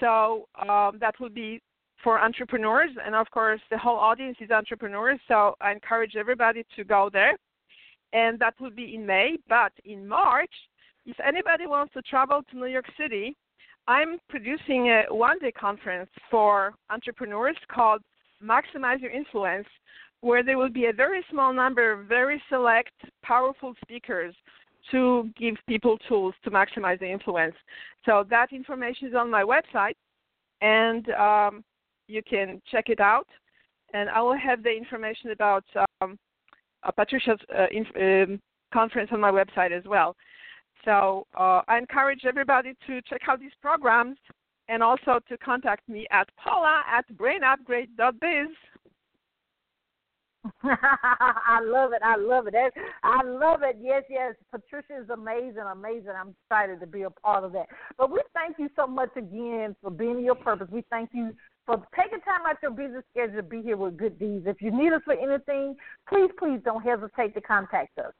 So 0.01 0.49
um, 0.69 0.99
that 1.01 1.15
will 1.21 1.29
be 1.29 1.61
for 2.03 2.19
entrepreneurs, 2.19 2.91
and 3.05 3.15
of 3.15 3.31
course, 3.31 3.61
the 3.71 3.77
whole 3.77 3.99
audience 3.99 4.39
is 4.41 4.51
entrepreneurs. 4.51 5.21
So 5.29 5.55
I 5.61 5.73
encourage 5.73 6.17
everybody 6.17 6.65
to 6.77 6.85
go 6.85 7.11
there, 7.13 7.37
and 8.13 8.39
that 8.39 8.55
will 8.59 8.71
be 8.71 8.95
in 8.95 9.05
May. 9.05 9.37
But 9.49 9.73
in 9.85 10.09
March, 10.09 10.51
if 11.05 11.17
anybody 11.21 11.67
wants 11.67 11.93
to 11.93 12.03
travel 12.03 12.43
to 12.51 12.57
New 12.57 12.67
York 12.67 12.87
City, 12.99 13.37
I'm 13.89 14.19
producing 14.29 14.89
a 14.89 15.05
one 15.11 15.39
day 15.39 15.53
conference 15.53 16.11
for 16.31 16.75
entrepreneurs 16.91 17.57
called 17.73 18.03
Maximize 18.43 19.01
Your 19.01 19.11
Influence, 19.11 19.67
where 20.21 20.43
there 20.43 20.59
will 20.59 20.71
be 20.71 20.87
a 20.87 20.93
very 20.93 21.25
small 21.31 21.53
number 21.53 21.93
of 21.93 22.07
very 22.07 22.43
select, 22.49 22.93
powerful 23.23 23.75
speakers 23.83 24.35
to 24.91 25.31
give 25.39 25.57
people 25.69 25.99
tools 26.09 26.35
to 26.45 26.51
maximize 26.51 26.99
their 27.01 27.13
influence. 27.13 27.55
So 28.05 28.25
that 28.31 28.53
information 28.53 29.09
is 29.09 29.15
on 29.15 29.31
my 29.31 29.43
website, 29.43 29.95
and 30.61 31.09
um, 31.11 31.65
you 32.07 32.23
can 32.23 32.61
check 32.71 32.89
it 32.89 33.01
out. 33.01 33.27
And 33.93 34.09
I 34.09 34.21
will 34.23 34.37
have 34.37 34.63
the 34.63 34.71
information 34.71 35.31
about 35.31 35.65
um, 36.01 36.19
uh, 36.83 36.91
Patricia's 36.93 37.41
uh, 37.57 37.67
inf- 37.73 37.97
um, 38.31 38.41
conference 38.73 39.11
on 39.13 39.21
my 39.21 39.31
website 39.31 39.73
as 39.77 39.85
well. 39.85 40.17
So 40.85 41.27
uh, 41.39 41.63
I 41.69 41.79
encourage 41.79 42.25
everybody 42.25 42.75
to 42.87 43.03
check 43.03 43.23
out 43.29 43.41
these 43.41 43.51
programs 43.61 44.17
and 44.69 44.83
also 44.83 45.21
to 45.29 45.39
contact 45.39 45.89
me 45.89 46.07
at 46.11 46.29
paula 46.37 46.83
at 46.91 47.05
brainupgrade.biz. 47.17 48.49
I 50.63 51.61
love 51.63 51.93
it. 51.93 52.01
I 52.03 52.17
love 52.17 52.47
it. 52.47 52.55
I 53.03 53.23
love 53.25 53.61
it. 53.63 53.77
Yes, 53.81 54.05
yes. 54.09 54.35
Patricia 54.51 55.03
is 55.03 55.11
amazing, 55.11 55.65
amazing. 55.71 56.13
I'm 56.19 56.35
excited 56.45 56.81
to 56.81 56.87
be 56.87 57.03
a 57.03 57.11
part 57.11 57.45
of 57.45 57.53
that. 57.53 57.67
But 57.99 58.11
we 58.11 58.21
thank 58.33 58.59
you 58.59 58.71
so 58.75 58.87
much 58.87 59.11
again 59.17 59.77
for 59.83 59.91
being 59.91 60.25
your 60.25 60.35
purpose. 60.35 60.69
We 60.71 60.83
thank 60.89 61.11
you 61.13 61.35
for 61.67 61.77
taking 61.95 62.21
time 62.21 62.41
out 62.49 62.57
your 62.63 62.71
busy 62.71 63.05
schedule 63.11 63.37
to 63.37 63.43
be 63.43 63.61
here 63.61 63.77
with 63.77 63.99
Good 63.99 64.19
Deeds. 64.19 64.47
If 64.47 64.63
you 64.63 64.71
need 64.71 64.93
us 64.93 65.03
for 65.05 65.13
anything, 65.13 65.77
please, 66.09 66.31
please 66.39 66.61
don't 66.65 66.83
hesitate 66.83 67.35
to 67.35 67.41
contact 67.43 67.99
us. 67.99 68.13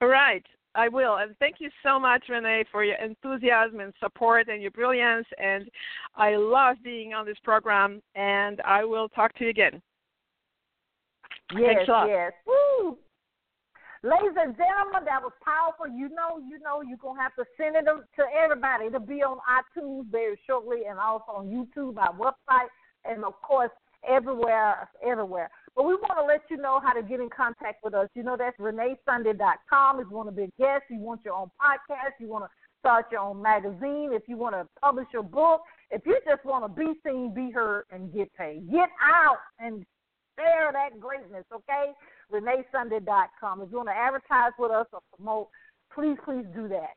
All 0.00 0.08
right. 0.08 0.44
I 0.74 0.88
will. 0.88 1.16
And 1.16 1.36
thank 1.38 1.56
you 1.58 1.70
so 1.82 1.98
much, 1.98 2.24
Renee, 2.28 2.64
for 2.70 2.84
your 2.84 2.96
enthusiasm 2.96 3.80
and 3.80 3.92
support 3.98 4.48
and 4.48 4.62
your 4.62 4.70
brilliance. 4.70 5.26
And 5.38 5.68
I 6.16 6.36
love 6.36 6.76
being 6.84 7.12
on 7.12 7.26
this 7.26 7.38
program. 7.42 8.00
And 8.14 8.60
I 8.64 8.84
will 8.84 9.08
talk 9.08 9.34
to 9.38 9.44
you 9.44 9.50
again. 9.50 9.82
Yes, 11.56 11.88
yes. 11.88 12.32
Woo. 12.46 12.96
Ladies 14.02 14.36
and 14.38 14.56
gentlemen, 14.56 15.04
that 15.04 15.20
was 15.20 15.32
powerful. 15.44 15.86
You 15.86 16.08
know, 16.08 16.38
you 16.38 16.58
know, 16.60 16.80
you're 16.80 16.96
gonna 16.96 17.20
have 17.20 17.34
to 17.34 17.44
send 17.58 17.76
it 17.76 17.84
to 17.84 18.24
everybody. 18.42 18.86
It'll 18.86 19.00
be 19.00 19.22
on 19.22 19.38
iTunes 19.44 20.10
very 20.10 20.40
shortly, 20.46 20.86
and 20.88 20.98
also 20.98 21.32
on 21.32 21.48
YouTube, 21.48 21.98
our 21.98 22.14
website, 22.14 22.68
and 23.04 23.24
of 23.24 23.34
course 23.42 23.70
everywhere, 24.08 24.88
everywhere. 25.04 25.50
But 25.76 25.84
we 25.84 25.94
want 25.94 26.18
to 26.18 26.24
let 26.24 26.42
you 26.50 26.56
know 26.56 26.80
how 26.82 26.92
to 26.92 27.02
get 27.02 27.20
in 27.20 27.28
contact 27.30 27.84
with 27.84 27.94
us. 27.94 28.08
You 28.14 28.22
know, 28.22 28.36
that's 28.36 28.58
reneesunday.com. 28.58 30.00
If 30.00 30.06
you 30.10 30.16
want 30.16 30.28
to 30.28 30.34
be 30.34 30.42
a 30.44 30.52
guest, 30.58 30.84
you 30.90 30.98
want 30.98 31.20
your 31.24 31.34
own 31.34 31.50
podcast, 31.60 32.18
you 32.18 32.28
want 32.28 32.44
to 32.44 32.50
start 32.80 33.06
your 33.12 33.20
own 33.20 33.40
magazine, 33.40 34.10
if 34.12 34.22
you 34.26 34.36
want 34.36 34.54
to 34.54 34.66
publish 34.80 35.06
your 35.12 35.22
book, 35.22 35.60
if 35.90 36.02
you 36.06 36.18
just 36.26 36.44
want 36.44 36.64
to 36.64 36.68
be 36.68 36.92
seen, 37.06 37.32
be 37.34 37.50
heard, 37.50 37.84
and 37.90 38.12
get 38.12 38.32
paid. 38.34 38.68
Get 38.70 38.88
out 39.02 39.36
and 39.58 39.84
share 40.36 40.72
that 40.72 40.98
greatness, 40.98 41.44
okay? 41.54 41.92
ReneeSunday.com. 42.32 43.62
If 43.62 43.70
you 43.70 43.76
want 43.76 43.88
to 43.88 43.96
advertise 43.96 44.52
with 44.58 44.70
us 44.70 44.86
or 44.92 45.00
promote, 45.14 45.48
please, 45.94 46.16
please 46.24 46.46
do 46.54 46.68
that. 46.68 46.94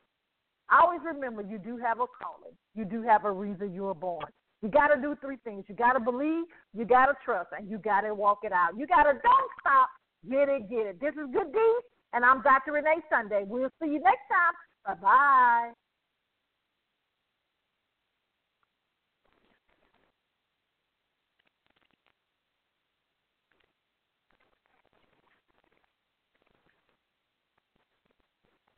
Always 0.72 1.00
remember 1.04 1.42
you 1.42 1.58
do 1.58 1.76
have 1.76 2.00
a 2.00 2.06
calling. 2.06 2.56
You 2.74 2.84
do 2.84 3.02
have 3.02 3.24
a 3.24 3.30
reason 3.30 3.74
you 3.74 3.82
were 3.82 3.94
born. 3.94 4.24
You 4.64 4.70
got 4.70 4.88
to 4.88 5.00
do 5.00 5.14
three 5.20 5.36
things. 5.44 5.66
You 5.68 5.74
got 5.74 5.92
to 5.92 6.00
believe, 6.00 6.46
you 6.72 6.86
got 6.86 7.06
to 7.06 7.14
trust, 7.22 7.50
and 7.52 7.68
you 7.68 7.76
got 7.76 8.00
to 8.00 8.14
walk 8.14 8.38
it 8.44 8.52
out. 8.52 8.70
You 8.78 8.86
got 8.86 9.02
to 9.02 9.12
don't 9.12 9.50
stop. 9.60 9.90
Get 10.28 10.48
it, 10.48 10.70
get 10.70 10.86
it. 10.86 11.00
This 11.02 11.12
is 11.12 11.28
Good 11.30 11.52
Deeds, 11.52 11.86
and 12.14 12.24
I'm 12.24 12.40
Dr. 12.40 12.72
Renee 12.72 13.04
Sunday. 13.12 13.44
We'll 13.46 13.68
see 13.78 13.88
you 13.90 14.00
next 14.00 14.24
time. 14.32 14.54
Bye 14.86 15.02
bye. 15.02 15.83